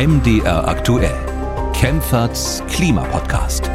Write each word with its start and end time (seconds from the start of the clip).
MDR 0.00 0.66
aktuell. 0.66 1.12
Kempferts 1.74 2.62
Klimapodcast. 2.70 3.70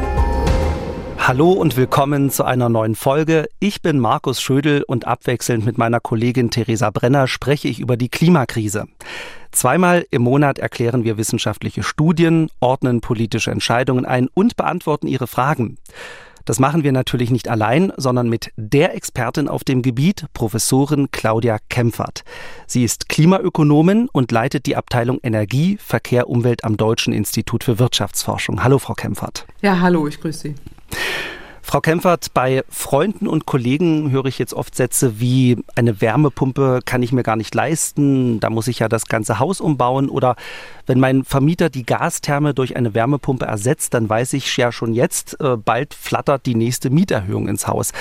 Hallo 1.19 1.51
und 1.51 1.77
willkommen 1.77 2.31
zu 2.31 2.43
einer 2.43 2.67
neuen 2.67 2.95
Folge. 2.95 3.47
Ich 3.59 3.83
bin 3.83 3.99
Markus 3.99 4.41
Schödel 4.41 4.81
und 4.81 5.05
abwechselnd 5.05 5.67
mit 5.67 5.77
meiner 5.77 5.99
Kollegin 5.99 6.49
Theresa 6.49 6.89
Brenner 6.89 7.27
spreche 7.27 7.67
ich 7.67 7.79
über 7.79 7.95
die 7.95 8.09
Klimakrise. 8.09 8.87
Zweimal 9.51 10.07
im 10.09 10.23
Monat 10.23 10.57
erklären 10.57 11.03
wir 11.03 11.19
wissenschaftliche 11.19 11.83
Studien, 11.83 12.49
ordnen 12.59 13.01
politische 13.01 13.51
Entscheidungen 13.51 14.07
ein 14.07 14.27
und 14.33 14.55
beantworten 14.55 15.05
ihre 15.05 15.27
Fragen. 15.27 15.77
Das 16.45 16.59
machen 16.59 16.83
wir 16.83 16.91
natürlich 16.91 17.31
nicht 17.31 17.49
allein, 17.49 17.91
sondern 17.97 18.29
mit 18.29 18.51
der 18.55 18.95
Expertin 18.95 19.47
auf 19.47 19.63
dem 19.63 19.81
Gebiet, 19.81 20.27
Professorin 20.33 21.09
Claudia 21.11 21.57
Kempfert. 21.69 22.23
Sie 22.67 22.83
ist 22.83 23.09
Klimaökonomin 23.09 24.07
und 24.11 24.31
leitet 24.31 24.67
die 24.67 24.75
Abteilung 24.75 25.19
Energie, 25.23 25.77
Verkehr, 25.81 26.29
Umwelt 26.29 26.63
am 26.63 26.77
Deutschen 26.77 27.13
Institut 27.13 27.63
für 27.63 27.79
Wirtschaftsforschung. 27.79 28.63
Hallo, 28.63 28.77
Frau 28.77 28.93
Kempfert. 28.93 29.47
Ja, 29.61 29.79
hallo, 29.79 30.07
ich 30.07 30.21
grüße 30.21 30.39
Sie. 30.39 30.55
Frau 31.67 31.81
Kempfert, 31.81 32.31
bei 32.35 32.63
Freunden 32.69 33.27
und 33.27 33.47
Kollegen 33.47 34.11
höre 34.11 34.25
ich 34.25 34.37
jetzt 34.37 34.53
oft 34.53 34.75
Sätze 34.75 35.19
wie 35.19 35.57
eine 35.73 35.99
Wärmepumpe 35.99 36.81
kann 36.85 37.01
ich 37.01 37.11
mir 37.11 37.23
gar 37.23 37.35
nicht 37.35 37.55
leisten, 37.55 38.39
da 38.39 38.51
muss 38.51 38.67
ich 38.67 38.77
ja 38.77 38.87
das 38.87 39.07
ganze 39.07 39.39
Haus 39.39 39.61
umbauen 39.61 40.07
oder 40.07 40.35
wenn 40.85 40.99
mein 40.99 41.23
Vermieter 41.23 41.71
die 41.71 41.83
Gastherme 41.83 42.53
durch 42.53 42.77
eine 42.77 42.93
Wärmepumpe 42.93 43.47
ersetzt, 43.47 43.95
dann 43.95 44.07
weiß 44.07 44.33
ich 44.33 44.55
ja 44.57 44.71
schon 44.71 44.93
jetzt, 44.93 45.41
äh, 45.41 45.57
bald 45.57 45.95
flattert 45.95 46.45
die 46.45 46.53
nächste 46.53 46.91
Mieterhöhung 46.91 47.47
ins 47.47 47.65
Haus. 47.67 47.93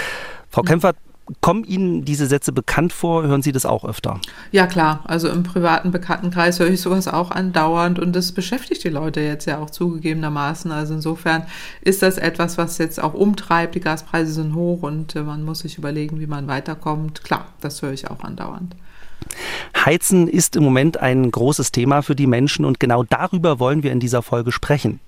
Frau 0.50 0.60
hm. 0.60 0.68
Kempfert, 0.68 0.96
Kommen 1.40 1.64
Ihnen 1.64 2.04
diese 2.04 2.26
Sätze 2.26 2.52
bekannt 2.52 2.92
vor? 2.92 3.22
Hören 3.22 3.40
Sie 3.40 3.52
das 3.52 3.64
auch 3.64 3.84
öfter? 3.84 4.20
Ja, 4.52 4.66
klar. 4.66 5.02
Also 5.04 5.28
im 5.28 5.42
privaten 5.42 5.90
Bekanntenkreis 5.90 6.60
höre 6.60 6.68
ich 6.68 6.82
sowas 6.82 7.08
auch 7.08 7.30
andauernd 7.30 7.98
und 7.98 8.14
das 8.14 8.32
beschäftigt 8.32 8.84
die 8.84 8.90
Leute 8.90 9.20
jetzt 9.20 9.46
ja 9.46 9.58
auch 9.58 9.70
zugegebenermaßen. 9.70 10.70
Also 10.70 10.94
insofern 10.94 11.44
ist 11.80 12.02
das 12.02 12.18
etwas, 12.18 12.58
was 12.58 12.76
jetzt 12.76 13.02
auch 13.02 13.14
umtreibt. 13.14 13.74
Die 13.74 13.80
Gaspreise 13.80 14.32
sind 14.32 14.54
hoch 14.54 14.82
und 14.82 15.16
äh, 15.16 15.22
man 15.22 15.44
muss 15.44 15.60
sich 15.60 15.78
überlegen, 15.78 16.20
wie 16.20 16.26
man 16.26 16.46
weiterkommt. 16.46 17.24
Klar, 17.24 17.46
das 17.60 17.80
höre 17.80 17.92
ich 17.92 18.10
auch 18.10 18.20
andauernd. 18.20 18.76
Heizen 19.74 20.28
ist 20.28 20.56
im 20.56 20.62
Moment 20.62 20.98
ein 20.98 21.30
großes 21.30 21.72
Thema 21.72 22.02
für 22.02 22.14
die 22.14 22.26
Menschen 22.26 22.66
und 22.66 22.80
genau 22.80 23.02
darüber 23.02 23.58
wollen 23.58 23.82
wir 23.82 23.92
in 23.92 24.00
dieser 24.00 24.22
Folge 24.22 24.52
sprechen. 24.52 25.00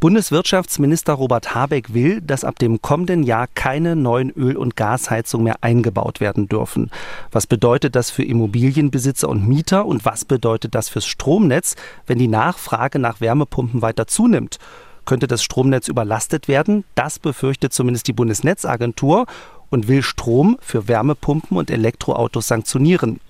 Bundeswirtschaftsminister 0.00 1.12
Robert 1.12 1.54
Habeck 1.54 1.92
will, 1.92 2.22
dass 2.22 2.42
ab 2.42 2.58
dem 2.58 2.80
kommenden 2.80 3.22
Jahr 3.22 3.46
keine 3.54 3.96
neuen 3.96 4.30
Öl- 4.30 4.56
und 4.56 4.74
Gasheizungen 4.74 5.44
mehr 5.44 5.56
eingebaut 5.60 6.20
werden 6.20 6.48
dürfen. 6.48 6.90
Was 7.30 7.46
bedeutet 7.46 7.94
das 7.94 8.10
für 8.10 8.24
Immobilienbesitzer 8.24 9.28
und 9.28 9.46
Mieter 9.46 9.84
und 9.84 10.06
was 10.06 10.24
bedeutet 10.24 10.74
das 10.74 10.88
fürs 10.88 11.04
Stromnetz, 11.04 11.76
wenn 12.06 12.18
die 12.18 12.28
Nachfrage 12.28 12.98
nach 12.98 13.20
Wärmepumpen 13.20 13.82
weiter 13.82 14.06
zunimmt? 14.06 14.58
Könnte 15.04 15.26
das 15.26 15.42
Stromnetz 15.42 15.86
überlastet 15.86 16.48
werden? 16.48 16.84
Das 16.94 17.18
befürchtet 17.18 17.74
zumindest 17.74 18.08
die 18.08 18.14
Bundesnetzagentur 18.14 19.26
und 19.68 19.86
will 19.86 20.02
Strom 20.02 20.56
für 20.62 20.88
Wärmepumpen 20.88 21.58
und 21.58 21.70
Elektroautos 21.70 22.48
sanktionieren. 22.48 23.20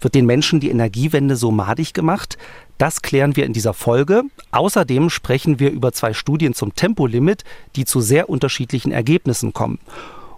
Wird 0.00 0.16
den 0.16 0.26
Menschen 0.26 0.58
die 0.58 0.70
Energiewende 0.70 1.36
so 1.36 1.52
madig 1.52 1.94
gemacht? 1.94 2.36
Das 2.80 3.02
klären 3.02 3.36
wir 3.36 3.44
in 3.44 3.52
dieser 3.52 3.74
Folge. 3.74 4.22
Außerdem 4.52 5.10
sprechen 5.10 5.60
wir 5.60 5.70
über 5.70 5.92
zwei 5.92 6.14
Studien 6.14 6.54
zum 6.54 6.74
Tempolimit, 6.74 7.44
die 7.76 7.84
zu 7.84 8.00
sehr 8.00 8.30
unterschiedlichen 8.30 8.90
Ergebnissen 8.90 9.52
kommen. 9.52 9.78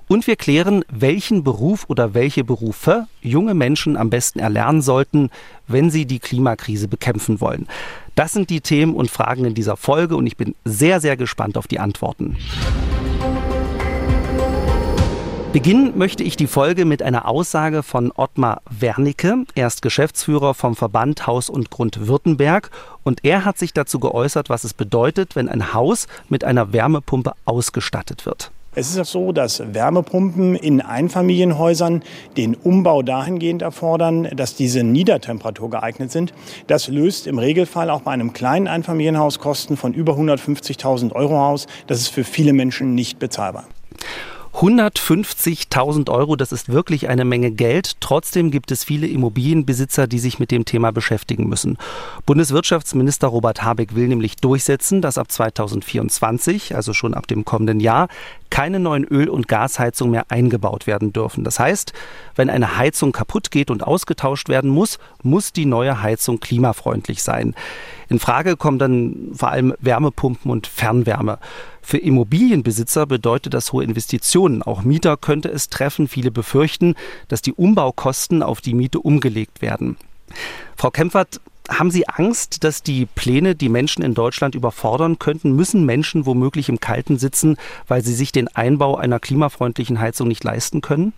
Und 0.08 0.26
wir 0.26 0.34
klären, 0.34 0.84
welchen 0.90 1.44
Beruf 1.44 1.84
oder 1.86 2.14
welche 2.14 2.42
Berufe 2.42 3.06
junge 3.20 3.54
Menschen 3.54 3.96
am 3.96 4.10
besten 4.10 4.40
erlernen 4.40 4.82
sollten, 4.82 5.30
wenn 5.68 5.88
sie 5.92 6.04
die 6.04 6.18
Klimakrise 6.18 6.88
bekämpfen 6.88 7.40
wollen. 7.40 7.68
Das 8.16 8.32
sind 8.32 8.50
die 8.50 8.60
Themen 8.60 8.96
und 8.96 9.08
Fragen 9.08 9.44
in 9.44 9.54
dieser 9.54 9.76
Folge 9.76 10.16
und 10.16 10.26
ich 10.26 10.36
bin 10.36 10.56
sehr, 10.64 11.00
sehr 11.00 11.16
gespannt 11.16 11.56
auf 11.56 11.68
die 11.68 11.78
Antworten. 11.78 12.36
Beginnen 15.52 15.98
möchte 15.98 16.22
ich 16.22 16.36
die 16.36 16.46
Folge 16.46 16.86
mit 16.86 17.02
einer 17.02 17.28
Aussage 17.28 17.82
von 17.82 18.10
Ottmar 18.16 18.62
Wernicke. 18.70 19.44
Er 19.54 19.66
ist 19.66 19.82
Geschäftsführer 19.82 20.54
vom 20.54 20.74
Verband 20.74 21.26
Haus 21.26 21.50
und 21.50 21.68
Grund 21.68 22.06
Württemberg 22.06 22.70
und 23.02 23.22
er 23.22 23.44
hat 23.44 23.58
sich 23.58 23.74
dazu 23.74 24.00
geäußert, 24.00 24.48
was 24.48 24.64
es 24.64 24.72
bedeutet, 24.72 25.36
wenn 25.36 25.50
ein 25.50 25.74
Haus 25.74 26.06
mit 26.30 26.42
einer 26.42 26.72
Wärmepumpe 26.72 27.32
ausgestattet 27.44 28.24
wird. 28.24 28.50
Es 28.74 28.96
ist 28.96 29.10
so, 29.10 29.32
dass 29.32 29.62
Wärmepumpen 29.74 30.56
in 30.56 30.80
Einfamilienhäusern 30.80 32.02
den 32.38 32.54
Umbau 32.54 33.02
dahingehend 33.02 33.60
erfordern, 33.60 34.28
dass 34.34 34.54
diese 34.54 34.82
Niedertemperatur 34.82 35.68
geeignet 35.68 36.10
sind. 36.10 36.32
Das 36.66 36.88
löst 36.88 37.26
im 37.26 37.38
Regelfall 37.38 37.90
auch 37.90 38.00
bei 38.00 38.12
einem 38.12 38.32
kleinen 38.32 38.68
Einfamilienhaus 38.68 39.38
Kosten 39.38 39.76
von 39.76 39.92
über 39.92 40.14
150.000 40.14 41.12
Euro 41.12 41.46
aus. 41.46 41.66
Das 41.88 42.00
ist 42.00 42.08
für 42.08 42.24
viele 42.24 42.54
Menschen 42.54 42.94
nicht 42.94 43.18
bezahlbar. 43.18 43.66
150.000 44.54 46.10
Euro, 46.10 46.36
das 46.36 46.52
ist 46.52 46.68
wirklich 46.68 47.08
eine 47.08 47.24
Menge 47.24 47.50
Geld. 47.50 48.00
Trotzdem 48.00 48.50
gibt 48.50 48.70
es 48.70 48.84
viele 48.84 49.06
Immobilienbesitzer, 49.06 50.06
die 50.06 50.18
sich 50.18 50.38
mit 50.38 50.50
dem 50.50 50.64
Thema 50.64 50.92
beschäftigen 50.92 51.48
müssen. 51.48 51.78
Bundeswirtschaftsminister 52.26 53.28
Robert 53.28 53.64
Habeck 53.64 53.94
will 53.94 54.08
nämlich 54.08 54.36
durchsetzen, 54.36 55.00
dass 55.00 55.18
ab 55.18 55.32
2024, 55.32 56.76
also 56.76 56.92
schon 56.92 57.14
ab 57.14 57.26
dem 57.26 57.44
kommenden 57.44 57.80
Jahr, 57.80 58.08
keine 58.50 58.78
neuen 58.78 59.04
Öl- 59.04 59.30
und 59.30 59.48
Gasheizungen 59.48 60.12
mehr 60.12 60.26
eingebaut 60.28 60.86
werden 60.86 61.14
dürfen. 61.14 61.42
Das 61.42 61.58
heißt, 61.58 61.94
wenn 62.34 62.50
eine 62.50 62.76
Heizung 62.76 63.12
kaputt 63.12 63.50
geht 63.50 63.70
und 63.70 63.82
ausgetauscht 63.82 64.48
werden 64.48 64.70
muss, 64.70 64.98
muss 65.22 65.52
die 65.52 65.66
neue 65.66 66.02
Heizung 66.02 66.40
klimafreundlich 66.40 67.22
sein. 67.22 67.54
In 68.08 68.18
Frage 68.18 68.56
kommen 68.56 68.78
dann 68.78 69.30
vor 69.34 69.50
allem 69.50 69.74
Wärmepumpen 69.80 70.50
und 70.50 70.66
Fernwärme. 70.66 71.38
Für 71.80 71.98
Immobilienbesitzer 71.98 73.06
bedeutet 73.06 73.54
das 73.54 73.72
hohe 73.72 73.84
Investitionen. 73.84 74.62
Auch 74.62 74.82
Mieter 74.82 75.16
könnte 75.16 75.48
es 75.48 75.68
treffen. 75.68 76.08
Viele 76.08 76.30
befürchten, 76.30 76.94
dass 77.28 77.42
die 77.42 77.52
Umbaukosten 77.52 78.42
auf 78.42 78.60
die 78.60 78.74
Miete 78.74 79.00
umgelegt 79.00 79.62
werden. 79.62 79.96
Frau 80.76 80.90
Kempfert, 80.90 81.40
haben 81.68 81.90
Sie 81.90 82.08
Angst, 82.08 82.64
dass 82.64 82.82
die 82.82 83.06
Pläne 83.06 83.54
die 83.54 83.68
Menschen 83.68 84.02
in 84.02 84.14
Deutschland 84.14 84.54
überfordern 84.54 85.18
könnten? 85.18 85.52
Müssen 85.52 85.86
Menschen 85.86 86.26
womöglich 86.26 86.68
im 86.68 86.80
Kalten 86.80 87.18
sitzen, 87.18 87.56
weil 87.86 88.02
sie 88.02 88.14
sich 88.14 88.32
den 88.32 88.48
Einbau 88.48 88.96
einer 88.96 89.20
klimafreundlichen 89.20 90.00
Heizung 90.00 90.28
nicht 90.28 90.42
leisten 90.42 90.80
können? 90.80 91.12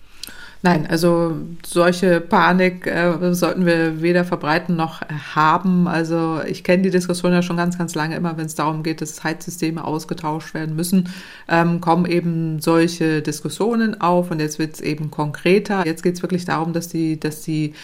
Nein, 0.65 0.87
also 0.87 1.37
solche 1.63 2.23
Panik 2.23 2.87
äh, 2.87 3.35
sollten 3.35 3.67
wir 3.67 4.01
weder 4.01 4.25
verbreiten 4.25 4.77
noch 4.77 5.03
haben. 5.35 5.87
Also 5.87 6.41
ich 6.47 6.65
kenne 6.65 6.85
die 6.85 6.91
Diskussion 6.91 7.35
ja 7.35 7.43
schon 7.43 7.59
ganz, 7.59 7.77
ganz 7.77 7.95
lange 7.95 8.17
immer, 8.17 8.39
wenn 8.39 8.47
es 8.47 8.55
darum 8.55 8.83
geht, 8.83 9.03
dass 9.03 9.23
Heizsysteme 9.23 9.85
ausgetauscht 9.85 10.55
werden 10.55 10.75
müssen, 10.75 11.11
ähm, 11.49 11.83
kommen 11.83 12.07
eben 12.07 12.63
solche 12.63 13.21
Diskussionen 13.21 14.01
auf 14.01 14.31
und 14.31 14.41
jetzt 14.41 14.59
wird 14.59 14.77
es 14.77 14.81
eben 14.81 15.11
konkreter. 15.11 15.85
Jetzt 15.85 16.03
geht 16.03 16.15
es 16.15 16.23
wirklich 16.23 16.47
darum, 16.47 16.73
dass 16.73 16.89
die, 16.89 17.21
dass 17.21 17.43
die 17.43 17.75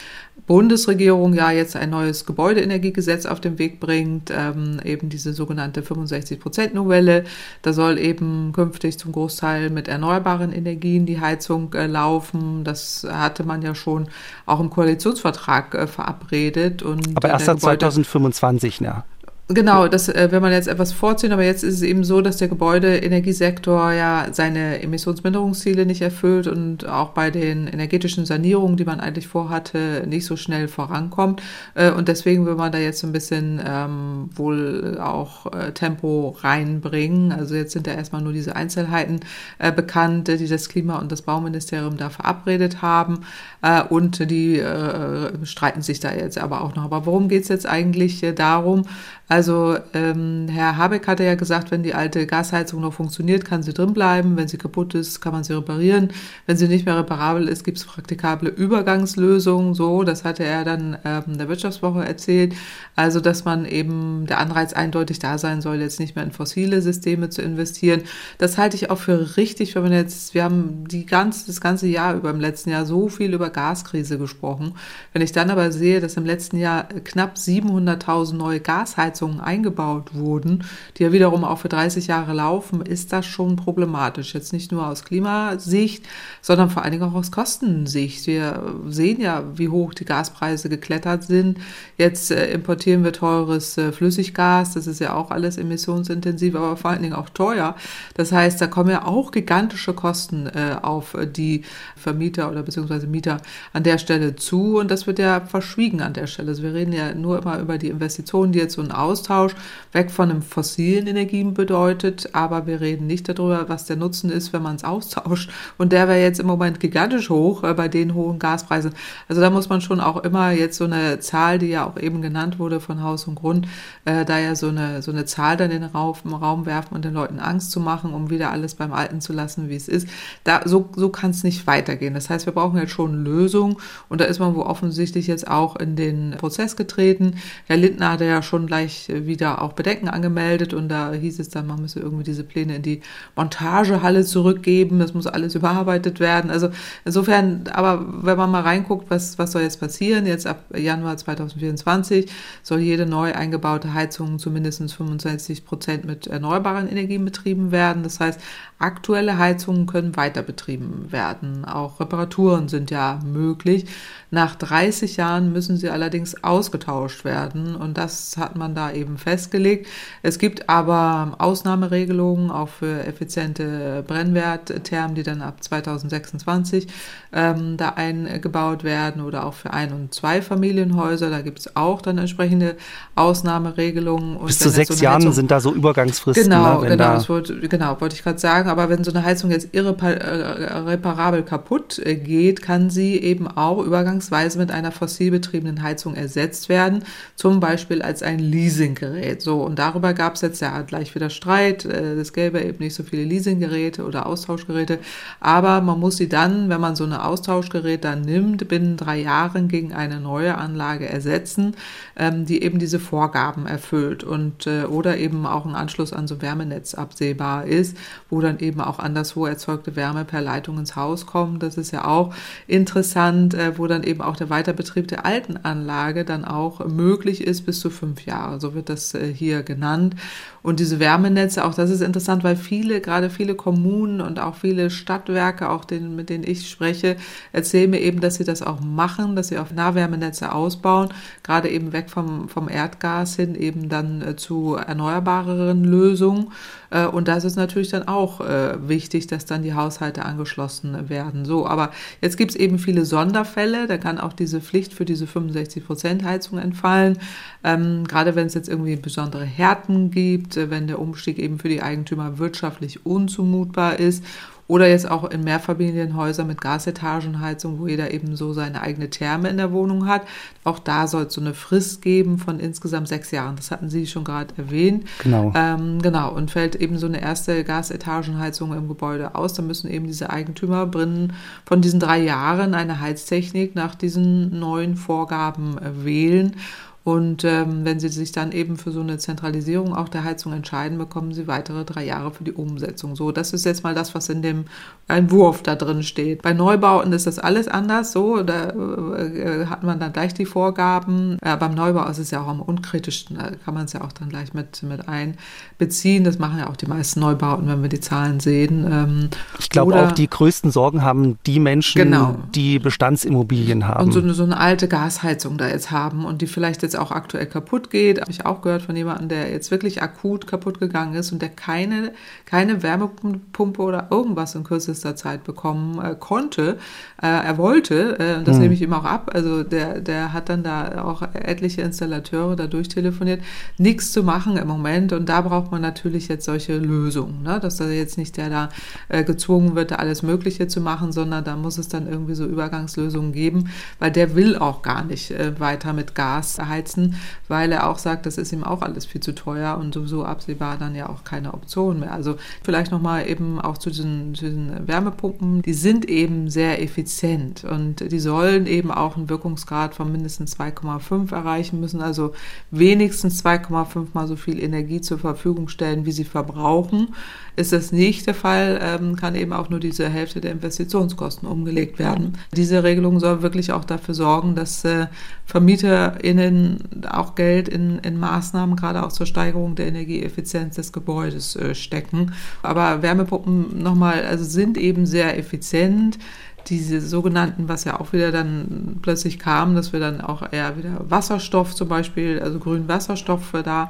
Bundesregierung 0.51 1.33
ja 1.33 1.53
jetzt 1.53 1.77
ein 1.77 1.91
neues 1.91 2.27
Gebäudeenergiegesetz 2.27 3.25
auf 3.25 3.41
den 3.41 3.61
Weg 3.61 3.79
bringt, 3.79 4.33
ähm, 4.37 4.81
eben 4.83 5.09
diese 5.09 5.33
sogenannte 5.33 5.83
65-Prozent-Novelle. 5.83 7.23
Da 7.63 7.73
soll 7.73 7.99
eben 8.01 8.51
künftig 8.53 8.99
zum 8.99 9.13
Großteil 9.13 9.71
mit 9.71 9.87
erneuerbaren 9.87 10.53
Energien 10.53 11.07
die 11.07 11.21
Heizung 11.21 11.73
äh, 11.75 11.87
laufen. 11.87 12.65
Das 12.65 13.07
hatte 13.09 13.45
man 13.45 13.63
ja 13.63 13.77
schon 13.77 14.09
auch 14.45 14.59
im 14.59 14.71
Koalitionsvertrag 14.71 15.73
äh, 15.77 15.87
verabredet. 15.87 16.83
Und 16.83 17.17
Aber 17.17 17.29
erst 17.29 17.47
seit 17.47 17.61
2025, 17.61 18.81
ja. 18.81 19.05
Genau, 19.53 19.89
das 19.89 20.09
äh, 20.09 20.31
will 20.31 20.39
man 20.39 20.53
jetzt 20.53 20.69
etwas 20.69 20.93
vorziehen, 20.93 21.33
aber 21.33 21.43
jetzt 21.43 21.65
ist 21.65 21.75
es 21.75 21.83
eben 21.83 22.05
so, 22.05 22.21
dass 22.21 22.37
der 22.37 22.47
Gebäudeenergiesektor 22.47 23.91
ja 23.91 24.29
seine 24.31 24.81
Emissionsminderungsziele 24.81 25.87
nicht 25.87 26.03
erfüllt 26.03 26.47
und 26.47 26.87
auch 26.87 27.09
bei 27.09 27.33
den 27.33 27.67
energetischen 27.67 28.27
Sanierungen, 28.27 28.77
die 28.77 28.85
man 28.85 29.01
eigentlich 29.01 29.27
vorhatte, 29.27 30.05
nicht 30.07 30.25
so 30.25 30.37
schnell 30.37 30.69
vorankommt. 30.69 31.43
Äh, 31.75 31.91
und 31.91 32.07
deswegen 32.07 32.47
will 32.47 32.55
man 32.55 32.71
da 32.71 32.79
jetzt 32.79 33.03
ein 33.03 33.11
bisschen 33.11 33.61
ähm, 33.67 34.31
wohl 34.37 35.01
auch 35.03 35.53
äh, 35.53 35.73
Tempo 35.73 36.37
reinbringen. 36.41 37.33
Also 37.33 37.57
jetzt 37.57 37.73
sind 37.73 37.89
ja 37.89 37.95
erstmal 37.95 38.23
nur 38.23 38.33
diese 38.33 38.55
Einzelheiten 38.55 39.19
äh, 39.59 39.73
bekannt, 39.73 40.29
die 40.29 40.47
das 40.47 40.69
Klima- 40.69 41.01
und 41.01 41.11
das 41.11 41.23
Bauministerium 41.23 41.97
da 41.97 42.09
verabredet 42.11 42.83
haben. 42.83 43.23
Äh, 43.63 43.83
und 43.83 44.31
die 44.31 44.61
äh, 44.61 45.45
streiten 45.45 45.83
sich 45.83 45.99
da 45.99 46.13
jetzt 46.13 46.39
aber 46.39 46.61
auch 46.61 46.77
noch. 46.77 46.85
Aber 46.85 47.05
worum 47.05 47.29
geht 47.29 47.43
es 47.43 47.49
jetzt 47.49 47.67
eigentlich 47.67 48.25
darum? 48.37 48.85
Also 49.31 49.79
ähm, 49.95 50.49
Herr 50.51 50.77
Habeck 50.77 51.07
hatte 51.07 51.23
ja 51.23 51.37
gesagt, 51.37 51.71
wenn 51.71 51.85
die 51.85 51.95
alte 51.95 52.27
Gasheizung 52.27 52.81
noch 52.81 52.95
funktioniert, 52.95 53.45
kann 53.45 53.63
sie 53.63 53.73
drin 53.73 53.95
bleiben. 53.95 54.37
Wenn 54.37 54.49
sie 54.49 54.59
kaputt 54.59 54.93
ist, 54.97 55.21
kann 55.21 55.33
man 55.33 55.45
sie 55.45 55.53
reparieren. 55.53 56.09
Wenn 56.47 56.57
sie 56.57 56.67
nicht 56.67 56.85
mehr 56.85 56.99
reparabel 56.99 57.47
ist, 57.47 57.63
gibt 57.63 57.79
es 57.79 57.85
praktikable 57.85 58.51
Übergangslösungen. 58.51 59.75
So, 59.75 60.03
das 60.03 60.25
hatte 60.25 60.43
er 60.43 60.65
dann 60.65 60.99
ähm, 61.05 61.39
der 61.39 61.49
Wirtschaftswoche 61.49 62.05
erzählt. 62.05 62.57
Also, 62.97 63.21
dass 63.21 63.45
man 63.45 63.67
eben 63.67 64.27
der 64.27 64.39
Anreiz 64.39 64.73
eindeutig 64.73 65.21
da 65.21 65.39
sein 65.39 65.61
soll, 65.63 65.77
jetzt 65.77 66.01
nicht 66.01 66.17
mehr 66.17 66.25
in 66.25 66.33
fossile 66.33 66.83
Systeme 66.83 67.31
zu 67.31 67.41
investieren. 67.41 68.03
Das 68.39 68.59
halte 68.59 68.75
ich 68.75 68.91
auch 68.91 68.99
für 68.99 69.37
richtig, 69.37 69.77
wenn 69.77 69.85
man 69.85 69.93
jetzt, 69.93 70.35
wir 70.35 70.43
haben 70.43 70.89
die 70.89 71.07
ganze, 71.07 71.47
das 71.47 71.61
ganze 71.61 71.87
Jahr 71.87 72.17
über 72.17 72.31
im 72.31 72.41
letzten 72.41 72.71
Jahr 72.71 72.85
so 72.85 73.09
viel 73.09 73.33
über 73.33 73.51
Gaskrise 73.51 74.19
gesprochen. 74.19 74.75
Wenn 75.13 75.23
ich 75.23 75.31
dann 75.31 75.51
aber 75.51 75.71
sehe, 75.71 76.01
dass 76.01 76.17
im 76.17 76.27
letzten 76.27 76.57
Jahr 76.57 76.89
knapp 77.05 77.37
700.000 77.37 78.35
neue 78.35 78.59
Gasheizungen 78.59 79.20
eingebaut 79.41 80.15
wurden, 80.15 80.65
die 80.97 81.03
ja 81.03 81.13
wiederum 81.13 81.45
auch 81.45 81.59
für 81.59 81.69
30 81.69 82.07
Jahre 82.07 82.33
laufen, 82.33 82.81
ist 82.81 83.13
das 83.13 83.27
schon 83.27 83.57
problematisch. 83.57 84.35
Jetzt 84.35 84.53
nicht 84.53 84.73
nur 84.73 84.87
aus 84.87 85.05
Klimasicht, 85.05 86.07
sondern 86.41 86.71
vor 86.71 86.83
allen 86.83 86.93
Dingen 86.93 87.05
auch 87.05 87.15
aus 87.15 87.31
Kostensicht. 87.31 88.27
Wir 88.27 88.63
sehen 88.87 89.21
ja, 89.21 89.45
wie 89.55 89.69
hoch 89.69 89.95
die 89.95 90.05
Gaspreise 90.05 90.69
geklettert 90.69 91.25
sind. 91.25 91.59
Jetzt 91.99 92.31
äh, 92.31 92.53
importieren 92.53 93.05
wir 93.05 93.13
teures 93.13 93.77
äh, 93.77 93.93
Flüssiggas. 93.93 94.75
Das 94.75 94.87
ist 94.87 95.01
ja 95.01 95.15
auch 95.15 95.31
alles 95.31 95.59
emissionsintensiv, 95.59 96.55
aber 96.55 96.77
vor 96.77 96.91
allen 96.91 97.03
Dingen 97.03 97.15
auch 97.15 97.29
teuer. 97.29 97.77
Das 98.15 98.33
heißt, 98.33 98.61
da 98.61 98.67
kommen 98.67 98.91
ja 98.91 99.05
auch 99.07 99.31
gigantische 99.31 99.93
Kosten 99.93 100.47
äh, 100.47 100.77
auf 100.81 101.17
die 101.37 101.63
Vermieter 101.97 102.51
oder 102.51 102.63
beziehungsweise 102.63 103.07
Mieter 103.07 103.39
an 103.73 103.83
der 103.83 103.99
Stelle 103.99 104.37
zu. 104.37 104.79
Und 104.79 104.91
das 104.91 105.07
wird 105.07 105.19
ja 105.19 105.41
verschwiegen 105.41 106.01
an 106.01 106.15
der 106.15 106.27
Stelle. 106.27 106.51
Also 106.51 106.63
wir 106.63 106.75
reden 106.75 106.93
ja 106.93 107.15
nur 107.15 107.39
immer 107.39 107.59
über 107.59 107.79
die 107.79 107.89
Investitionen, 107.89 108.53
die 108.53 108.59
jetzt 108.59 108.75
so 108.75 108.83
ein 108.83 108.93
Austausch 109.11 109.55
weg 109.93 110.11
von 110.11 110.31
einem 110.31 110.43
fossilen 110.43 111.07
Energien 111.07 111.55
bedeutet. 111.55 112.31
Aber 112.33 112.67
wir 112.67 112.81
reden 112.81 113.07
nicht 113.07 113.29
darüber, 113.29 113.69
was 113.69 113.87
der 113.87 113.97
Nutzen 113.97 114.31
ist, 114.31 114.53
wenn 114.53 114.63
man 114.63 114.77
es 114.77 114.85
austauscht. 114.85 115.51
Und 115.79 115.93
der 115.93 116.07
wäre 116.07 116.21
jetzt 116.21 116.39
im 116.39 116.47
Moment 116.47 116.79
gigantisch 116.79 117.29
hoch 117.29 117.65
äh, 117.65 117.75
bei 117.75 117.89
den 117.89 118.15
hohen 118.15 118.39
Gaspreisen. 118.39 118.93
Also 119.29 119.41
da 119.41 119.51
muss 119.51 119.69
man 119.69 119.81
schon 119.81 120.01
auch 120.01 120.19
immer 120.19 120.53
jetzt 120.53 120.79
so 120.79 120.85
eine 120.85 121.19
Zahl, 121.21 121.59
die 121.59 121.67
ja 121.67 121.87
auch 121.87 121.99
eben 121.99 122.23
genannt 122.23 122.59
wurde 122.59 122.81
von 122.81 123.03
Haus 123.03 123.27
und 123.27 123.35
Grund, 123.35 123.67
äh, 124.05 124.25
da 124.25 124.39
ja 124.39 124.55
so 124.55 124.69
eine, 124.69 125.03
so 125.03 125.11
eine 125.11 125.25
Zahl 125.25 125.57
dann 125.57 125.71
in 125.71 125.83
den 125.83 125.91
Raum, 125.91 126.15
Raum 126.33 126.67
werfen 126.67 126.95
und 126.95 127.05
den 127.05 127.15
Leuten 127.15 127.41
Angst 127.41 127.73
zu 127.73 127.81
machen, 127.81 128.15
um 128.15 128.31
wieder 128.31 128.53
alles 128.53 128.75
beim 128.75 128.93
Alten 128.93 129.21
zu 129.21 129.33
lassen, 129.33 129.69
wie 129.69 129.77
es 129.77 129.89
ist. 129.89 130.09
Da, 130.45 130.63
so, 130.65 130.89
so 130.95 131.09
kann 131.09 131.31
es 131.31 131.43
nicht 131.43 131.67
weitergehen. 131.67 132.15
Das 132.15 132.31
heißt, 132.31 132.47
wir 132.47 132.53
brauchen 132.53 132.79
jetzt 132.79 132.93
schon 132.93 133.25
Lösungen 133.25 133.77
und 134.09 134.21
da 134.21 134.25
ist 134.25 134.39
man 134.39 134.55
wohl 134.55 134.63
offensichtlich 134.63 135.27
jetzt 135.27 135.49
auch 135.49 135.77
in 135.77 135.97
den 135.97 136.37
Prozess 136.39 136.77
getreten. 136.77 137.35
Herr 137.67 137.77
Lindner 137.77 138.13
hatte 138.13 138.25
ja 138.25 138.43
schon 138.43 138.67
gleich 138.67 138.90
wieder 139.09 139.63
auch 139.63 139.73
Bedenken 139.73 140.09
angemeldet 140.09 140.75
und 140.75 140.89
da 140.89 141.13
hieß 141.13 141.41
es 141.41 141.49
dann, 141.49 141.67
man 141.67 141.81
müsse 141.81 142.01
irgendwie 142.01 142.25
diese 142.25 142.45
Pläne 142.45 142.77
in 142.77 142.83
die 142.83 143.01
Montagehalle 143.37 144.25
zurückgeben, 144.25 144.99
das 144.99 145.15
muss 145.15 145.27
alles 145.27 145.55
überarbeitet 145.55 146.21
werden. 146.21 146.51
Also 146.51 146.71
insofern, 147.05 147.65
aber 147.73 148.05
wenn 148.25 148.37
man 148.37 148.51
mal 148.51 148.63
reinguckt, 148.63 149.11
was, 149.11 149.39
was 149.39 149.53
soll 149.53 149.63
jetzt 149.63 149.81
passieren, 149.81 150.27
jetzt 150.27 150.47
ab 150.47 150.65
Januar 150.77 151.17
2024 151.17 152.31
soll 152.63 152.81
jede 152.81 153.07
neu 153.07 153.35
eingebaute 153.35 153.95
Heizung 153.95 154.39
zu 154.39 154.51
mindestens 154.51 154.93
65 154.93 155.65
Prozent 155.65 156.05
mit 156.05 156.27
erneuerbaren 156.27 156.89
Energien 156.89 157.25
betrieben 157.25 157.73
werden. 157.73 158.03
Das 158.03 158.21
heißt, 158.21 158.41
aktuelle 158.79 159.39
Heizungen 159.39 159.87
können 159.87 160.17
weiter 160.17 160.43
betrieben 160.43 161.13
werden. 161.13 161.65
Auch 161.65 162.01
Reparaturen 162.01 162.69
sind 162.69 162.91
ja 162.91 163.19
möglich. 163.25 163.87
Nach 164.31 164.55
30 164.55 165.17
Jahren 165.17 165.53
müssen 165.53 165.77
sie 165.77 165.91
allerdings 165.91 166.43
ausgetauscht 166.43 167.25
werden 167.25 167.77
und 167.77 167.99
das 167.99 168.37
hat 168.37 168.57
man 168.57 168.75
da 168.81 168.93
eben 168.93 169.19
festgelegt. 169.19 169.87
Es 170.23 170.39
gibt 170.39 170.69
aber 170.69 171.35
Ausnahmeregelungen 171.39 172.51
auch 172.51 172.69
für 172.69 173.05
effiziente 173.07 174.05
Brennwertthermen, 174.07 175.15
die 175.15 175.23
dann 175.23 175.43
ab 175.43 175.63
2026 175.63 176.87
ähm, 177.33 177.77
da 177.77 177.91
eingebaut 177.91 178.85
werden 178.85 179.23
oder 179.23 179.47
auch 179.47 179.55
für 179.55 179.73
Ein- 179.73 179.93
und 179.93 180.15
Zweifamilienhäuser. 180.15 181.31
Da 181.31 181.41
gibt 181.41 181.61
es 181.61 181.77
auch 181.77 182.03
dann 182.03 182.19
entsprechende 182.19 182.77
Ausnahmeregelungen. 183.15 184.37
Und 184.37 184.47
Bis 184.47 184.59
zu 184.59 184.71
sechs 184.71 184.97
so 184.97 185.05
Jahren 185.05 185.23
Heizung, 185.23 185.33
sind 185.33 185.51
da 185.51 185.61
so 185.61 185.73
Übergangsfristen. 185.73 186.45
Genau, 186.45 186.83
ne, 186.83 186.89
genau, 186.89 187.15
das 187.15 187.29
wollte, 187.29 187.59
genau, 187.61 188.01
wollte 188.01 188.17
ich 188.17 188.23
gerade 188.23 188.39
sagen. 188.39 188.69
Aber 188.69 188.89
wenn 188.89 189.05
so 189.05 189.11
eine 189.11 189.25
Heizung 189.25 189.51
jetzt 189.51 189.69
irreparabel 189.73 191.43
kaputt 191.43 191.99
äh, 191.99 192.17
geht, 192.17 192.63
kann 192.63 192.91
sie 192.91 193.17
eben 193.17 193.49
auch 193.49 193.83
übergangs 193.83 194.21
übergangsweise 194.21 194.59
mit 194.59 194.71
einer 194.71 194.93
fossilbetriebenen 194.93 195.83
Heizung 195.83 196.15
ersetzt 196.15 196.69
werden, 196.69 197.05
zum 197.37 197.61
Beispiel 197.61 198.03
als 198.03 198.23
ein 198.23 198.39
Leasinggerät. 198.71 199.43
So, 199.43 199.63
und 199.63 199.79
darüber 199.79 200.15
gab 200.15 200.35
es 200.35 200.41
jetzt 200.41 200.61
ja 200.61 200.83
gleich 200.83 201.15
wieder 201.15 201.29
Streit. 201.29 201.85
Äh, 201.85 202.15
es 202.15 202.33
gäbe 202.33 202.61
eben 202.61 202.79
nicht 202.79 202.95
so 202.95 203.03
viele 203.03 203.25
Leasinggeräte 203.25 204.05
oder 204.05 204.27
Austauschgeräte, 204.27 204.99
aber 205.41 205.81
man 205.81 205.99
muss 205.99 206.17
sie 206.17 206.29
dann, 206.29 206.69
wenn 206.69 206.81
man 206.81 206.97
so 206.97 207.05
eine 207.05 207.25
Austauschgerät 207.25 208.05
dann 208.05 208.23
nimmt, 208.23 208.69
binnen 208.69 208.97
drei 208.97 209.21
Jahren 209.21 209.69
gegen 209.69 209.93
eine 209.93 210.21
neue 210.21 210.57
Anlage 210.57 211.09
ersetzen, 211.09 211.75
ähm, 212.17 212.47
die 212.47 212.63
eben 212.63 212.79
diese 212.79 213.01
Vorgaben 213.01 213.67
erfüllt 213.67 214.23
und 214.25 214.67
äh, 214.67 214.85
oder 214.85 215.19
eben 215.19 215.47
auch 215.47 215.67
ein 215.67 215.75
Anschluss 215.75 216.13
an 216.13 216.29
so 216.29 216.41
Wärmenetz 216.41 216.95
absehbar 216.95 217.67
ist, 217.67 217.97
wo 218.29 218.41
dann 218.41 218.61
eben 218.61 218.81
auch 218.81 218.99
anderswo 218.99 219.47
erzeugte 219.47 219.97
Wärme 219.97 220.25
per 220.25 220.41
Leitung 220.41 220.79
ins 220.79 220.97
Haus 220.97 221.27
kommt. 221.27 221.63
Das 221.63 221.77
ist 221.77 221.91
ja 221.91 222.05
auch 222.05 222.35
interessant, 222.67 223.55
äh, 223.55 223.77
wo 223.79 223.87
dann 223.87 224.05
eben 224.05 224.21
auch 224.21 224.37
der 224.37 224.51
Weiterbetrieb 224.51 225.09
der 225.09 225.27
alten 225.27 225.57
Anlage 225.57 226.25
dann 226.25 226.45
auch 226.45 226.87
möglich 226.87 227.45
ist 227.45 227.67
bis 227.67 227.81
zu 227.81 227.91
fünf 227.91 228.27
Jahre. 228.27 228.60
So 228.61 228.75
wird 228.75 228.89
das 228.89 229.15
äh, 229.15 229.33
hier 229.33 229.63
genannt. 229.63 230.15
Und 230.63 230.79
diese 230.79 231.01
Wärmenetze, 231.01 231.65
auch 231.65 231.75
das 231.75 231.91
ist 231.91 232.03
interessant, 232.03 232.45
weil 232.45 232.57
viele, 232.57 233.01
gerade 233.01 233.31
viele 233.31 233.55
Kommunen 233.55 234.21
und 234.21 234.39
auch 234.39 234.57
viele 234.57 234.91
Stadtwerke, 234.91 235.71
auch 235.71 235.87
den, 235.87 236.15
mit 236.17 236.29
denen 236.29 236.45
ich 236.45 236.69
spreche, 236.69 237.17
erzählen 237.53 237.89
mir 237.89 238.01
eben, 238.01 238.21
dass 238.21 238.35
sie 238.35 238.45
das 238.45 238.61
auch 238.61 238.81
machen, 238.81 239.37
dass 239.37 239.49
sie 239.49 239.59
auch 239.59 239.71
Nahwärmenetze 239.71 240.53
ausbauen, 240.53 241.09
gerade 241.43 241.71
eben 241.71 241.93
weg 241.93 242.11
vom, 242.11 242.49
vom 242.49 242.69
Erdgas 242.69 243.37
hin 243.37 243.55
eben 243.55 243.89
dann 243.89 244.21
äh, 244.21 244.37
zu 244.37 244.75
erneuerbareren 244.75 245.83
Lösungen. 245.83 246.53
Äh, 246.91 247.07
und 247.07 247.29
da 247.29 247.37
ist 247.37 247.45
es 247.45 247.57
natürlich 247.57 247.89
dann 247.89 248.07
auch 248.07 248.41
wichtig, 248.41 249.27
dass 249.27 249.45
dann 249.47 249.63
die 249.63 249.75
Haushalte 249.75 250.25
angeschlossen 250.25 251.09
werden. 251.09 251.45
So, 251.45 251.67
aber 251.67 251.91
jetzt 252.21 252.37
gibt 252.37 252.53
es 252.53 252.57
eben 252.57 252.79
viele 252.79 253.05
Sonderfälle, 253.05 253.87
da 253.87 253.99
kann 253.99 254.19
auch 254.19 254.33
diese 254.33 254.61
Pflicht 254.61 254.93
für 254.93 255.05
diese 255.05 255.27
65 255.27 255.87
Prozent 255.87 256.25
Heizung 256.25 256.59
entfallen. 256.59 257.19
Ähm, 257.63 258.05
gerade 258.07 258.35
wenn 258.35 258.47
es 258.51 258.55
jetzt 258.55 258.69
irgendwie 258.69 258.97
besondere 258.97 259.45
Härten 259.45 260.11
gibt, 260.11 260.57
äh, 260.57 260.71
wenn 260.71 260.87
der 260.87 260.99
Umstieg 260.99 261.39
eben 261.39 261.59
für 261.59 261.69
die 261.69 261.83
Eigentümer 261.83 262.39
wirtschaftlich 262.39 263.07
unzumutbar 263.07 263.99
ist 263.99 264.25
oder 264.71 264.89
jetzt 264.89 265.11
auch 265.11 265.29
in 265.29 265.43
Mehrfamilienhäusern 265.43 266.47
mit 266.47 266.61
Gasetagenheizung, 266.61 267.81
wo 267.81 267.89
jeder 267.89 268.15
eben 268.15 268.37
so 268.37 268.53
seine 268.53 268.83
eigene 268.83 269.11
Therme 269.11 269.49
in 269.49 269.57
der 269.57 269.73
Wohnung 269.73 270.07
hat. 270.07 270.23
Auch 270.63 270.79
da 270.79 271.09
soll 271.09 271.25
es 271.25 271.35
so 271.35 271.41
eine 271.41 271.55
Frist 271.55 272.03
geben 272.03 272.39
von 272.39 272.61
insgesamt 272.61 273.09
sechs 273.09 273.33
Jahren. 273.33 273.57
Das 273.57 273.73
hatten 273.73 273.91
Sie 273.91 274.07
schon 274.07 274.23
gerade 274.23 274.55
erwähnt. 274.57 275.09
Genau. 275.25 275.53
Ähm, 275.57 276.01
genau. 276.01 276.33
Und 276.33 276.53
fällt 276.53 276.77
eben 276.77 276.99
so 276.99 277.07
eine 277.09 277.21
erste 277.21 277.65
Gasetagenheizung 277.65 278.73
im 278.73 278.87
Gebäude 278.87 279.35
aus, 279.35 279.55
dann 279.55 279.67
müssen 279.67 279.91
eben 279.91 280.07
diese 280.07 280.31
Eigentümer 280.31 280.87
binnen 280.87 281.33
von 281.65 281.81
diesen 281.81 281.99
drei 281.99 282.23
Jahren 282.23 282.73
eine 282.73 283.01
Heiztechnik 283.01 283.75
nach 283.75 283.97
diesen 283.97 284.57
neuen 284.57 284.95
Vorgaben 284.95 285.79
wählen. 286.05 286.55
Und 287.03 287.45
ähm, 287.45 287.85
wenn 287.85 287.99
Sie 287.99 288.09
sich 288.09 288.31
dann 288.31 288.53
eben 288.53 288.77
für 288.77 288.91
so 288.91 289.01
eine 289.01 289.17
Zentralisierung 289.17 289.95
auch 289.95 290.11
der 290.11 290.23
Heizung 290.23 290.53
entscheiden, 290.53 290.99
bekommen 290.99 291.33
Sie 291.33 291.47
weitere 291.47 291.85
drei 291.87 292.05
Jahre 292.05 292.31
für 292.31 292.45
die 292.45 292.53
Umsetzung. 292.53 293.17
So, 293.17 293.33
das 293.33 293.55
ist 293.55 293.65
jetzt 293.65 293.83
mal 293.85 293.95
das, 293.95 294.15
was 294.15 294.29
in 294.29 294.43
dem 294.43 294.67
Entwurf 295.09 295.63
da 295.63 295.77
drin 295.77 296.03
steht. 296.03 296.43
Bei 296.43 296.53
Neubauten 296.53 297.15
ist 297.15 297.27
das 297.27 297.39
alles 297.39 297.69
anders. 297.69 298.13
So, 298.13 298.43
da 298.43 298.69
äh, 298.71 299.67
hat 299.67 299.83
man 299.83 299.99
dann 299.99 300.13
gleich 300.13 300.35
die 300.35 300.45
Vorgaben. 300.45 301.39
Äh, 301.41 301.57
beim 301.57 301.75
Neubau 301.75 302.07
ist 302.07 302.19
es 302.19 302.31
ja 302.33 302.43
auch 302.43 302.49
am 302.49 302.61
unkritischsten. 302.61 303.39
Da 303.39 303.51
kann 303.65 303.73
man 303.73 303.87
es 303.87 303.95
ja 303.95 304.03
auch 304.03 304.13
dann 304.13 304.29
gleich 304.29 304.53
mit, 304.53 304.83
mit 304.83 305.09
einbeziehen. 305.09 306.23
Das 306.23 306.39
machen 306.39 306.59
ja 306.59 306.69
auch 306.69 306.77
die 306.77 306.87
meisten 306.87 307.21
Neubauten, 307.21 307.67
wenn 307.67 307.81
wir 307.81 307.89
die 307.89 308.01
Zahlen 308.01 308.41
sehen. 308.41 308.87
Ähm, 308.91 309.31
ich 309.59 309.71
glaube 309.71 309.97
auch, 309.97 310.13
die 310.13 310.29
größten 310.29 310.71
Sorgen 310.71 311.03
haben 311.03 311.39
die 311.47 311.61
Menschen, 311.61 312.03
genau. 312.03 312.37
die 312.55 312.79
Bestandsimmobilien 312.79 313.89
haben. 313.89 314.05
Und 314.05 314.13
so 314.13 314.21
eine, 314.21 314.35
so 314.35 314.43
eine 314.43 314.59
alte 314.59 314.87
Gasheizung 314.87 315.57
da 315.57 315.67
jetzt 315.67 315.91
haben 315.91 316.27
und 316.27 316.43
die 316.43 316.47
vielleicht 316.47 316.83
jetzt 316.83 316.90
jetzt 316.91 316.99
auch 316.99 317.13
aktuell 317.13 317.47
kaputt 317.47 317.91
geht. 317.91 318.21
Habe 318.21 318.31
ich 318.31 318.45
auch 318.45 318.63
gehört 318.63 318.83
von 318.83 318.97
jemandem, 318.97 319.29
der 319.29 319.51
jetzt 319.51 319.71
wirklich 319.71 320.03
akut 320.03 320.47
kaputt 320.47 320.81
gegangen 320.81 321.15
ist 321.15 321.31
und 321.31 321.41
der 321.41 321.49
keine, 321.49 322.13
keine 322.47 322.83
Wärmepumpe 322.83 323.81
oder 323.81 324.09
irgendwas 324.11 324.55
in 324.55 324.65
kürzester 324.65 325.15
Zeit 325.15 325.45
bekommen 325.45 326.01
äh, 326.05 326.17
konnte. 326.19 326.79
Äh, 327.23 327.27
er 327.27 327.59
wollte, 327.59 328.19
äh, 328.19 328.43
das 328.43 328.57
hm. 328.57 328.63
nehme 328.63 328.75
ich 328.75 328.83
ihm 328.83 328.93
auch 328.93 329.05
ab. 329.05 329.31
Also 329.33 329.63
der, 329.63 330.01
der 330.01 330.33
hat 330.33 330.49
dann 330.49 330.65
da 330.65 331.05
auch 331.05 331.23
etliche 331.33 331.83
Installateure 331.83 332.57
da 332.57 332.67
durchtelefoniert. 332.67 333.43
Nichts 333.79 334.11
zu 334.11 334.25
machen 334.25 334.57
im 334.57 334.67
Moment 334.67 335.13
und 335.13 335.29
da 335.29 335.41
braucht 335.43 335.71
man 335.71 335.83
natürlich 335.83 336.27
jetzt 336.29 336.45
solche 336.45 336.77
Lösungen, 336.77 337.43
ne? 337.43 337.61
dass 337.61 337.77
da 337.77 337.89
jetzt 337.89 338.19
nicht 338.19 338.37
der 338.37 338.51
da 338.51 338.69
äh, 339.09 339.23
gezwungen 339.23 339.77
wird, 339.77 339.93
da 339.93 339.97
alles 339.97 340.23
Mögliche 340.23 340.67
zu 340.67 340.81
machen, 340.81 341.13
sondern 341.13 341.45
da 341.45 341.57
muss 341.57 341.79
es 341.79 341.89
dann 341.89 342.09
irgendwie 342.09 342.35
so 342.35 342.45
Übergangslösungen 342.45 343.33
geben, 343.33 343.71
weil 344.01 344.11
der 344.11 344.35
will 344.35 344.57
auch 344.57 344.83
gar 344.83 345.05
nicht 345.05 345.31
äh, 345.31 345.59
weiter 345.61 345.93
mit 345.93 346.15
Gas 346.15 346.59
heizen 346.59 346.80
heizen, 346.81 347.17
weil 347.49 347.73
er 347.73 347.89
auch 347.89 347.99
sagt, 347.99 348.27
das 348.27 348.39
ist 348.39 348.53
ihm 348.53 348.65
auch 348.65 348.83
alles 348.83 349.07
viel 349.07 349.21
zu 349.21 349.35
teuer 349.35 349.77
und 349.79 349.95
sowieso 349.95 350.25
absehbar 350.25 350.79
dann 350.79 350.95
ja 350.95 351.09
auch 351.09 351.25
keine 351.25 351.55
Option 351.55 352.01
mehr. 352.01 352.13
Also 352.13 352.37
vielleicht 352.63 352.91
nochmal 352.91 353.29
eben 353.29 353.61
auch 353.61 353.79
zu 353.79 353.91
diesen, 353.91 354.35
zu 354.35 354.47
diesen 354.47 354.89
Wärmepumpen, 354.89 355.63
die 355.63 355.75
sind 355.75 356.09
eben 356.09 356.49
sehr 356.49 356.83
effizient 356.83 357.65
und 357.65 358.11
die 358.11 358.21
sollen 358.21 358.67
eben 358.67 358.91
auch 358.91 359.17
einen 359.17 359.29
Wirkungsgrad 359.29 359.95
von 359.95 360.11
mindestens 360.11 360.59
2,5 360.59 361.33
erreichen, 361.33 361.81
müssen 361.81 362.01
also 362.01 362.33
wenigstens 362.71 363.45
2,5 363.45 364.09
mal 364.15 364.27
so 364.27 364.37
viel 364.37 364.63
Energie 364.63 365.01
zur 365.01 365.19
Verfügung 365.19 365.69
stellen, 365.69 366.07
wie 366.07 366.13
sie 366.13 366.25
verbrauchen. 366.25 367.15
Ist 367.57 367.73
das 367.73 367.93
nicht 367.93 368.27
der 368.27 368.35
Fall, 368.35 368.79
ähm, 368.83 369.17
kann 369.17 369.35
eben 369.35 369.53
auch 369.53 369.71
nur 369.71 369.81
diese 369.81 370.09
Hälfte 370.09 370.41
der 370.41 370.53
Investitionskosten 370.53 371.49
umgelegt 371.49 371.99
werden. 371.99 372.39
Diese 372.57 372.83
Regelung 372.83 373.21
soll 373.21 373.43
wirklich 373.43 373.73
auch 373.73 373.85
dafür 373.85 374.15
sorgen, 374.15 374.55
dass 374.55 374.85
äh, 374.85 375.07
VermieterInnen 375.47 377.05
auch 377.11 377.35
Geld 377.35 377.69
in, 377.69 377.99
in 377.99 378.19
Maßnahmen, 378.19 378.77
gerade 378.77 379.05
auch 379.05 379.13
zur 379.13 379.27
Steigerung 379.27 379.75
der 379.75 379.89
Energieeffizienz 379.89 380.77
des 380.77 380.93
Gebäudes 380.93 381.57
äh, 381.57 381.75
stecken. 381.75 382.33
Aber 382.63 383.03
Wärmepumpen 383.03 383.83
nochmal, 383.83 384.25
also 384.25 384.45
sind 384.45 384.79
eben 384.79 385.07
sehr 385.07 385.39
effizient 385.39 386.19
diese 386.67 387.01
sogenannten, 387.01 387.69
was 387.69 387.85
ja 387.85 387.99
auch 388.01 388.13
wieder 388.13 388.33
dann 388.33 388.99
plötzlich 389.03 389.39
kam, 389.39 389.75
dass 389.75 389.93
wir 389.93 390.01
dann 390.01 390.21
auch 390.21 390.53
eher 390.53 390.77
wieder 390.77 391.05
Wasserstoff 391.09 391.75
zum 391.75 391.89
Beispiel, 391.89 392.41
also 392.41 392.59
grünen 392.59 392.89
Wasserstoff 392.89 393.53
da 393.65 393.89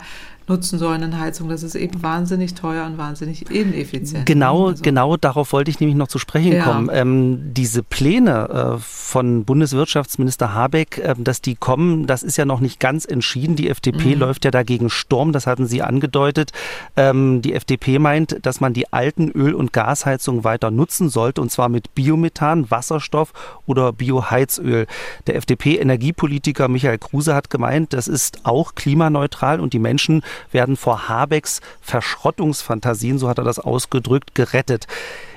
nutzen 0.50 0.78
sollen 0.78 1.02
in 1.02 1.18
Heizung. 1.18 1.48
Das 1.48 1.62
ist 1.62 1.74
eben 1.74 2.02
wahnsinnig 2.02 2.54
teuer 2.54 2.84
und 2.84 2.98
wahnsinnig 2.98 3.50
ineffizient. 3.50 4.26
Genau, 4.26 4.68
also. 4.68 4.82
genau 4.82 5.16
darauf 5.16 5.52
wollte 5.52 5.70
ich 5.70 5.80
nämlich 5.80 5.96
noch 5.96 6.08
zu 6.08 6.18
sprechen 6.18 6.52
ja. 6.52 6.64
kommen. 6.64 6.90
Ähm, 6.92 7.54
diese 7.54 7.82
Pläne 7.82 8.76
äh, 8.76 8.78
von 8.78 9.44
Bundeswirtschaftsminister 9.44 10.52
Habeck, 10.52 10.98
äh, 10.98 11.14
dass 11.16 11.40
die 11.40 11.54
kommen, 11.54 12.06
das 12.06 12.22
ist 12.22 12.36
ja 12.36 12.44
noch 12.44 12.60
nicht 12.60 12.80
ganz 12.80 13.06
entschieden. 13.06 13.56
Die 13.56 13.70
FDP 13.70 14.14
mhm. 14.14 14.20
läuft 14.20 14.44
ja 14.44 14.50
dagegen 14.50 14.90
Sturm, 14.90 15.32
das 15.32 15.46
hatten 15.46 15.66
Sie 15.66 15.82
angedeutet. 15.82 16.50
Ähm, 16.96 17.40
die 17.42 17.54
FDP 17.54 17.98
meint, 17.98 18.44
dass 18.44 18.60
man 18.60 18.74
die 18.74 18.92
alten 18.92 19.30
Öl- 19.30 19.54
und 19.54 19.72
Gasheizungen 19.72 20.44
weiter 20.44 20.70
nutzen 20.70 21.08
sollte, 21.08 21.40
und 21.40 21.50
zwar 21.50 21.68
mit 21.68 21.94
Biomethan, 21.94 22.70
Wasserstoff 22.70 23.32
oder 23.66 23.92
Bioheizöl. 23.92 24.86
Der 25.28 25.36
FDP-Energiepolitiker 25.36 26.68
Michael 26.68 26.98
Kruse 26.98 27.34
hat 27.34 27.50
gemeint, 27.50 27.92
das 27.92 28.08
ist 28.08 28.40
auch 28.44 28.74
klimaneutral 28.74 29.60
und 29.60 29.72
die 29.72 29.78
Menschen 29.78 30.22
werden 30.52 30.76
vor 30.76 31.08
Habecks 31.08 31.60
Verschrottungsfantasien, 31.80 33.18
so 33.18 33.28
hat 33.28 33.38
er 33.38 33.44
das 33.44 33.58
ausgedrückt, 33.58 34.34
gerettet. 34.34 34.86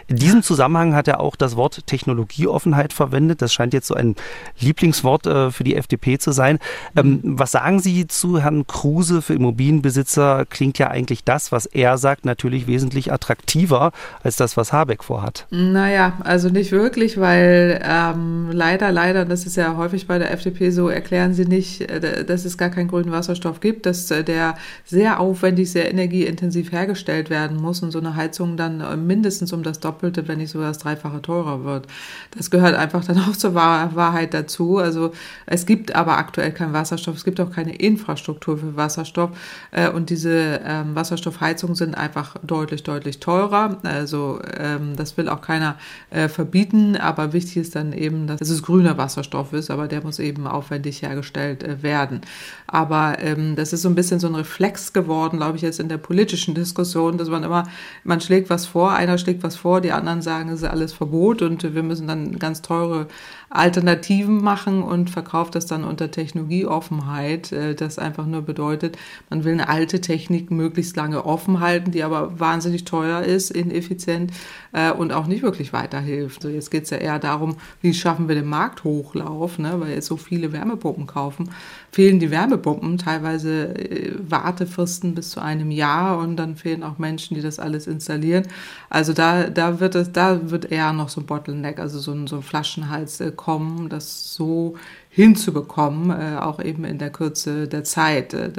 In 0.08 0.18
diesem 0.18 0.44
Zusammenhang 0.44 0.96
hat 0.96 1.08
er 1.08 1.20
auch 1.20 1.36
das 1.36 1.56
Wort 1.56 1.88
Technologieoffenheit 1.88 2.94
verwendet. 2.94 3.42
Das 3.42 3.54
scheint 3.54 3.74
jetzt 3.74 3.88
so 3.88 3.96
ein 3.96 4.16
Lieblingswort 4.60 5.28
äh, 5.28 5.52
für 5.52 5.64
die 5.64 5.76
FDP 5.76 6.18
zu 6.18 6.32
sein. 6.32 6.60
Ähm, 6.96 7.20
was 7.24 7.52
sagen 7.52 7.80
Sie 7.80 8.08
zu 8.08 8.42
Herrn 8.42 8.68
Kruse 8.68 9.22
für 9.22 9.34
Immobilienbesitzer? 9.34 10.46
Klingt 10.50 10.78
ja 10.80 10.90
eigentlich 10.90 11.24
das, 11.24 11.52
was 11.52 11.66
er 11.66 11.98
sagt, 11.98 12.26
natürlich 12.26 12.68
wesentlich 12.68 13.12
attraktiver 13.12 13.92
als 14.22 14.36
das, 14.36 14.58
was 14.58 14.74
Habeck 14.74 15.04
vorhat. 15.04 15.48
Naja, 15.50 16.14
also 16.24 16.50
nicht 16.50 16.72
wirklich, 16.72 17.20
weil 17.20 17.82
ähm, 17.84 18.50
leider, 18.52 18.92
leider, 18.92 19.26
das 19.26 19.46
ist 19.46 19.56
ja 19.56 19.78
häufig 19.78 20.08
bei 20.08 20.20
der 20.20 20.32
FDP 20.32 20.72
so, 20.72 20.90
erklären 20.90 21.34
sie 21.34 21.46
nicht, 21.46 21.82
äh, 21.82 22.26
dass 22.26 22.46
es 22.46 22.58
gar 22.58 22.70
keinen 22.70 22.88
grünen 22.88 23.12
Wasserstoff 23.12 23.60
gibt, 23.60 23.86
dass 23.86 24.12
äh, 24.12 24.24
der 24.24 24.56
sehr 24.86 25.20
aufwendig, 25.20 25.72
sehr 25.72 25.90
energieintensiv 25.90 26.72
hergestellt 26.72 27.30
werden 27.30 27.58
muss 27.58 27.82
und 27.82 27.92
so 27.92 28.00
eine 28.00 28.16
Heizung 28.16 28.58
dann 28.58 28.82
äh, 28.82 28.98
mindestens 28.98 29.54
um 29.54 29.64
das 29.64 29.80
Doppelte 29.80 29.93
Doppelte, 29.94 30.28
wenn 30.28 30.40
nicht 30.40 30.52
sogar 30.52 30.70
das 30.70 30.80
Dreifache 30.80 31.22
teurer 31.22 31.64
wird. 31.64 31.88
Das 32.36 32.50
gehört 32.50 32.76
einfach 32.76 33.06
dann 33.06 33.20
auch 33.30 33.36
zur 33.36 33.54
Wahrheit 33.54 34.34
dazu. 34.34 34.78
Also 34.78 35.12
es 35.46 35.66
gibt 35.66 35.96
aber 35.96 36.18
aktuell 36.18 36.52
keinen 36.52 36.74
Wasserstoff, 36.74 37.16
es 37.16 37.24
gibt 37.24 37.40
auch 37.40 37.52
keine 37.52 37.76
Infrastruktur 37.76 38.58
für 38.58 38.76
Wasserstoff 38.76 39.32
äh, 39.72 39.90
und 39.90 40.10
diese 40.10 40.62
ähm, 40.66 40.96
Wasserstoffheizungen 40.96 41.76
sind 41.76 41.96
einfach 41.96 42.36
deutlich, 42.44 42.84
deutlich 42.84 43.20
teurer. 43.20 43.78
Also 43.84 44.40
ähm, 44.58 44.96
das 44.96 45.18
will 45.18 45.30
auch 45.30 45.42
keiner 45.42 45.76
äh, 46.10 46.28
verbieten, 46.28 46.98
aber 46.98 47.34
wichtig 47.34 47.58
ist 47.58 47.76
dann 47.76 47.94
eben, 47.94 48.28
dass 48.28 48.42
es 48.42 48.64
grüner 48.64 48.98
Wasserstoff 48.98 49.54
ist, 49.54 49.70
aber 49.70 49.88
der 49.88 50.04
muss 50.04 50.20
eben 50.20 50.48
aufwendig 50.48 51.02
hergestellt 51.02 51.64
äh, 51.64 51.84
werden. 51.84 52.22
Aber 52.68 53.18
ähm, 53.20 53.56
das 53.56 53.74
ist 53.74 53.84
so 53.84 53.90
ein 53.90 53.96
bisschen 53.96 54.20
so 54.20 54.28
ein 54.28 54.36
Reflex 54.36 54.94
geworden, 54.94 55.38
glaube 55.38 55.58
ich, 55.58 55.62
jetzt 55.62 55.80
in 55.80 55.90
der 55.90 55.98
politischen 55.98 56.56
Diskussion, 56.56 57.18
dass 57.18 57.30
man 57.30 57.44
immer, 57.44 57.66
man 58.04 58.22
schlägt 58.22 58.50
was 58.50 58.66
vor, 58.66 58.94
einer 58.94 59.18
schlägt 59.18 59.44
was 59.44 59.56
vor, 59.56 59.83
die 59.84 59.92
anderen 59.92 60.22
sagen, 60.22 60.50
es 60.50 60.62
ist 60.62 60.70
alles 60.70 60.94
Verbot 60.94 61.42
und 61.42 61.76
wir 61.76 61.84
müssen 61.84 62.08
dann 62.08 62.40
ganz 62.40 62.62
teure 62.62 63.08
Alternativen 63.54 64.44
machen 64.44 64.82
und 64.82 65.12
verkauft 65.12 65.54
das 65.54 65.68
dann 65.68 65.84
unter 65.84 66.10
Technologieoffenheit. 66.10 67.52
Äh, 67.52 67.76
das 67.76 68.00
einfach 68.00 68.26
nur 68.26 68.42
bedeutet, 68.42 68.98
man 69.30 69.44
will 69.44 69.54
eine 69.54 69.70
alte 69.70 70.02
Technik 70.02 70.50
möglichst 70.50 70.96
lange 70.96 71.24
offen 71.24 71.60
halten, 71.60 71.92
die 71.92 72.04
aber 72.04 72.40
wahnsinnig 72.40 72.84
teuer 72.84 73.22
ist, 73.22 73.52
ineffizient 73.52 74.32
äh, 74.72 74.92
und 74.92 75.14
auch 75.14 75.28
nicht 75.28 75.44
wirklich 75.44 75.72
weiterhilft. 75.72 76.42
So, 76.42 76.50
jetzt 76.50 76.72
geht 76.72 76.86
es 76.86 76.90
ja 76.90 76.98
eher 76.98 77.20
darum, 77.20 77.58
wie 77.82 77.94
schaffen 77.94 78.28
wir 78.28 78.34
den 78.34 78.48
Markthochlauf, 78.48 79.60
ne? 79.60 79.76
weil 79.78 79.92
jetzt 79.92 80.08
so 80.08 80.18
viele 80.18 80.52
Wärmepumpen 80.52 81.06
kaufen. 81.06 81.52
Fehlen 81.92 82.20
die 82.20 82.32
Wärmepumpen, 82.32 82.98
teilweise 82.98 83.76
äh, 83.76 84.14
Wartefristen 84.28 85.14
bis 85.14 85.30
zu 85.30 85.42
einem 85.42 85.70
Jahr 85.70 86.18
und 86.18 86.38
dann 86.38 86.56
fehlen 86.56 86.82
auch 86.82 86.98
Menschen, 86.98 87.36
die 87.36 87.42
das 87.42 87.60
alles 87.60 87.86
installieren. 87.86 88.48
Also 88.90 89.14
da, 89.14 89.50
da 89.52 89.80
wird 89.80 89.94
es, 89.94 90.12
da 90.12 90.50
wird 90.50 90.72
eher 90.72 90.92
noch 90.92 91.10
so 91.10 91.22
ein 91.22 91.28
Bottleneck, 91.28 91.78
also 91.78 92.00
so 92.00 92.14
ein, 92.14 92.26
so 92.26 92.38
ein 92.38 92.42
Flaschenhals 92.42 93.20
äh, 93.44 93.54
kommen, 93.54 93.90
das 93.90 94.34
so 94.34 94.76
hinzubekommen, 95.10 96.10
äh, 96.10 96.38
auch 96.40 96.60
eben 96.60 96.86
in 96.86 96.98
der 96.98 97.12
Kürze 97.12 97.68
der 97.68 97.84
Zeit. 97.84 98.34
Äh, 98.34 98.50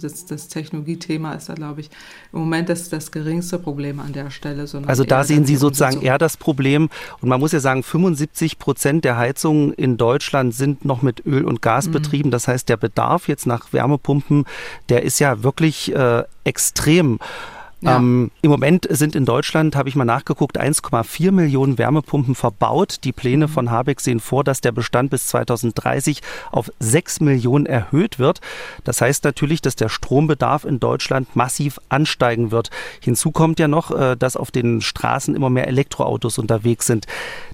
das, 0.00 0.26
das 0.26 0.48
Technologiethema 0.48 1.32
ist 1.32 1.48
da, 1.48 1.54
glaube 1.54 1.80
ich, 1.80 1.90
im 2.32 2.40
Moment 2.40 2.68
das, 2.68 2.90
das 2.90 3.10
geringste 3.10 3.58
Problem 3.58 3.98
an 4.00 4.12
der 4.12 4.30
Stelle. 4.30 4.66
Also 4.86 5.04
da 5.04 5.24
sehen 5.24 5.46
Sie 5.46 5.56
sozusagen 5.56 6.02
eher 6.02 6.18
das 6.18 6.36
Problem. 6.36 6.90
Und 7.20 7.28
man 7.28 7.40
muss 7.40 7.52
ja 7.52 7.60
sagen, 7.60 7.82
75 7.82 8.58
Prozent 8.58 9.04
der 9.04 9.16
Heizungen 9.16 9.72
in 9.72 9.96
Deutschland 9.96 10.54
sind 10.54 10.84
noch 10.84 11.00
mit 11.00 11.24
Öl 11.24 11.44
und 11.44 11.62
Gas 11.62 11.86
mhm. 11.86 11.92
betrieben. 11.92 12.30
Das 12.30 12.48
heißt, 12.48 12.68
der 12.68 12.76
Bedarf 12.76 13.28
jetzt 13.28 13.46
nach 13.46 13.72
Wärmepumpen, 13.72 14.44
der 14.90 15.04
ist 15.04 15.20
ja 15.20 15.42
wirklich 15.42 15.94
äh, 15.94 16.24
extrem. 16.44 17.18
Ja. 17.80 17.96
Ähm, 17.96 18.32
Im 18.42 18.50
Moment 18.50 18.88
sind 18.90 19.14
in 19.14 19.24
Deutschland, 19.24 19.76
habe 19.76 19.88
ich 19.88 19.94
mal 19.94 20.04
nachgeguckt, 20.04 20.60
1,4 20.60 21.30
Millionen 21.30 21.78
Wärmepumpen 21.78 22.34
verbaut. 22.34 23.04
Die 23.04 23.12
Pläne 23.12 23.46
von 23.46 23.70
Habeck 23.70 24.00
sehen 24.00 24.18
vor, 24.18 24.42
dass 24.42 24.60
der 24.60 24.72
Bestand 24.72 25.10
bis 25.10 25.28
2030 25.28 26.20
auf 26.50 26.72
6 26.80 27.20
Millionen 27.20 27.66
erhöht 27.66 28.18
wird. 28.18 28.40
Das 28.82 29.00
heißt 29.00 29.22
natürlich, 29.22 29.62
dass 29.62 29.76
der 29.76 29.88
Strombedarf 29.88 30.64
in 30.64 30.80
Deutschland 30.80 31.36
massiv 31.36 31.78
ansteigen 31.88 32.50
wird. 32.50 32.70
Hinzu 33.00 33.30
kommt 33.30 33.60
ja 33.60 33.68
noch, 33.68 33.92
äh, 33.92 34.16
dass 34.16 34.36
auf 34.36 34.50
den 34.50 34.80
Straßen 34.80 35.36
immer 35.36 35.50
mehr 35.50 35.68
Elektroautos 35.68 36.38
unterwegs 36.38 36.86
sind. 36.86 37.06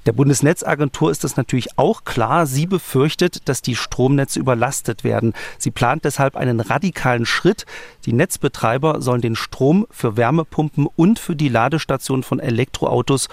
Der 0.07 0.13
Bundesnetzagentur 0.13 1.11
ist 1.11 1.25
das 1.25 1.37
natürlich 1.37 1.79
auch 1.79 2.05
klar. 2.05 2.47
Sie 2.47 2.67
befürchtet, 2.67 3.49
dass 3.49 3.61
die 3.61 3.77
Stromnetze 3.77 4.41
überlastet 4.41 5.05
werden. 5.05 5.35
Sie 5.59 5.71
plant 5.71 6.05
deshalb 6.05 6.37
einen 6.37 6.61
radikalen 6.61 7.27
Schritt. 7.27 7.67
Die 8.07 8.13
Netzbetreiber 8.15 9.03
sollen 9.03 9.21
den 9.21 9.37
Strom 9.37 9.87
für 9.91 10.14
Wärmepumpen 10.17 10.89
und 10.97 11.19
für 11.19 11.37
die 11.37 11.49
Ladestation 11.49 12.23
von 12.23 12.41
Elektroautos 12.41 13.29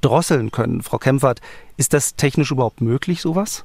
drosseln 0.00 0.50
können. 0.50 0.82
Frau 0.82 0.98
Kempfert, 0.98 1.40
ist 1.76 1.92
das 1.92 2.14
technisch 2.14 2.50
überhaupt 2.50 2.80
möglich, 2.80 3.20
sowas? 3.20 3.64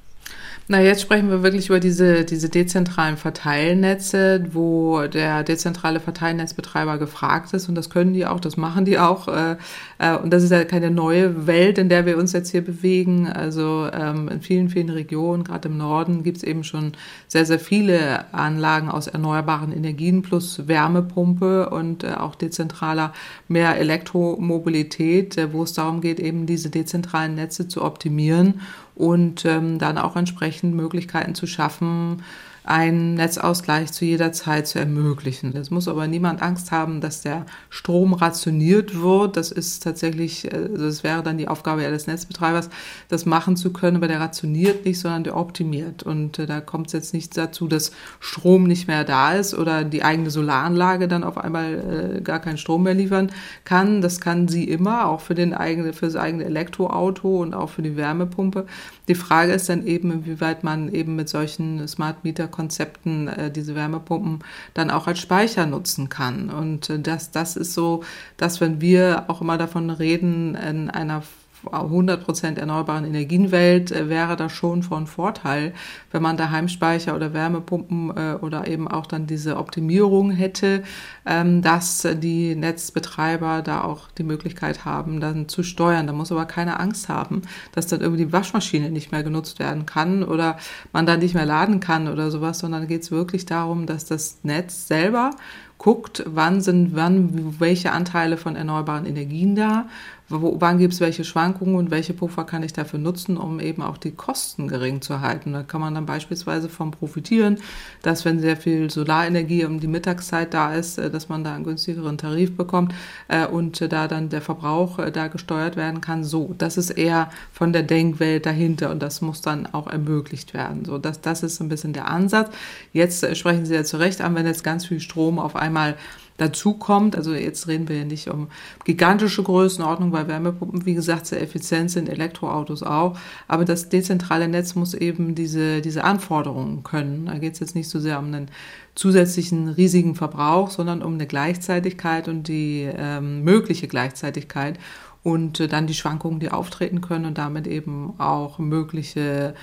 Na, 0.71 0.79
jetzt 0.79 1.01
sprechen 1.01 1.31
wir 1.31 1.41
wirklich 1.41 1.69
über 1.69 1.79
diese, 1.79 2.23
diese 2.25 2.47
dezentralen 2.47 3.17
Verteilnetze, 3.17 4.45
wo 4.51 5.01
der 5.07 5.43
dezentrale 5.43 5.99
Verteilnetzbetreiber 5.99 6.99
gefragt 6.99 7.51
ist 7.55 7.69
und 7.69 7.73
das 7.73 7.89
können 7.89 8.13
die 8.13 8.27
auch, 8.27 8.39
das 8.39 8.55
machen 8.55 8.85
die 8.85 8.99
auch. 8.99 9.27
Äh, 9.27 9.55
äh, 9.97 10.15
und 10.15 10.31
das 10.31 10.43
ist 10.43 10.51
ja 10.51 10.63
keine 10.65 10.91
neue 10.91 11.47
Welt, 11.47 11.79
in 11.79 11.89
der 11.89 12.05
wir 12.05 12.19
uns 12.19 12.33
jetzt 12.33 12.51
hier 12.51 12.63
bewegen. 12.63 13.25
Also 13.25 13.89
ähm, 13.91 14.27
in 14.27 14.41
vielen, 14.43 14.69
vielen 14.69 14.91
Regionen, 14.91 15.43
gerade 15.43 15.69
im 15.69 15.77
Norden, 15.77 16.21
gibt 16.21 16.37
es 16.37 16.43
eben 16.43 16.63
schon 16.63 16.91
sehr, 17.27 17.45
sehr 17.45 17.59
viele 17.59 18.31
Anlagen 18.31 18.91
aus 18.91 19.07
erneuerbaren 19.07 19.71
Energien 19.71 20.21
plus 20.21 20.67
Wärmepumpe 20.67 21.71
und 21.71 22.03
äh, 22.03 22.13
auch 22.13 22.35
dezentraler 22.35 23.11
mehr 23.47 23.77
Elektromobilität, 23.77 25.35
wo 25.51 25.63
es 25.63 25.73
darum 25.73 25.99
geht, 25.99 26.19
eben 26.19 26.45
diese 26.45 26.69
dezentralen 26.69 27.33
Netze 27.33 27.67
zu 27.67 27.81
optimieren 27.83 28.61
und 28.99 29.45
ähm, 29.45 29.79
dann 29.79 29.97
auch 29.97 30.17
entsprechend 30.17 30.75
Möglichkeiten 30.75 31.33
zu 31.33 31.47
schaffen, 31.47 32.21
einen 32.63 33.15
Netzausgleich 33.15 33.91
zu 33.91 34.05
jeder 34.05 34.31
Zeit 34.31 34.67
zu 34.67 34.79
ermöglichen. 34.79 35.55
Es 35.55 35.71
muss 35.71 35.87
aber 35.87 36.07
niemand 36.07 36.41
Angst 36.41 36.71
haben, 36.71 37.01
dass 37.01 37.21
der 37.21 37.45
Strom 37.69 38.13
rationiert 38.13 39.01
wird. 39.01 39.37
Das 39.37 39.51
ist 39.51 39.83
tatsächlich, 39.83 40.53
also 40.53 40.85
das 40.85 41.03
wäre 41.03 41.23
dann 41.23 41.37
die 41.37 41.47
Aufgabe 41.47 41.81
des 41.81 42.07
Netzbetreibers, 42.07 42.69
das 43.07 43.25
machen 43.25 43.57
zu 43.57 43.71
können, 43.71 43.97
aber 43.97 44.07
der 44.07 44.19
rationiert 44.19 44.85
nicht, 44.85 44.99
sondern 44.99 45.23
der 45.23 45.37
optimiert. 45.37 46.03
Und 46.03 46.39
äh, 46.39 46.45
da 46.45 46.61
kommt 46.61 46.87
es 46.87 46.93
jetzt 46.93 47.13
nicht 47.13 47.35
dazu, 47.37 47.67
dass 47.67 47.91
Strom 48.19 48.63
nicht 48.63 48.87
mehr 48.87 49.03
da 49.03 49.33
ist 49.33 49.53
oder 49.53 49.83
die 49.83 50.03
eigene 50.03 50.29
Solaranlage 50.29 51.07
dann 51.07 51.23
auf 51.23 51.37
einmal 51.37 52.17
äh, 52.17 52.21
gar 52.21 52.39
keinen 52.39 52.57
Strom 52.57 52.83
mehr 52.83 52.93
liefern 52.93 53.31
kann. 53.65 54.01
Das 54.01 54.19
kann 54.19 54.47
sie 54.47 54.65
immer, 54.65 55.07
auch 55.07 55.21
für 55.21 55.35
den 55.35 55.53
eigene, 55.53 55.93
für 55.93 56.05
das 56.05 56.15
eigene 56.15 56.45
Elektroauto 56.45 57.41
und 57.41 57.53
auch 57.53 57.69
für 57.69 57.81
die 57.81 57.95
Wärmepumpe. 57.95 58.65
Die 59.09 59.15
Frage 59.15 59.53
ist 59.53 59.67
dann 59.69 59.87
eben, 59.87 60.11
inwieweit 60.11 60.63
man 60.63 60.87
eben 60.87 61.15
mit 61.15 61.29
solchen 61.29 61.87
Smart 61.87 62.23
Meter 62.23 62.47
Konzepten 62.47 63.27
äh, 63.27 63.51
diese 63.51 63.73
Wärmepumpen 63.73 64.43
dann 64.75 64.91
auch 64.91 65.07
als 65.07 65.19
Speicher 65.19 65.65
nutzen 65.65 66.09
kann. 66.09 66.51
Und 66.51 66.91
äh, 66.91 66.99
das, 66.99 67.31
das 67.31 67.57
ist 67.57 67.73
so, 67.73 68.03
dass 68.37 68.61
wenn 68.61 68.81
wir 68.81 69.25
auch 69.27 69.41
immer 69.41 69.57
davon 69.57 69.89
reden, 69.89 70.53
in 70.53 70.91
einer 70.91 71.23
100% 71.65 72.57
erneuerbaren 72.57 73.05
Energienwelt 73.05 73.91
äh, 73.91 74.09
wäre 74.09 74.35
das 74.35 74.51
schon 74.51 74.83
von 74.83 75.07
Vorteil, 75.07 75.73
wenn 76.11 76.21
man 76.21 76.37
da 76.37 76.49
Heimspeicher 76.49 77.15
oder 77.15 77.33
Wärmepumpen 77.33 78.11
äh, 78.15 78.35
oder 78.41 78.67
eben 78.67 78.87
auch 78.87 79.05
dann 79.05 79.27
diese 79.27 79.57
Optimierung 79.57 80.31
hätte, 80.31 80.83
ähm, 81.25 81.61
dass 81.61 82.07
die 82.15 82.55
Netzbetreiber 82.55 83.61
da 83.61 83.81
auch 83.81 84.09
die 84.11 84.23
Möglichkeit 84.23 84.85
haben, 84.85 85.19
dann 85.19 85.47
zu 85.49 85.63
steuern. 85.63 86.07
Da 86.07 86.13
muss 86.13 86.31
aber 86.31 86.45
keine 86.45 86.79
Angst 86.79 87.09
haben, 87.09 87.41
dass 87.73 87.87
dann 87.87 88.01
irgendwie 88.01 88.25
die 88.25 88.33
Waschmaschine 88.33 88.89
nicht 88.89 89.11
mehr 89.11 89.23
genutzt 89.23 89.59
werden 89.59 89.85
kann 89.85 90.23
oder 90.23 90.57
man 90.93 91.05
dann 91.05 91.19
nicht 91.19 91.35
mehr 91.35 91.45
laden 91.45 91.79
kann 91.79 92.07
oder 92.07 92.31
sowas, 92.31 92.59
sondern 92.59 92.87
geht 92.87 93.03
es 93.03 93.11
wirklich 93.11 93.45
darum, 93.45 93.85
dass 93.85 94.05
das 94.05 94.39
Netz 94.43 94.87
selber 94.87 95.31
guckt, 95.79 96.23
wann 96.27 96.61
sind 96.61 96.95
wann 96.95 97.59
welche 97.59 97.91
Anteile 97.91 98.37
von 98.37 98.55
erneuerbaren 98.55 99.05
Energien 99.05 99.55
da 99.55 99.87
wann 100.29 100.77
gibt 100.77 100.93
es 100.93 100.99
welche 100.99 101.23
Schwankungen 101.23 101.75
und 101.75 101.91
welche 101.91 102.13
Puffer 102.13 102.43
kann 102.43 102.63
ich 102.63 102.73
dafür 102.73 102.99
nutzen, 102.99 103.37
um 103.37 103.59
eben 103.59 103.81
auch 103.81 103.97
die 103.97 104.11
Kosten 104.11 104.67
gering 104.67 105.01
zu 105.01 105.21
halten. 105.21 105.53
Da 105.53 105.63
kann 105.63 105.81
man 105.81 105.95
dann 105.95 106.05
beispielsweise 106.05 106.69
vom 106.69 106.91
profitieren, 106.91 107.57
dass 108.01 108.25
wenn 108.25 108.39
sehr 108.39 108.57
viel 108.57 108.89
Solarenergie 108.89 109.65
um 109.65 109.79
die 109.79 109.87
Mittagszeit 109.87 110.53
da 110.53 110.73
ist, 110.73 110.99
äh, 110.99 111.09
dass 111.09 111.29
man 111.29 111.43
da 111.43 111.55
einen 111.55 111.63
günstigeren 111.63 112.17
Tarif 112.17 112.55
bekommt 112.55 112.93
äh, 113.27 113.47
und 113.47 113.81
da 113.91 114.07
dann 114.07 114.29
der 114.29 114.41
Verbrauch 114.41 114.99
äh, 114.99 115.11
da 115.11 115.27
gesteuert 115.27 115.75
werden 115.75 116.01
kann. 116.01 116.23
So, 116.23 116.53
das 116.57 116.77
ist 116.77 116.91
eher 116.91 117.29
von 117.51 117.73
der 117.73 117.83
Denkwelt 117.83 118.45
dahinter 118.45 118.91
und 118.91 119.01
das 119.01 119.21
muss 119.21 119.41
dann 119.41 119.67
auch 119.67 119.87
ermöglicht 119.87 120.53
werden. 120.53 120.85
So, 120.85 120.97
das, 120.97 121.21
das 121.21 121.43
ist 121.43 121.59
ein 121.59 121.69
bisschen 121.69 121.93
der 121.93 122.07
Ansatz. 122.07 122.51
Jetzt 122.93 123.25
sprechen 123.35 123.65
Sie 123.65 123.73
ja 123.73 123.83
zu 123.83 123.97
Recht 123.97 124.21
an, 124.21 124.35
wenn 124.35 124.45
jetzt 124.45 124.63
ganz 124.63 124.85
viel 124.85 124.99
Strom 124.99 125.39
auf 125.39 125.55
einmal 125.55 125.95
dazu 126.39 126.73
kommt. 126.73 127.15
Also 127.15 127.33
jetzt 127.33 127.67
reden 127.67 127.87
wir 127.87 127.97
ja 127.97 128.05
nicht 128.05 128.29
um 128.29 128.47
gigantische 128.85 129.43
Größenordnung, 129.43 130.11
weil 130.11 130.27
Wärmepumpen, 130.27 130.85
wie 130.85 130.95
gesagt, 130.95 131.27
sehr 131.27 131.41
effizient 131.41 131.91
sind, 131.91 132.09
Elektroautos 132.09 132.83
auch. 132.83 133.17
Aber 133.47 133.65
das 133.65 133.89
dezentrale 133.89 134.47
Netz 134.47 134.75
muss 134.75 134.93
eben 134.93 135.35
diese, 135.35 135.81
diese 135.81 136.03
Anforderungen 136.03 136.83
können. 136.83 137.27
Da 137.27 137.37
geht 137.37 137.53
es 137.53 137.59
jetzt 137.59 137.75
nicht 137.75 137.89
so 137.89 137.99
sehr 137.99 138.19
um 138.19 138.25
einen 138.25 138.49
zusätzlichen 138.95 139.69
riesigen 139.69 140.15
Verbrauch, 140.15 140.71
sondern 140.71 141.01
um 141.01 141.13
eine 141.13 141.27
Gleichzeitigkeit 141.27 142.27
und 142.27 142.47
die 142.47 142.89
ähm, 142.91 143.43
mögliche 143.43 143.87
Gleichzeitigkeit 143.87 144.79
und 145.23 145.59
äh, 145.59 145.67
dann 145.67 145.87
die 145.87 145.93
Schwankungen, 145.93 146.39
die 146.39 146.51
auftreten 146.51 147.01
können 147.01 147.25
und 147.25 147.37
damit 147.37 147.67
eben 147.67 148.13
auch 148.19 148.59
mögliche 148.59 149.53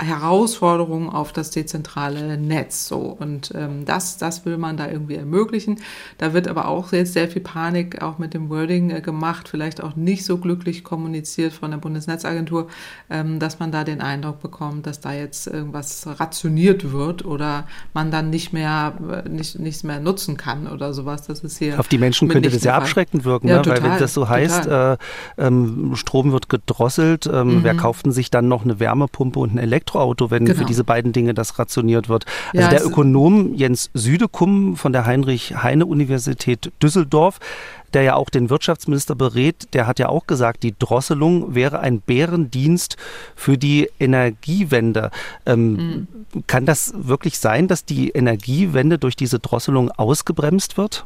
Herausforderungen 0.00 1.08
auf 1.10 1.32
das 1.32 1.50
dezentrale 1.50 2.38
Netz. 2.38 2.88
So. 2.88 2.98
Und 2.98 3.52
ähm, 3.54 3.84
das, 3.84 4.16
das 4.16 4.44
will 4.44 4.58
man 4.58 4.76
da 4.76 4.88
irgendwie 4.88 5.16
ermöglichen. 5.16 5.80
Da 6.18 6.32
wird 6.32 6.48
aber 6.48 6.68
auch 6.68 6.92
jetzt 6.92 7.12
sehr 7.12 7.28
viel 7.28 7.42
Panik 7.42 8.02
auch 8.02 8.18
mit 8.18 8.34
dem 8.34 8.48
Wording 8.48 8.90
äh, 8.90 9.00
gemacht, 9.00 9.48
vielleicht 9.48 9.82
auch 9.82 9.96
nicht 9.96 10.24
so 10.24 10.38
glücklich 10.38 10.84
kommuniziert 10.84 11.52
von 11.52 11.70
der 11.70 11.78
Bundesnetzagentur, 11.78 12.68
ähm, 13.10 13.38
dass 13.38 13.58
man 13.58 13.72
da 13.72 13.84
den 13.84 14.00
Eindruck 14.00 14.40
bekommt, 14.40 14.86
dass 14.86 15.00
da 15.00 15.12
jetzt 15.12 15.46
irgendwas 15.46 16.06
rationiert 16.06 16.92
wird 16.92 17.24
oder 17.24 17.66
man 17.92 18.10
dann 18.10 18.30
nicht 18.30 18.52
mehr 18.52 18.94
äh, 19.24 19.28
nicht, 19.28 19.58
nichts 19.58 19.84
mehr 19.84 20.00
nutzen 20.00 20.36
kann 20.36 20.66
oder 20.66 20.94
sowas. 20.94 21.26
Das 21.26 21.40
ist 21.40 21.58
hier. 21.58 21.78
Auf 21.78 21.88
die 21.88 21.98
Menschen 21.98 22.28
könnte 22.28 22.50
das 22.50 22.64
ja 22.64 22.74
abschreckend 22.74 23.24
wirken, 23.24 23.48
ja, 23.48 23.56
ne? 23.56 23.62
total, 23.62 23.82
weil 23.82 23.90
wenn 23.92 23.98
das 23.98 24.14
so 24.14 24.28
heißt, 24.28 24.66
äh, 24.66 24.96
ähm, 25.38 25.92
Strom 25.94 26.32
wird 26.32 26.48
gedrosselt, 26.48 27.26
ähm, 27.26 27.58
mhm. 27.58 27.64
wer 27.64 27.74
kauft 27.74 28.06
denn 28.06 28.12
sich 28.12 28.30
dann 28.30 28.48
noch 28.48 28.64
eine 28.64 28.80
Wärmepumpe 28.80 29.38
und 29.38 29.54
ein 29.54 29.58
Elektro 29.58 29.89
Elektroauto, 29.90 30.30
wenn 30.30 30.44
genau. 30.44 30.58
für 30.58 30.64
diese 30.64 30.84
beiden 30.84 31.12
Dinge 31.12 31.34
das 31.34 31.58
rationiert 31.58 32.08
wird. 32.08 32.24
Also 32.52 32.62
ja, 32.62 32.68
der 32.68 32.84
Ökonom 32.84 33.54
Jens 33.54 33.90
Südekum 33.94 34.76
von 34.76 34.92
der 34.92 35.06
Heinrich-Heine-Universität 35.06 36.72
Düsseldorf, 36.82 37.38
der 37.92 38.02
ja 38.02 38.14
auch 38.14 38.30
den 38.30 38.50
Wirtschaftsminister 38.50 39.14
berät, 39.14 39.74
der 39.74 39.86
hat 39.86 39.98
ja 39.98 40.08
auch 40.08 40.26
gesagt, 40.26 40.62
die 40.62 40.74
Drosselung 40.78 41.54
wäre 41.54 41.80
ein 41.80 42.00
Bärendienst 42.00 42.96
für 43.34 43.58
die 43.58 43.90
Energiewende. 43.98 45.10
Ähm, 45.44 45.72
mhm. 45.72 46.06
Kann 46.46 46.66
das 46.66 46.92
wirklich 46.96 47.38
sein, 47.38 47.66
dass 47.66 47.84
die 47.84 48.10
Energiewende 48.10 48.98
durch 48.98 49.16
diese 49.16 49.40
Drosselung 49.40 49.90
ausgebremst 49.90 50.76
wird? 50.76 51.04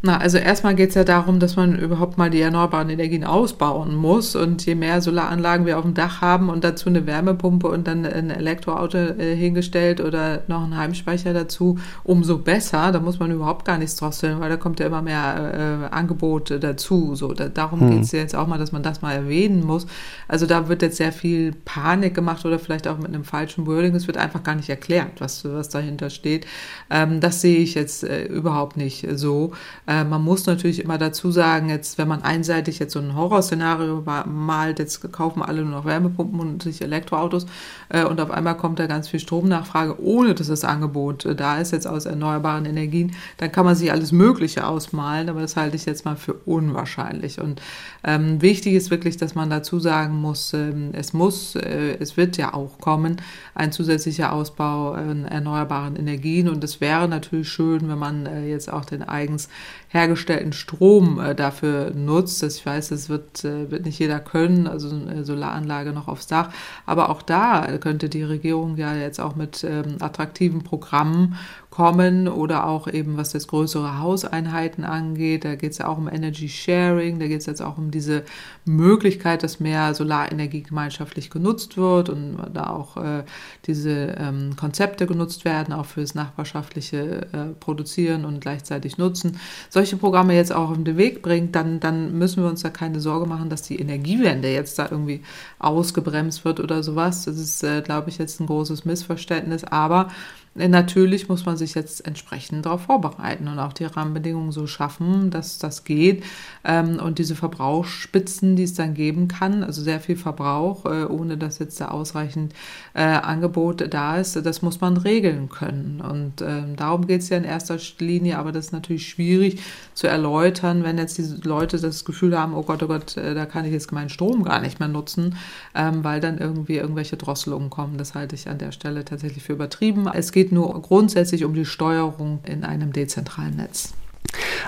Na, 0.00 0.16
also 0.18 0.38
erstmal 0.38 0.76
geht 0.76 0.90
es 0.90 0.94
ja 0.94 1.02
darum, 1.02 1.40
dass 1.40 1.56
man 1.56 1.76
überhaupt 1.76 2.18
mal 2.18 2.30
die 2.30 2.40
erneuerbaren 2.40 2.88
Energien 2.88 3.24
ausbauen 3.24 3.96
muss. 3.96 4.36
Und 4.36 4.64
je 4.64 4.76
mehr 4.76 5.02
Solaranlagen 5.02 5.66
wir 5.66 5.76
auf 5.76 5.82
dem 5.82 5.94
Dach 5.94 6.20
haben 6.20 6.50
und 6.50 6.62
dazu 6.62 6.88
eine 6.88 7.04
Wärmepumpe 7.04 7.66
und 7.66 7.88
dann 7.88 8.06
ein 8.06 8.30
Elektroauto 8.30 8.96
äh, 8.96 9.34
hingestellt 9.34 10.00
oder 10.00 10.44
noch 10.46 10.62
ein 10.62 10.76
Heimspeicher 10.76 11.32
dazu, 11.32 11.80
umso 12.04 12.38
besser. 12.38 12.92
Da 12.92 13.00
muss 13.00 13.18
man 13.18 13.32
überhaupt 13.32 13.64
gar 13.64 13.76
nichts 13.76 13.96
drosseln, 13.96 14.38
weil 14.38 14.48
da 14.48 14.56
kommt 14.56 14.78
ja 14.78 14.86
immer 14.86 15.02
mehr 15.02 15.88
äh, 15.90 15.92
Angebot 15.92 16.56
dazu. 16.62 17.16
So, 17.16 17.32
da, 17.32 17.48
darum 17.48 17.80
hm. 17.80 17.90
geht 17.90 18.02
es 18.04 18.12
jetzt 18.12 18.36
auch 18.36 18.46
mal, 18.46 18.58
dass 18.58 18.70
man 18.70 18.84
das 18.84 19.02
mal 19.02 19.14
erwähnen 19.14 19.66
muss. 19.66 19.88
Also 20.28 20.46
da 20.46 20.68
wird 20.68 20.82
jetzt 20.82 20.98
sehr 20.98 21.10
viel 21.10 21.52
Panik 21.64 22.14
gemacht 22.14 22.46
oder 22.46 22.60
vielleicht 22.60 22.86
auch 22.86 22.98
mit 22.98 23.08
einem 23.08 23.24
falschen 23.24 23.66
Wording. 23.66 23.96
Es 23.96 24.06
wird 24.06 24.16
einfach 24.16 24.44
gar 24.44 24.54
nicht 24.54 24.68
erklärt, 24.68 25.20
was, 25.20 25.44
was 25.44 25.70
dahinter 25.70 26.08
steht. 26.08 26.46
Ähm, 26.88 27.20
das 27.20 27.40
sehe 27.40 27.58
ich 27.58 27.74
jetzt 27.74 28.04
äh, 28.04 28.26
überhaupt 28.26 28.76
nicht 28.76 29.04
so. 29.14 29.54
Äh, 29.88 30.04
man 30.04 30.22
muss 30.22 30.44
natürlich 30.44 30.84
immer 30.84 30.98
dazu 30.98 31.30
sagen, 31.30 31.70
jetzt, 31.70 31.96
wenn 31.96 32.06
man 32.06 32.22
einseitig 32.22 32.78
jetzt 32.78 32.92
so 32.92 32.98
ein 32.98 33.16
Horrorszenario 33.16 34.04
malt, 34.26 34.78
jetzt 34.78 35.10
kaufen 35.12 35.42
alle 35.42 35.62
nur 35.62 35.70
noch 35.70 35.84
Wärmepumpen 35.86 36.38
und 36.38 36.62
sich 36.62 36.82
Elektroautos 36.82 37.46
äh, 37.88 38.04
und 38.04 38.20
auf 38.20 38.30
einmal 38.30 38.56
kommt 38.56 38.78
da 38.78 38.86
ganz 38.86 39.08
viel 39.08 39.18
Stromnachfrage, 39.18 40.00
ohne 40.02 40.34
dass 40.34 40.48
das 40.48 40.64
Angebot 40.64 41.24
äh, 41.24 41.34
da 41.34 41.58
ist, 41.58 41.72
jetzt 41.72 41.86
aus 41.86 42.04
erneuerbaren 42.04 42.66
Energien, 42.66 43.14
dann 43.38 43.50
kann 43.50 43.64
man 43.64 43.74
sich 43.74 43.90
alles 43.90 44.12
Mögliche 44.12 44.66
ausmalen, 44.66 45.30
aber 45.30 45.40
das 45.40 45.56
halte 45.56 45.76
ich 45.76 45.86
jetzt 45.86 46.04
mal 46.04 46.16
für 46.16 46.34
unwahrscheinlich. 46.34 47.40
Und 47.40 47.62
ähm, 48.04 48.42
wichtig 48.42 48.74
ist 48.74 48.90
wirklich, 48.90 49.16
dass 49.16 49.34
man 49.34 49.48
dazu 49.48 49.80
sagen 49.80 50.20
muss, 50.20 50.52
ähm, 50.52 50.90
es 50.92 51.14
muss, 51.14 51.56
äh, 51.56 51.96
es 51.98 52.18
wird 52.18 52.36
ja 52.36 52.52
auch 52.52 52.78
kommen, 52.78 53.22
ein 53.54 53.72
zusätzlicher 53.72 54.34
Ausbau 54.34 54.92
an 54.92 55.24
erneuerbaren 55.24 55.96
Energien 55.96 56.48
und 56.50 56.62
es 56.62 56.82
wäre 56.82 57.08
natürlich 57.08 57.48
schön, 57.48 57.88
wenn 57.88 57.98
man 57.98 58.26
äh, 58.26 58.46
jetzt 58.46 58.70
auch 58.70 58.84
den 58.84 59.02
eigens 59.02 59.48
hergestellten 59.88 60.52
Strom 60.52 61.20
äh, 61.20 61.34
dafür 61.34 61.92
nutzt. 61.92 62.42
Das, 62.42 62.56
ich 62.56 62.66
weiß, 62.66 62.88
das 62.88 63.08
wird, 63.08 63.44
äh, 63.44 63.70
wird 63.70 63.84
nicht 63.84 63.98
jeder 63.98 64.20
können, 64.20 64.66
also 64.66 64.90
eine 64.90 65.24
Solaranlage 65.24 65.92
noch 65.92 66.08
aufs 66.08 66.26
Dach. 66.26 66.50
Aber 66.86 67.10
auch 67.10 67.22
da 67.22 67.78
könnte 67.78 68.08
die 68.08 68.22
Regierung 68.22 68.76
ja 68.76 68.94
jetzt 68.94 69.20
auch 69.20 69.36
mit 69.36 69.64
ähm, 69.64 69.96
attraktiven 70.00 70.64
Programmen 70.64 71.36
kommen 71.70 72.28
oder 72.28 72.66
auch 72.66 72.88
eben 72.88 73.16
was 73.16 73.32
das 73.32 73.46
größere 73.46 73.98
Hauseinheiten 73.98 74.84
angeht. 74.84 75.44
Da 75.44 75.54
geht 75.54 75.72
es 75.72 75.78
ja 75.78 75.88
auch 75.88 75.98
um 75.98 76.08
Energy 76.08 76.48
Sharing, 76.48 77.18
da 77.18 77.26
geht 77.26 77.40
es 77.40 77.46
jetzt 77.46 77.60
auch 77.60 77.76
um 77.76 77.90
diese 77.90 78.24
Möglichkeit, 78.64 79.42
dass 79.42 79.60
mehr 79.60 79.92
Solarenergie 79.94 80.62
gemeinschaftlich 80.62 81.30
genutzt 81.30 81.76
wird 81.76 82.08
und 82.08 82.38
da 82.54 82.70
auch 82.70 82.96
äh, 82.96 83.24
diese 83.66 84.16
ähm, 84.18 84.56
Konzepte 84.56 85.06
genutzt 85.06 85.44
werden, 85.44 85.74
auch 85.74 85.86
fürs 85.86 86.14
nachbarschaftliche 86.14 87.28
äh, 87.32 87.54
Produzieren 87.60 88.24
und 88.24 88.40
gleichzeitig 88.40 88.96
Nutzen. 88.96 89.38
Solche 89.68 89.98
Programme 89.98 90.34
jetzt 90.34 90.52
auch 90.52 90.70
auf 90.70 90.82
den 90.82 90.96
Weg 90.96 91.22
bringt, 91.22 91.54
dann, 91.54 91.80
dann 91.80 92.16
müssen 92.18 92.42
wir 92.42 92.48
uns 92.48 92.62
da 92.62 92.70
keine 92.70 93.00
Sorge 93.00 93.26
machen, 93.26 93.50
dass 93.50 93.62
die 93.62 93.78
Energiewende 93.78 94.50
jetzt 94.50 94.78
da 94.78 94.88
irgendwie 94.90 95.22
ausgebremst 95.58 96.44
wird 96.44 96.60
oder 96.60 96.82
sowas. 96.82 97.26
Das 97.26 97.38
ist, 97.38 97.62
äh, 97.62 97.82
glaube 97.82 98.08
ich, 98.08 98.18
jetzt 98.18 98.40
ein 98.40 98.46
großes 98.46 98.84
Missverständnis. 98.84 99.64
Aber 99.64 100.08
Natürlich 100.54 101.28
muss 101.28 101.46
man 101.46 101.56
sich 101.56 101.74
jetzt 101.74 102.06
entsprechend 102.06 102.66
darauf 102.66 102.82
vorbereiten 102.82 103.48
und 103.48 103.58
auch 103.58 103.72
die 103.72 103.84
Rahmenbedingungen 103.84 104.50
so 104.50 104.66
schaffen, 104.66 105.30
dass 105.30 105.58
das 105.58 105.84
geht. 105.84 106.24
Ähm, 106.68 107.00
und 107.00 107.18
diese 107.18 107.34
Verbrauchsspitzen, 107.34 108.54
die 108.54 108.64
es 108.64 108.74
dann 108.74 108.92
geben 108.92 109.26
kann, 109.26 109.64
also 109.64 109.80
sehr 109.80 110.00
viel 110.00 110.16
Verbrauch, 110.16 110.84
äh, 110.84 111.04
ohne 111.06 111.38
dass 111.38 111.58
jetzt 111.58 111.80
da 111.80 111.88
ausreichend 111.88 112.52
äh, 112.92 113.02
Angebot 113.02 113.92
da 113.92 114.18
ist, 114.18 114.36
das 114.36 114.60
muss 114.60 114.80
man 114.82 114.98
regeln 114.98 115.48
können. 115.48 116.02
Und 116.02 116.42
ähm, 116.42 116.76
darum 116.76 117.06
geht 117.06 117.22
es 117.22 117.30
ja 117.30 117.38
in 117.38 117.44
erster 117.44 117.78
Linie, 117.98 118.38
aber 118.38 118.52
das 118.52 118.66
ist 118.66 118.72
natürlich 118.72 119.08
schwierig 119.08 119.62
zu 119.94 120.06
erläutern, 120.08 120.84
wenn 120.84 120.98
jetzt 120.98 121.16
diese 121.16 121.36
Leute 121.36 121.80
das 121.80 122.04
Gefühl 122.04 122.38
haben, 122.38 122.54
oh 122.54 122.62
Gott, 122.62 122.82
oh 122.82 122.88
Gott, 122.88 123.16
äh, 123.16 123.34
da 123.34 123.46
kann 123.46 123.64
ich 123.64 123.72
jetzt 123.72 123.90
meinen 123.90 124.10
Strom 124.10 124.42
gar 124.42 124.60
nicht 124.60 124.78
mehr 124.78 124.88
nutzen, 124.88 125.36
ähm, 125.74 126.04
weil 126.04 126.20
dann 126.20 126.36
irgendwie 126.36 126.76
irgendwelche 126.76 127.16
Drosselungen 127.16 127.70
kommen. 127.70 127.96
Das 127.96 128.14
halte 128.14 128.34
ich 128.34 128.46
an 128.46 128.58
der 128.58 128.72
Stelle 128.72 129.06
tatsächlich 129.06 129.42
für 129.42 129.54
übertrieben. 129.54 130.06
Es 130.12 130.32
geht 130.32 130.52
nur 130.52 130.80
grundsätzlich 130.82 131.44
um 131.44 131.54
die 131.54 131.64
Steuerung 131.64 132.40
in 132.44 132.62
einem 132.62 132.92
dezentralen 132.92 133.56
Netz. 133.56 133.94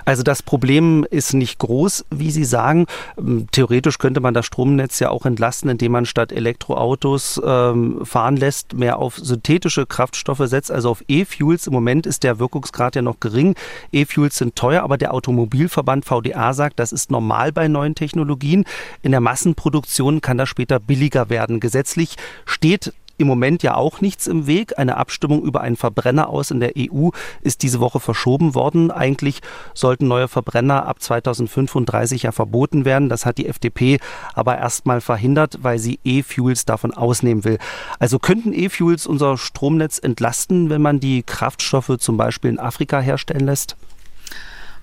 Also 0.05 0.23
das 0.23 0.43
Problem 0.43 1.07
ist 1.11 1.35
nicht 1.35 1.59
groß, 1.59 2.05
wie 2.11 2.31
Sie 2.31 2.45
sagen. 2.45 2.87
Ähm, 3.19 3.47
theoretisch 3.51 3.99
könnte 3.99 4.21
man 4.21 4.35
das 4.35 4.47
Stromnetz 4.47 4.99
ja 4.99 5.11
auch 5.11 5.27
entlasten, 5.27 5.71
indem 5.71 5.93
man 5.93 6.07
statt 6.07 6.33
Elektroautos 6.33 7.41
ähm, 7.45 8.05
fahren 8.05 8.37
lässt, 8.37 8.75
mehr 8.75 8.99
auf 8.99 9.17
synthetische 9.17 9.87
Kraftstoffe 9.87 10.43
setzt, 10.45 10.71
also 10.71 10.91
auf 10.91 11.05
E-Fuels. 11.09 11.67
Im 11.67 11.73
Moment 11.73 12.07
ist 12.07 12.23
der 12.23 12.39
Wirkungsgrad 12.39 12.97
ja 12.97 13.03
noch 13.03 13.21
gering. 13.21 13.55
E-Fuels 13.93 14.37
sind 14.37 14.57
teuer, 14.57 14.83
aber 14.83 14.99
der 14.99 15.15
Automobilverband 15.15 16.05
VDA 16.05 16.53
sagt, 16.55 16.79
das 16.79 16.93
ist 16.93 17.11
normal 17.11 17.53
bei 17.53 17.69
neuen 17.69 17.95
Technologien. 17.95 18.65
In 19.03 19.11
der 19.11 19.21
Massenproduktion 19.21 20.21
kann 20.21 20.39
das 20.39 20.49
später 20.49 20.81
billiger 20.81 21.31
werden. 21.31 21.61
Gesetzlich 21.61 22.17
steht 22.47 22.93
im 23.21 23.27
Moment 23.27 23.63
ja 23.63 23.75
auch 23.75 24.01
nichts 24.01 24.27
im 24.27 24.47
Weg. 24.47 24.79
Eine 24.79 24.97
Abstimmung 24.97 25.43
über 25.43 25.61
einen 25.61 25.77
Verbrenner 25.77 26.29
aus 26.29 26.51
in 26.51 26.61
der 26.61 26.73
EU 26.77 27.11
ist 27.43 27.63
diese 27.63 27.81
Woche 27.81 28.01
verschoben 28.01 28.55
worden. 28.55 28.91
Eigentlich 28.91 29.41
sollten 29.75 30.09
neue 30.09 30.29
Verbrenner 30.29 30.87
ab 30.87 31.03
2035 31.03 32.25
ja 32.25 32.33
verboten 32.33 32.85
werden. 32.85 33.09
Das 33.09 33.27
hat 33.27 33.39
die 33.39 33.47
FDP 33.47 33.99
aber 34.35 34.59
erstmal 34.59 35.01
verhindert, 35.01 35.59
weil 35.63 35.79
sie 35.79 36.01
E-Fuels 36.05 36.65
davon 36.65 36.93
ausnehmen 36.93 37.45
will. 37.45 37.59
Also 37.99 38.19
könnten 38.19 38.53
E-Fuels 38.53 39.07
unser 39.07 39.37
Stromnetz 39.37 39.99
entlasten, 39.99 40.71
wenn 40.71 40.83
man 40.83 41.01
die 41.01 41.23
Kraftstoffe 41.23 41.99
zum 41.99 42.17
Beispiel 42.17 42.51
in 42.51 42.59
Afrika 42.59 43.01
herstellen 43.01 43.47
lässt? 43.47 43.77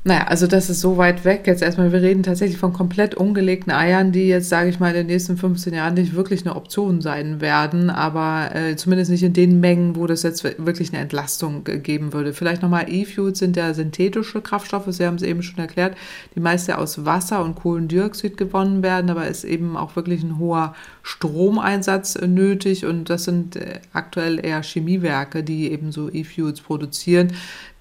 Naja, 0.07 0.23
also 0.27 0.47
das 0.47 0.69
ist 0.69 0.79
so 0.79 0.95
weit 0.95 1.25
weg. 1.25 1.43
Jetzt 1.47 1.61
erstmal, 1.61 1.91
wir 1.91 2.01
reden 2.01 2.23
tatsächlich 2.23 2.57
von 2.57 2.71
komplett 2.71 3.15
ungelegten 3.15 3.73
Eiern, 3.73 4.13
die 4.13 4.29
jetzt, 4.29 4.47
sage 4.47 4.69
ich 4.69 4.79
mal, 4.79 4.87
in 4.91 4.95
den 4.95 5.07
nächsten 5.07 5.35
15 5.35 5.73
Jahren 5.73 5.95
nicht 5.95 6.15
wirklich 6.15 6.45
eine 6.45 6.55
Option 6.55 7.01
sein 7.01 7.41
werden, 7.41 7.89
aber 7.89 8.55
äh, 8.55 8.77
zumindest 8.77 9.11
nicht 9.11 9.23
in 9.23 9.33
den 9.33 9.59
Mengen, 9.59 9.97
wo 9.97 10.07
das 10.07 10.23
jetzt 10.23 10.45
wirklich 10.45 10.93
eine 10.93 11.01
Entlastung 11.01 11.65
geben 11.65 12.13
würde. 12.13 12.31
Vielleicht 12.31 12.61
nochmal, 12.61 12.85
E-Fuels 12.87 13.39
sind 13.39 13.57
ja 13.57 13.73
synthetische 13.73 14.39
Kraftstoffe, 14.39 14.85
Sie 14.87 15.05
haben 15.05 15.15
es 15.15 15.23
eben 15.23 15.43
schon 15.43 15.59
erklärt, 15.59 15.97
die 16.35 16.39
meist 16.39 16.69
ja 16.69 16.77
aus 16.77 17.03
Wasser 17.03 17.43
und 17.43 17.55
Kohlendioxid 17.55 18.37
gewonnen 18.37 18.83
werden, 18.83 19.09
aber 19.09 19.27
ist 19.27 19.43
eben 19.43 19.75
auch 19.75 19.97
wirklich 19.97 20.23
ein 20.23 20.39
hoher 20.39 20.73
Stromeinsatz 21.07 22.19
nötig 22.19 22.85
und 22.85 23.09
das 23.09 23.23
sind 23.23 23.55
äh, 23.55 23.79
aktuell 23.93 24.45
eher 24.45 24.61
Chemiewerke, 24.61 25.41
die 25.41 25.71
eben 25.71 25.93
so 25.93 26.09
E-Fuels 26.11 26.59
produzieren. 26.59 27.31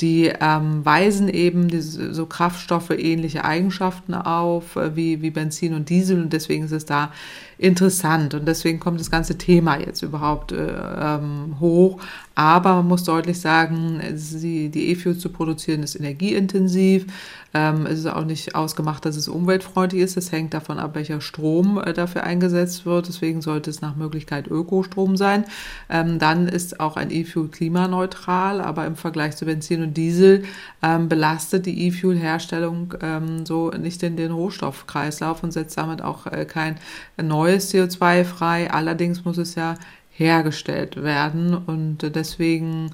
Die 0.00 0.30
ähm, 0.40 0.84
weisen 0.84 1.28
eben 1.28 1.66
diese, 1.66 2.14
so 2.14 2.26
Kraftstoffe 2.26 2.90
ähnliche 2.90 3.44
Eigenschaften 3.44 4.14
auf 4.14 4.76
äh, 4.76 4.94
wie, 4.94 5.22
wie 5.22 5.30
Benzin 5.30 5.74
und 5.74 5.88
Diesel 5.88 6.22
und 6.22 6.32
deswegen 6.32 6.66
ist 6.66 6.72
es 6.72 6.86
da 6.86 7.10
interessant 7.58 8.34
und 8.34 8.46
deswegen 8.46 8.78
kommt 8.78 9.00
das 9.00 9.10
ganze 9.10 9.38
Thema 9.38 9.80
jetzt 9.80 10.02
überhaupt 10.02 10.52
äh, 10.52 10.68
ähm, 11.00 11.56
hoch. 11.58 12.00
Aber 12.34 12.74
man 12.74 12.88
muss 12.88 13.04
deutlich 13.04 13.40
sagen, 13.40 14.02
sie, 14.14 14.68
die 14.68 14.90
E-Fuels 14.90 15.20
zu 15.20 15.30
produzieren 15.30 15.82
ist 15.82 15.96
energieintensiv. 15.96 17.06
Ähm, 17.54 17.86
es 17.86 18.00
ist 18.00 18.06
auch 18.06 18.26
nicht 18.26 18.54
ausgemacht, 18.54 19.06
dass 19.06 19.16
es 19.16 19.26
umweltfreundlich 19.26 20.02
ist. 20.02 20.18
Es 20.18 20.32
hängt 20.32 20.52
davon 20.52 20.78
ab, 20.78 20.94
welcher 20.94 21.22
Strom 21.22 21.78
äh, 21.82 21.94
dafür 21.94 22.24
eingesetzt 22.24 22.84
wird. 22.84 23.06
Deswegen 23.16 23.40
sollte 23.40 23.70
es 23.70 23.80
nach 23.80 23.96
Möglichkeit 23.96 24.46
Ökostrom 24.46 25.16
sein. 25.16 25.44
Ähm, 25.88 26.18
dann 26.18 26.48
ist 26.48 26.80
auch 26.80 26.96
ein 26.96 27.10
E-Fuel 27.10 27.48
klimaneutral, 27.48 28.60
aber 28.60 28.86
im 28.86 28.94
Vergleich 28.94 29.36
zu 29.36 29.46
Benzin 29.46 29.82
und 29.82 29.96
Diesel 29.96 30.44
ähm, 30.82 31.08
belastet 31.08 31.64
die 31.64 31.86
E-Fuel-Herstellung 31.86 32.92
ähm, 33.00 33.46
so 33.46 33.70
nicht 33.70 34.02
in 34.02 34.16
den 34.16 34.32
Rohstoffkreislauf 34.32 35.42
und 35.42 35.52
setzt 35.52 35.78
damit 35.78 36.02
auch 36.02 36.26
äh, 36.26 36.44
kein 36.44 36.76
neues 37.16 37.72
CO2 37.72 38.24
frei. 38.24 38.70
Allerdings 38.70 39.24
muss 39.24 39.38
es 39.38 39.54
ja 39.54 39.76
hergestellt 40.10 41.02
werden. 41.02 41.54
Und 41.54 41.98
deswegen 42.14 42.90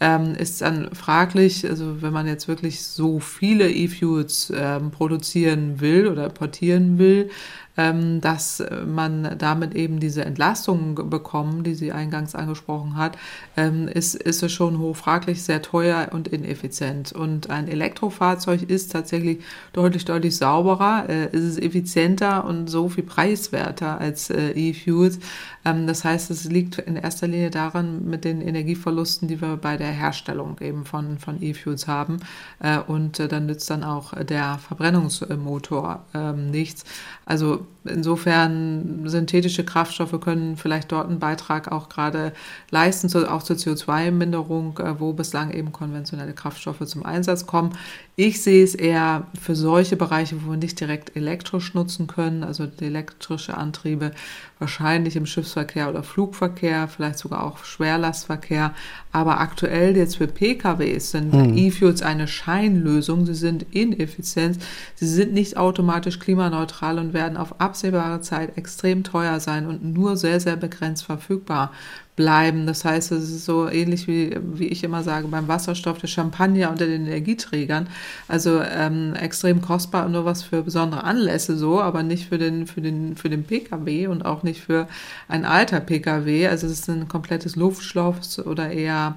ähm, 0.00 0.34
ist 0.34 0.60
dann 0.60 0.94
fraglich, 0.94 1.68
also 1.68 2.02
wenn 2.02 2.12
man 2.12 2.26
jetzt 2.26 2.48
wirklich 2.48 2.82
so 2.82 3.18
viele 3.18 3.70
E-Fuels 3.70 4.52
ähm, 4.54 4.90
produzieren 4.90 5.80
will 5.80 6.08
oder 6.08 6.26
importieren 6.26 6.98
will, 6.98 7.30
dass 7.76 8.64
man 8.86 9.36
damit 9.38 9.74
eben 9.74 10.00
diese 10.00 10.24
Entlastung 10.24 11.10
bekommt, 11.10 11.66
die 11.66 11.74
sie 11.74 11.92
eingangs 11.92 12.34
angesprochen 12.34 12.96
hat, 12.96 13.18
ähm, 13.56 13.86
ist, 13.86 14.14
ist 14.14 14.42
es 14.42 14.52
schon 14.52 14.78
hochfraglich, 14.78 15.42
sehr 15.42 15.60
teuer 15.60 16.08
und 16.12 16.28
ineffizient. 16.28 17.12
Und 17.12 17.50
ein 17.50 17.68
Elektrofahrzeug 17.68 18.62
ist 18.62 18.92
tatsächlich 18.92 19.40
deutlich, 19.72 20.04
deutlich 20.04 20.36
sauberer, 20.36 21.06
äh, 21.08 21.26
ist 21.26 21.44
es 21.44 21.58
effizienter 21.58 22.44
und 22.44 22.68
so 22.68 22.88
viel 22.88 23.04
preiswerter 23.04 24.00
als 24.00 24.30
äh, 24.30 24.50
E-Fuels. 24.52 25.18
Ähm, 25.66 25.86
das 25.86 26.04
heißt, 26.04 26.30
es 26.30 26.44
liegt 26.44 26.78
in 26.78 26.96
erster 26.96 27.26
Linie 27.26 27.50
daran, 27.50 28.08
mit 28.08 28.24
den 28.24 28.40
Energieverlusten, 28.40 29.26
die 29.26 29.40
wir 29.40 29.56
bei 29.56 29.76
der 29.76 29.88
Herstellung 29.90 30.56
eben 30.60 30.84
von, 30.84 31.18
von 31.18 31.42
E-Fuels 31.42 31.88
haben. 31.88 32.20
Äh, 32.60 32.78
und 32.78 33.18
dann 33.18 33.46
nützt 33.46 33.68
dann 33.68 33.82
auch 33.82 34.12
der 34.14 34.58
Verbrennungsmotor 34.58 36.04
nichts. 36.34 36.84
Also 37.24 37.66
insofern 37.84 39.08
synthetische 39.08 39.64
Kraftstoffe 39.64 40.18
können 40.20 40.56
vielleicht 40.56 40.92
dort 40.92 41.08
einen 41.08 41.18
Beitrag 41.18 41.72
auch 41.72 41.88
gerade 41.88 42.32
leisten, 42.70 43.12
auch 43.26 43.42
zur 43.42 43.56
CO2-Minderung, 43.56 44.78
äh, 44.78 45.00
wo 45.00 45.12
bislang 45.12 45.50
eben 45.50 45.72
konventionelle 45.72 46.32
Kraftstoffe 46.32 46.84
zum 46.86 47.04
Einsatz 47.04 47.46
kommen. 47.46 47.76
Ich 48.16 48.42
sehe 48.42 48.64
es 48.64 48.74
eher 48.74 49.26
für 49.40 49.54
solche 49.54 49.96
Bereiche, 49.96 50.36
wo 50.44 50.50
wir 50.50 50.56
nicht 50.56 50.80
direkt 50.80 51.16
elektrisch 51.16 51.74
nutzen 51.74 52.06
können, 52.06 52.44
also 52.44 52.66
elektrische 52.80 53.56
Antriebe 53.56 54.12
wahrscheinlich 54.58 55.16
im 55.16 55.26
Schiffsverkehr 55.56 55.88
oder 55.88 56.02
Flugverkehr, 56.02 56.88
vielleicht 56.88 57.18
sogar 57.18 57.42
auch 57.42 57.64
Schwerlastverkehr. 57.64 58.74
Aber 59.12 59.40
aktuell 59.40 59.96
jetzt 59.96 60.18
für 60.18 60.26
PKWs 60.26 61.12
sind 61.12 61.32
hm. 61.32 61.56
E-Fuels 61.56 62.02
eine 62.02 62.28
Scheinlösung. 62.28 63.24
Sie 63.24 63.34
sind 63.34 63.64
ineffizient. 63.74 64.58
Sie 64.94 65.06
sind 65.06 65.32
nicht 65.32 65.56
automatisch 65.56 66.18
klimaneutral 66.18 66.98
und 66.98 67.14
werden 67.14 67.38
auf 67.38 67.60
absehbare 67.60 68.20
Zeit 68.20 68.58
extrem 68.58 69.04
teuer 69.04 69.40
sein 69.40 69.66
und 69.66 69.82
nur 69.82 70.16
sehr, 70.16 70.40
sehr 70.40 70.56
begrenzt 70.56 71.04
verfügbar 71.04 71.72
bleiben. 72.16 72.66
Das 72.66 72.84
heißt, 72.84 73.12
es 73.12 73.30
ist 73.30 73.44
so 73.44 73.68
ähnlich 73.68 74.08
wie, 74.08 74.36
wie 74.42 74.68
ich 74.68 74.82
immer 74.82 75.02
sage, 75.02 75.28
beim 75.28 75.48
Wasserstoff, 75.48 75.98
der 75.98 76.08
Champagner 76.08 76.70
unter 76.70 76.86
den 76.86 77.06
Energieträgern. 77.06 77.88
Also 78.26 78.60
ähm, 78.62 79.14
extrem 79.14 79.60
kostbar 79.60 80.06
und 80.06 80.12
nur 80.12 80.24
was 80.24 80.42
für 80.42 80.62
besondere 80.62 81.04
Anlässe 81.04 81.56
so, 81.56 81.80
aber 81.80 82.02
nicht 82.02 82.28
für 82.28 82.38
den, 82.38 82.66
für 82.66 82.80
den, 82.80 83.16
für 83.16 83.28
den 83.28 83.44
Pkw 83.44 84.06
und 84.08 84.24
auch 84.24 84.42
nicht 84.42 84.62
für 84.62 84.88
ein 85.28 85.44
alter 85.44 85.80
Pkw. 85.80 86.48
Also 86.48 86.66
es 86.66 86.72
ist 86.72 86.88
ein 86.88 87.06
komplettes 87.06 87.54
Luftschloss 87.54 88.38
oder 88.38 88.70
eher 88.70 89.16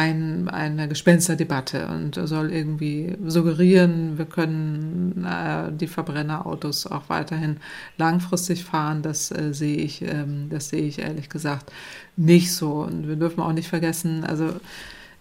ein, 0.00 0.48
eine 0.48 0.88
Gespensterdebatte 0.88 1.88
und 1.88 2.14
soll 2.14 2.50
irgendwie 2.50 3.16
suggerieren, 3.26 4.16
wir 4.16 4.24
können 4.24 5.26
äh, 5.26 5.70
die 5.72 5.88
Verbrennerautos 5.88 6.86
auch 6.86 7.08
weiterhin 7.08 7.58
langfristig 7.98 8.64
fahren. 8.64 9.02
Das 9.02 9.30
äh, 9.30 9.52
sehe 9.52 9.76
ich, 9.76 10.00
ähm, 10.02 10.48
das 10.48 10.70
sehe 10.70 10.82
ich 10.82 11.00
ehrlich 11.00 11.28
gesagt 11.28 11.70
nicht 12.16 12.52
so. 12.54 12.82
Und 12.82 13.08
wir 13.08 13.16
dürfen 13.16 13.40
auch 13.40 13.52
nicht 13.52 13.68
vergessen, 13.68 14.24
also 14.24 14.54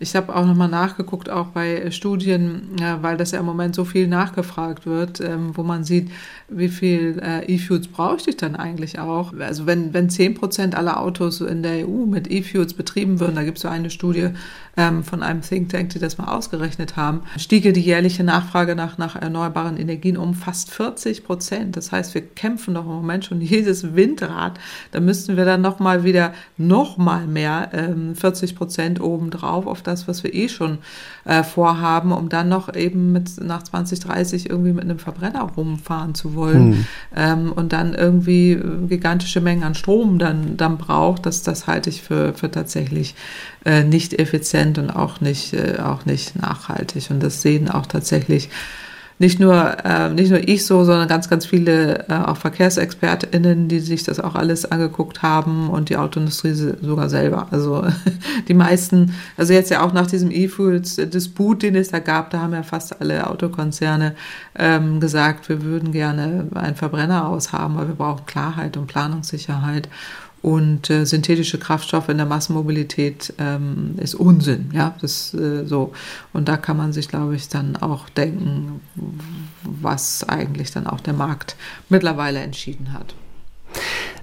ich 0.02 0.16
habe 0.16 0.34
auch 0.34 0.46
nochmal 0.46 0.70
nachgeguckt, 0.70 1.30
auch 1.30 1.48
bei 1.48 1.92
Studien, 1.92 2.70
ja, 2.80 3.04
weil 3.04 3.18
das 3.18 3.32
ja 3.32 3.40
im 3.40 3.46
Moment 3.46 3.76
so 3.76 3.84
viel 3.84 4.08
nachgefragt 4.08 4.86
wird, 4.86 5.20
ähm, 5.20 5.58
wo 5.58 5.64
man 5.64 5.84
sieht, 5.84 6.10
wie 6.48 6.70
viel 6.70 7.22
äh, 7.22 7.46
E-Fuels 7.54 7.90
bräuchte 7.90 8.30
ich 8.30 8.38
dann 8.38 8.56
eigentlich 8.56 8.98
auch. 8.98 9.34
Also 9.38 9.66
wenn, 9.66 9.94
wenn 9.94 10.10
10 10.10 10.36
Prozent 10.36 10.76
aller 10.76 11.02
Autos 11.02 11.42
in 11.42 11.64
der 11.64 11.88
EU 11.88 12.06
mit 12.06 12.32
E-Fuels 12.32 12.74
betrieben 12.74 13.20
würden, 13.20 13.36
da 13.36 13.44
gibt 13.44 13.58
es 13.58 13.64
so 13.64 13.68
eine 13.68 13.90
Studie 13.90 14.30
ähm, 14.78 15.04
von 15.04 15.22
einem 15.22 15.42
Think 15.42 15.70
Tank, 15.70 15.90
die 15.90 16.00
das 16.00 16.18
mal 16.18 16.34
ausgerechnet 16.34 16.96
haben, 16.96 17.24
stiege 17.38 17.74
die 17.74 17.82
jährliche 17.82 18.24
Nachfrage 18.24 18.76
nach, 18.76 18.98
nach 18.98 19.18
erneuerbaren 19.18 19.76
Energien 19.76 20.16
um 20.16 20.34
fast 20.34 20.72
40 20.72 21.26
Prozent. 21.26 21.76
Das 21.76 21.92
heißt, 21.92 22.14
wir 22.14 22.22
kämpfen 22.22 22.74
doch 22.74 22.86
im 22.86 22.92
Moment 22.92 23.26
schon 23.26 23.42
jedes 23.42 23.96
Windrad. 23.96 24.60
Da 24.92 25.02
müssten 25.02 25.36
wir 25.36 25.44
dann 25.44 25.62
nochmal 25.62 26.06
wieder 26.06 26.34
nochmal 26.58 27.28
mehr 27.28 27.70
ähm, 27.74 28.16
40 28.16 28.56
Prozent 28.56 29.02
obendrauf 29.02 29.68
auf 29.68 29.82
das, 29.82 29.89
was 30.08 30.24
wir 30.24 30.34
eh 30.34 30.50
schon 30.50 30.80
äh, 31.26 31.44
vorhaben, 31.44 32.12
um 32.12 32.30
dann 32.30 32.50
noch 32.50 32.74
eben 32.76 33.12
mit 33.12 33.42
nach 33.42 33.64
2030 33.64 34.50
irgendwie 34.50 34.74
mit 34.74 34.84
einem 34.84 35.00
Verbrenner 35.00 35.42
rumfahren 35.42 36.16
zu 36.16 36.36
wollen 36.36 36.70
mhm. 36.70 36.88
ähm, 37.16 37.52
und 37.52 37.74
dann 37.74 37.94
irgendwie 37.94 38.52
äh, 38.52 38.88
gigantische 38.88 39.42
Mengen 39.42 39.64
an 39.64 39.76
Strom 39.76 40.20
dann, 40.20 40.58
dann 40.58 40.78
braucht. 40.78 41.26
Das, 41.26 41.44
das 41.44 41.68
halte 41.68 41.90
ich 41.90 42.02
für, 42.02 42.34
für 42.34 42.52
tatsächlich 42.52 43.16
äh, 43.66 43.84
nicht 43.84 44.18
effizient 44.20 44.78
und 44.78 44.90
auch 44.90 45.22
nicht, 45.22 45.54
äh, 45.54 45.78
auch 45.84 46.06
nicht 46.06 46.40
nachhaltig. 46.40 47.10
Und 47.10 47.22
das 47.22 47.42
sehen 47.42 47.70
auch 47.70 47.86
tatsächlich 47.86 48.50
nicht 49.20 49.38
nur, 49.38 49.86
äh, 49.86 50.10
nicht 50.10 50.32
nur 50.32 50.48
ich 50.48 50.66
so, 50.66 50.86
sondern 50.86 51.10
ganz, 51.10 51.30
ganz 51.30 51.46
viele 51.46 52.06
äh, 52.08 52.14
auch 52.14 52.38
VerkehrsexpertInnen, 52.38 53.68
die 53.68 53.82
sich 53.82 54.04
das 54.04 54.22
auch 54.22 54.34
alles 54.34 54.72
angeguckt 54.72 55.22
haben 55.22 55.70
und 55.70 55.90
die 55.90 55.98
Autoindustrie 55.98 56.54
sogar 56.54 57.10
selber. 57.10 57.48
Also 57.52 57.86
die 58.48 58.54
meisten, 58.54 59.14
also 59.36 59.52
jetzt 59.52 59.72
ja 59.72 59.82
auch 59.82 59.92
nach 59.92 60.08
diesem 60.08 60.32
E-Fuels-Disput, 60.32 61.64
den 61.64 61.76
es 61.76 61.90
da 61.90 62.00
gab, 62.00 62.30
da 62.30 62.40
haben 62.40 62.54
ja 62.54 62.64
fast 62.64 63.02
alle 63.02 63.30
Autokonzerne 63.30 64.16
ähm, 64.58 65.02
gesagt, 65.02 65.50
wir 65.50 65.64
würden 65.64 65.92
gerne 65.92 66.48
einen 66.56 66.78
Verbrenner 66.78 67.28
aushaben, 67.28 67.76
weil 67.76 67.90
wir 67.90 67.96
brauchen 67.96 68.26
Klarheit 68.26 68.78
und 68.78 68.88
Planungssicherheit. 68.88 69.90
Und 70.42 70.90
äh, 70.90 71.06
synthetische 71.06 71.60
Kraftstoffe 71.60 72.10
in 72.10 72.18
der 72.18 72.26
Massenmobilität 72.26 73.34
ähm, 73.40 73.96
ist 73.98 74.16
Unsinn, 74.16 74.70
ja, 74.74 74.96
das 75.02 75.34
äh, 75.34 75.66
so. 75.66 75.92
Und 76.32 76.48
da 76.48 76.56
kann 76.58 76.78
man 76.78 76.94
sich, 76.94 77.10
glaube 77.10 77.36
ich, 77.36 77.50
dann 77.50 77.76
auch 77.76 78.08
denken, 78.10 78.80
was 79.64 80.28
eigentlich 80.28 80.72
dann 80.72 80.88
auch 80.88 81.02
der 81.02 81.14
Markt 81.14 81.56
mittlerweile 81.90 82.40
entschieden 82.40 82.94
hat. 82.94 83.14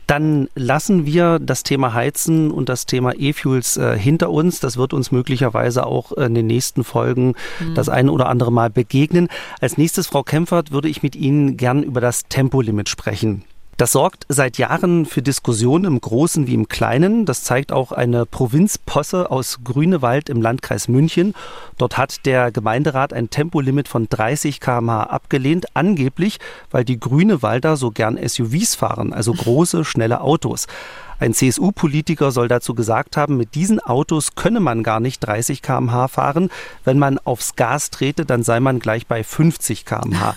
Dann 0.07 0.49
lassen 0.55 1.05
wir 1.05 1.41
das 1.41 1.65
Thema 1.65 1.93
Heizen 1.93 2.53
und 2.53 2.69
das 2.69 2.87
Thema 2.87 3.13
E-Fuels 3.17 3.77
äh, 3.77 3.99
hinter 3.99 4.31
uns. 4.31 4.61
Das 4.61 4.77
wird 4.77 4.93
uns 4.93 5.11
möglicherweise 5.11 5.85
auch 5.85 6.13
in 6.13 6.35
den 6.35 6.47
nächsten 6.47 6.85
Folgen 6.85 7.35
mhm. 7.59 7.75
das 7.75 7.89
eine 7.89 8.13
oder 8.13 8.29
andere 8.29 8.53
Mal 8.53 8.71
begegnen. 8.71 9.29
Als 9.61 9.77
nächstes, 9.77 10.07
Frau 10.07 10.23
Kempfert, 10.23 10.71
würde 10.71 10.89
ich 10.89 11.03
mit 11.03 11.17
Ihnen 11.17 11.57
gern 11.57 11.83
über 11.83 12.01
das 12.01 12.23
Tempolimit 12.29 12.89
sprechen. 12.89 13.43
Das 13.77 13.93
sorgt 13.93 14.25
seit 14.31 14.57
Jahren 14.57 15.05
für 15.05 15.21
Diskussionen 15.21 15.85
im 15.85 16.01
Großen 16.01 16.47
wie 16.47 16.55
im 16.55 16.67
Kleinen. 16.67 17.27
Das 17.27 17.45
zeigt 17.45 17.73
auch 17.73 17.93
eine 17.93 18.25
Provinzposse 18.25 19.31
aus 19.31 19.59
Grünewald 19.65 20.31
im 20.31 20.41
Landkreis 20.41 20.89
München. 20.89 21.35
Dort 21.77 21.99
hat 21.99 22.25
der 22.25 22.51
Gemeinderat 22.53 23.13
ein 23.13 23.29
Tempolimit 23.29 23.87
von 23.87 24.09
30 24.09 24.61
km/h 24.61 25.03
abgelehnt, 25.03 25.67
angeblich, 25.75 26.39
weil 26.71 26.87
die 26.87 26.99
Grünewalder 26.99 27.77
so 27.77 27.91
gern 27.91 28.17
SUVs 28.17 28.75
fahren, 28.77 29.13
also 29.13 29.33
große, 29.37 29.85
schnelle 29.85 30.23
Autos. 30.23 30.69
Ein 31.19 31.33
CSU-Politiker 31.33 32.31
soll 32.31 32.49
dazu 32.49 32.75
gesagt 32.75 33.17
haben, 33.17 33.37
mit 33.37 33.55
diesen 33.55 33.81
Autos 33.81 34.35
könne 34.35 34.61
man 34.61 34.83
gar 34.83 35.01
nicht 35.01 35.21
30 35.21 35.63
km/h 35.63 36.09
fahren. 36.09 36.51
Wenn 36.85 36.99
man 36.99 37.19
aufs 37.19 37.57
Gas 37.57 37.91
trete, 37.91 38.27
dann 38.27 38.43
sei 38.43 38.61
man 38.61 38.79
gleich 38.79 39.07
bei 39.07 39.25
50 39.25 39.85
km/h. 39.85 40.35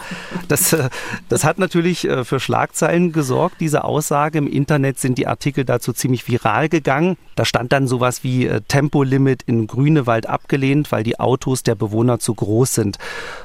Das, 0.47 0.73
äh, 0.73 0.89
das 1.27 1.43
hat 1.43 1.59
natürlich 1.59 2.05
äh, 2.05 2.23
für 2.23 2.39
Schlagzeilen 2.39 3.11
gesorgt, 3.11 3.57
diese 3.59 3.83
Aussage. 3.83 4.37
Im 4.37 4.47
Internet 4.47 4.99
sind 4.99 5.17
die 5.17 5.27
Artikel 5.27 5.65
dazu 5.65 5.93
ziemlich 5.93 6.27
viral 6.27 6.69
gegangen. 6.69 7.17
Da 7.35 7.45
stand 7.45 7.71
dann 7.71 7.87
sowas 7.87 8.23
wie 8.23 8.47
äh, 8.47 8.61
Tempolimit 8.67 9.43
in 9.43 9.67
Grünewald 9.67 10.27
abgelehnt, 10.27 10.91
weil 10.91 11.03
die 11.03 11.19
Autos 11.19 11.63
der 11.63 11.75
Bewohner 11.75 12.19
zu 12.19 12.33
groß 12.33 12.73
sind. 12.73 12.97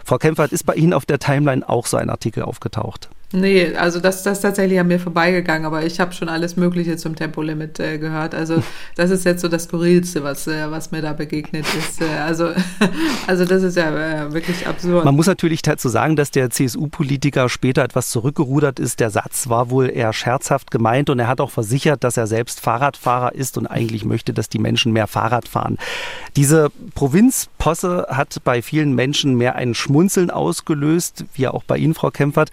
Frau 0.04 0.18
Kempfert, 0.18 0.52
ist 0.52 0.64
bei 0.64 0.74
Ihnen 0.74 0.92
auf 0.92 1.06
der 1.06 1.18
Timeline 1.18 1.68
auch 1.68 1.86
so 1.86 1.96
ein 1.96 2.10
Artikel 2.10 2.42
aufgetaucht? 2.42 3.08
Nee, 3.34 3.74
also 3.74 3.98
das, 3.98 4.22
das 4.22 4.38
ist 4.38 4.42
tatsächlich 4.42 4.78
an 4.78 4.86
mir 4.86 5.00
vorbeigegangen, 5.00 5.66
aber 5.66 5.84
ich 5.84 5.98
habe 5.98 6.12
schon 6.12 6.28
alles 6.28 6.56
Mögliche 6.56 6.96
zum 6.96 7.16
Tempolimit 7.16 7.80
äh, 7.80 7.98
gehört. 7.98 8.32
Also 8.32 8.62
das 8.94 9.10
ist 9.10 9.24
jetzt 9.24 9.40
so 9.42 9.48
das 9.48 9.64
Skurrilste, 9.64 10.22
was, 10.22 10.46
äh, 10.46 10.70
was 10.70 10.92
mir 10.92 11.02
da 11.02 11.12
begegnet 11.12 11.66
ist. 11.76 12.00
Äh, 12.00 12.04
also, 12.24 12.50
also 13.26 13.44
das 13.44 13.64
ist 13.64 13.76
ja 13.76 13.90
äh, 13.90 14.32
wirklich 14.32 14.68
absurd. 14.68 15.04
Man 15.04 15.16
muss 15.16 15.26
natürlich 15.26 15.62
dazu 15.62 15.88
sagen, 15.88 16.14
dass 16.14 16.30
der 16.30 16.50
CSU-Politiker 16.50 17.48
später 17.48 17.82
etwas 17.82 18.10
zurückgerudert 18.10 18.78
ist. 18.78 19.00
Der 19.00 19.10
Satz 19.10 19.48
war 19.48 19.68
wohl 19.68 19.90
eher 19.90 20.12
scherzhaft 20.12 20.70
gemeint 20.70 21.10
und 21.10 21.18
er 21.18 21.26
hat 21.26 21.40
auch 21.40 21.50
versichert, 21.50 22.04
dass 22.04 22.16
er 22.16 22.28
selbst 22.28 22.60
Fahrradfahrer 22.60 23.34
ist 23.34 23.58
und 23.58 23.66
eigentlich 23.66 24.04
möchte, 24.04 24.32
dass 24.32 24.48
die 24.48 24.60
Menschen 24.60 24.92
mehr 24.92 25.08
Fahrrad 25.08 25.48
fahren. 25.48 25.76
Diese 26.36 26.70
Provinzposse 26.94 28.06
hat 28.10 28.38
bei 28.44 28.62
vielen 28.62 28.94
Menschen 28.94 29.34
mehr 29.34 29.56
ein 29.56 29.74
Schmunzeln 29.74 30.30
ausgelöst, 30.30 31.24
wie 31.34 31.48
auch 31.48 31.64
bei 31.64 31.78
Ihnen, 31.78 31.94
Frau 31.94 32.12
Kempfert. 32.12 32.50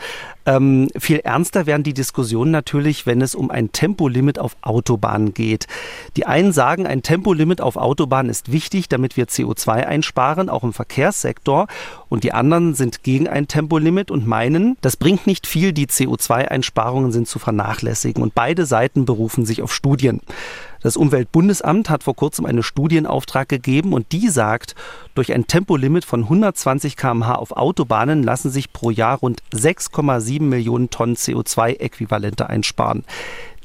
Ähm, 0.48 0.71
viel 0.98 1.20
ernster 1.20 1.66
werden 1.66 1.84
die 1.84 1.94
Diskussionen 1.94 2.52
natürlich, 2.52 3.06
wenn 3.06 3.22
es 3.22 3.36
um 3.36 3.52
ein 3.52 3.72
Tempolimit 3.72 4.40
auf 4.40 4.56
Autobahnen 4.62 5.34
geht. 5.34 5.68
Die 6.18 6.26
einen 6.26 6.52
sagen, 6.52 6.88
ein 6.88 7.04
Tempolimit 7.04 7.62
auf 7.62 7.76
Autobahnen 7.76 8.30
ist 8.30 8.52
wichtig, 8.52 8.90
damit 8.90 9.18
wir 9.18 9.28
CO2 9.28 9.86
einsparen, 9.86 10.50
auch 10.50 10.64
im 10.64 10.74
Verkehrssektor. 10.74 11.68
Und 12.10 12.24
die 12.24 12.34
anderen 12.34 12.74
sind 12.74 13.04
gegen 13.04 13.28
ein 13.28 13.48
Tempolimit 13.48 14.12
und 14.12 14.28
meinen, 14.28 14.78
das 14.82 14.98
bringt 14.98 15.28
nicht 15.28 15.48
viel, 15.48 15.74
die 15.74 15.88
CO2-Einsparungen 15.88 17.12
sind 17.12 17.28
zu 17.28 17.40
vernachlässigen. 17.40 18.22
Und 18.22 18.36
beide 18.36 18.66
Seiten 18.66 19.06
berufen 19.06 19.46
sich 19.46 19.62
auf 19.62 19.74
Studien. 19.74 20.22
Das 20.82 20.98
Umweltbundesamt 20.98 21.90
hat 21.90 22.04
vor 22.04 22.16
kurzem 22.16 22.46
einen 22.46 22.64
Studienauftrag 22.64 23.48
gegeben 23.48 23.94
und 23.94 24.12
die 24.12 24.30
sagt, 24.30 24.76
durch 25.14 25.32
ein 25.34 25.46
Tempolimit 25.46 26.06
von 26.06 26.24
120 26.24 26.98
km/h 26.98 27.36
auf 27.36 27.52
Autobahnen 27.52 28.24
lassen 28.24 28.50
sich 28.50 28.74
pro 28.74 28.90
Jahr 28.90 29.18
rund 29.20 29.44
6,7 29.54 30.42
Millionen 30.42 30.90
Tonnen 30.90 31.16
CO2-Äquivalente 31.16 32.48
einsparen. 32.48 33.04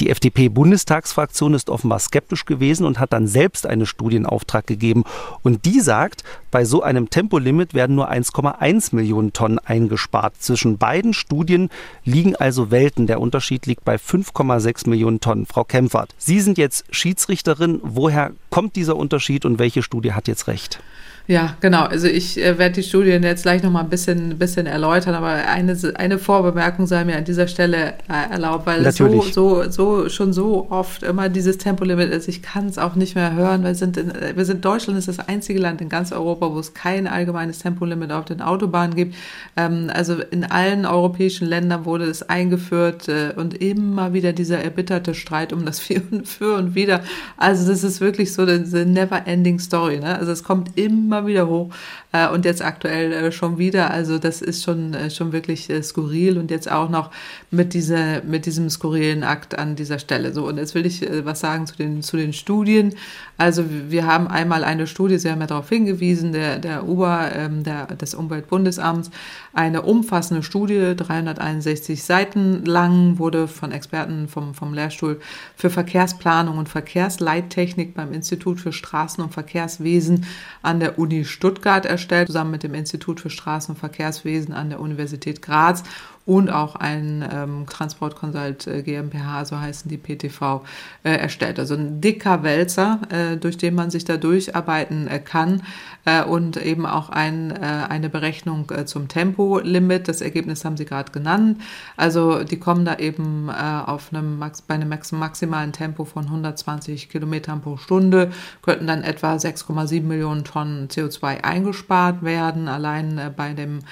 Die 0.00 0.11
FDP-Bundestagsfraktion 0.11 1.54
ist 1.54 1.70
offenbar 1.70 1.98
skeptisch 1.98 2.44
gewesen 2.44 2.85
und 2.85 2.98
hat 2.98 3.12
dann 3.12 3.26
selbst 3.26 3.66
einen 3.66 3.87
Studienauftrag 3.87 4.66
gegeben. 4.66 5.04
Und 5.42 5.64
die 5.64 5.80
sagt, 5.80 6.22
bei 6.50 6.64
so 6.64 6.82
einem 6.82 7.11
Tempolimit 7.11 7.74
werden 7.74 7.96
nur 7.96 8.11
1,1 8.11 8.94
Millionen 8.94 9.32
Tonnen 9.32 9.59
eingespart. 9.59 10.35
Zwischen 10.38 10.78
beiden 10.78 11.14
Studien 11.14 11.70
liegen 12.04 12.37
also 12.37 12.70
Welten. 12.70 13.06
Der 13.06 13.20
Unterschied 13.20 13.66
liegt 13.66 13.85
bei 13.85 13.96
5,6 13.96 14.88
Millionen 14.88 15.20
Tonnen. 15.20 15.46
Frau 15.46 15.64
Kempfert, 15.64 16.14
Sie 16.18 16.40
sind 16.40 16.59
jetzt 16.59 16.85
Schiedsrichterin. 16.90 17.80
Woher 17.82 18.32
kommt 18.50 18.76
dieser 18.76 18.96
Unterschied 18.96 19.44
und 19.44 19.59
welche 19.59 19.82
Studie 19.82 20.12
hat 20.12 20.28
jetzt 20.28 20.46
recht? 20.46 20.80
Ja, 21.29 21.57
genau. 21.61 21.85
Also 21.85 22.07
ich 22.07 22.41
äh, 22.41 22.57
werde 22.57 22.77
die 22.77 22.83
Studien 22.85 23.23
jetzt 23.25 23.43
gleich 23.43 23.62
noch 23.62 23.71
mal 23.71 23.81
ein 23.81 23.89
bisschen, 23.89 24.39
bisschen 24.39 24.67
erläutern, 24.67 25.15
aber 25.15 25.29
eine, 25.29 25.77
eine 25.97 26.19
Vorbemerkung 26.19 26.87
sei 26.87 27.05
mir 27.05 27.17
an 27.17 27.25
dieser 27.25 27.49
Stelle 27.49 27.95
äh, 28.09 28.33
erlaubt, 28.33 28.67
weil 28.67 28.87
es 28.87 28.97
so, 28.97 29.23
so, 29.23 29.69
so, 29.69 30.09
schon 30.09 30.33
so 30.33 30.69
oft 30.71 31.03
immer 31.03 31.29
dieses 31.29 31.59
Tempolimit 31.59 32.11
ist. 32.11 32.29
Ich 32.29 32.43
kann 32.43 32.67
es 32.67 32.79
auch 32.79 32.95
nicht 32.95 33.17
mehr 33.17 33.35
hören, 33.35 33.65
weil 33.65 33.71
wir 33.71 33.75
sind, 33.75 33.97
in, 33.97 34.12
wir 34.35 34.45
sind 34.45 34.65
Deutschland 34.65 34.99
ist 34.99 35.09
das 35.09 35.19
einzige 35.19 35.59
Land 35.59 35.81
in 35.81 35.89
ganz 35.89 36.12
Europa, 36.12 36.53
wo 36.53 36.59
es 36.59 36.75
kein 36.75 37.09
allgemeines 37.09 37.59
Tempolimit 37.59 38.12
auf 38.12 38.25
den 38.25 38.41
Autobahnen 38.41 38.95
gibt. 38.95 39.17
Ähm, 39.57 39.91
also 39.93 40.17
in 40.31 40.45
allen 40.45 40.87
europäischen 40.87 41.49
Ländern 41.49 41.85
wurde 41.85 42.05
es 42.05 42.23
eingeführt 42.23 43.09
äh, 43.09 43.33
und 43.37 43.61
immer 43.61 44.12
wieder 44.12 44.33
dieser 44.33 44.62
erbitterte 44.62 45.15
Streit 45.15 45.53
um 45.53 45.65
das 45.65 45.81
Für 45.87 46.03
und, 46.11 46.27
für 46.27 46.57
und 46.57 46.75
Wider. 46.75 47.03
Also 47.37 47.69
das 47.69 47.85
ist 47.85 48.01
wirklich 48.01 48.33
so 48.33 48.43
eine 48.43 48.87
never 48.87 49.27
ending 49.27 49.59
Story. 49.59 49.99
Ne? 49.99 50.17
Also 50.19 50.33
es 50.33 50.43
kommt 50.43 50.77
immer 50.77 51.15
immer 51.16 51.26
wieder 51.26 51.48
hoch 51.48 51.70
äh, 52.12 52.29
und 52.29 52.44
jetzt 52.44 52.62
aktuell 52.62 53.12
äh, 53.12 53.33
schon 53.33 53.59
wieder. 53.59 53.90
Also 53.90 54.18
das 54.18 54.42
ist 54.42 54.62
schon, 54.62 54.94
äh, 54.94 55.11
schon 55.11 55.33
wirklich 55.33 55.70
äh, 55.70 55.83
skurril 55.83 56.38
und 56.38 56.50
jetzt 56.50 56.70
auch 56.70 56.88
noch 56.88 57.11
mit, 57.50 57.74
dieser, 57.74 58.22
mit 58.22 58.46
diesem 58.46 58.68
skurrilen 58.70 59.24
Akt 59.24 59.59
an 59.59 59.76
dieser 59.76 59.98
Stelle. 59.98 60.33
So, 60.33 60.46
und 60.46 60.59
jetzt 60.59 60.74
will 60.74 60.87
ich 60.87 61.02
äh, 61.02 61.24
was 61.24 61.40
sagen 61.40 61.66
zu 61.66 61.76
den, 61.76 62.02
zu 62.02 62.16
den 62.16 62.33
Studien. 62.33 62.94
Also 63.38 63.64
wir 63.88 64.07
haben 64.07 64.29
einmal 64.29 64.64
eine 64.64 64.87
Studie, 64.87 65.18
Sie 65.18 65.31
haben 65.31 65.40
ja 65.40 65.46
darauf 65.46 65.68
hingewiesen, 65.68 66.33
der, 66.33 66.59
der 66.59 66.88
UBA, 66.88 67.31
ähm, 67.33 67.64
der, 67.64 67.87
des 67.87 68.14
Umweltbundesamts, 68.14 69.11
eine 69.57 69.83
umfassende 69.83 70.42
Studie, 70.42 70.95
361 70.95 72.05
Seiten 72.05 72.62
lang, 72.66 73.19
wurde 73.19 73.49
von 73.49 73.73
Experten 73.73 74.29
vom, 74.29 74.53
vom 74.53 74.75
Lehrstuhl 74.75 75.19
für 75.57 75.71
Verkehrsplanung 75.71 76.59
und 76.59 76.69
Verkehrsleittechnik 76.69 77.95
beim 77.95 78.12
Institut 78.12 78.61
für 78.61 78.73
Straßen- 78.73 79.23
und 79.23 79.33
Verkehrswesen 79.33 80.27
an 80.61 80.79
der 80.79 80.99
Uni 80.99 81.25
Stuttgart 81.25 81.87
erstellt, 81.87 82.27
zusammen 82.27 82.51
mit 82.51 82.64
dem 82.64 82.75
Institut 82.75 83.19
für 83.19 83.31
Straßen- 83.31 83.71
und 83.71 83.79
Verkehrswesen 83.79 84.53
an 84.53 84.69
der 84.69 84.79
Universität 84.79 85.40
Graz 85.40 85.83
und 86.27 86.51
auch 86.51 86.75
ein 86.75 87.27
ähm, 87.33 87.67
Transport 87.71 88.17
Consult 88.17 88.67
äh, 88.67 88.83
GmbH, 88.83 89.45
so 89.45 89.59
heißen 89.59 89.89
die 89.89 89.97
PTV, 89.97 90.62
äh, 91.05 91.12
erstellt. 91.12 91.61
Also 91.61 91.75
ein 91.75 92.01
dicker 92.01 92.43
Wälzer, 92.43 93.01
äh, 93.11 93.37
durch 93.37 93.57
den 93.57 93.77
man 93.77 93.91
sich 93.91 94.05
da 94.05 94.17
durcharbeiten 94.17 95.07
äh, 95.07 95.21
kann 95.21 95.62
äh, 96.05 96.25
und 96.25 96.57
eben 96.57 96.85
auch 96.85 97.11
ein, 97.11 97.53
äh, 97.53 97.87
eine 97.89 98.09
Berechnung 98.09 98.71
äh, 98.71 98.87
zum 98.87 99.07
Tempolimit. 99.07 100.09
Das 100.09 100.21
Ergebnis 100.21 100.65
haben 100.65 100.77
Sie 100.77 100.85
gerade 100.85 101.12
genannt. 101.12 101.62
Also 101.97 102.43
die 102.43 102.59
kommen 102.59 102.85
da 102.85 102.97
eben 102.97 103.49
äh, 103.49 103.53
auf 103.87 104.12
einem 104.12 104.39
Max, 104.39 104.62
bei 104.62 104.75
einem 104.75 104.89
maximalen 104.89 105.73
Tempo 105.73 106.05
von 106.05 106.25
120 106.25 107.09
Kilometern 107.09 107.61
pro 107.61 107.77
Stunde, 107.77 108.33
könnten 108.62 108.89
dann 108.89 109.05
etwa 109.05 109.37
6,7 109.37 110.03
Millionen 110.03 110.43
Tonnen 110.43 110.89
CO2 110.89 111.45
eingespart 111.45 112.25
werden, 112.25 112.67
allein 112.67 113.19
äh, 113.19 113.31
bei 113.35 113.53
dem 113.53 113.79
äh, 113.79 113.83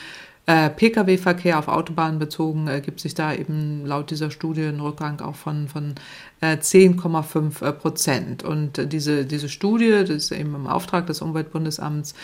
Pkw-Verkehr 0.47 1.59
auf 1.59 1.69
Autobahnen 1.69 2.19
bezogen 2.19 2.69
äh, 2.69 2.83
gibt 2.83 3.01
sich 3.01 3.15
da 3.15 3.33
eben 3.33 3.87
laut 3.87 4.11
dieser 4.11 4.31
Studie 4.31 4.65
ein 4.65 4.81
Rückgang 4.81 5.21
auch 5.21 5.37
von, 5.37 5.69
von 5.69 5.95
10,5 6.53 7.65
äh, 7.65 7.73
Prozent. 7.73 8.45
Und 8.45 8.79
äh, 8.79 8.87
diese, 8.87 9.25
diese 9.25 9.49
Studie, 9.49 9.91
das 9.91 10.11
ist 10.11 10.33
eben 10.33 10.55
im 10.55 10.67
Auftrag 10.67 11.07
des 11.07 11.23
Umweltbundesamts 11.23 12.15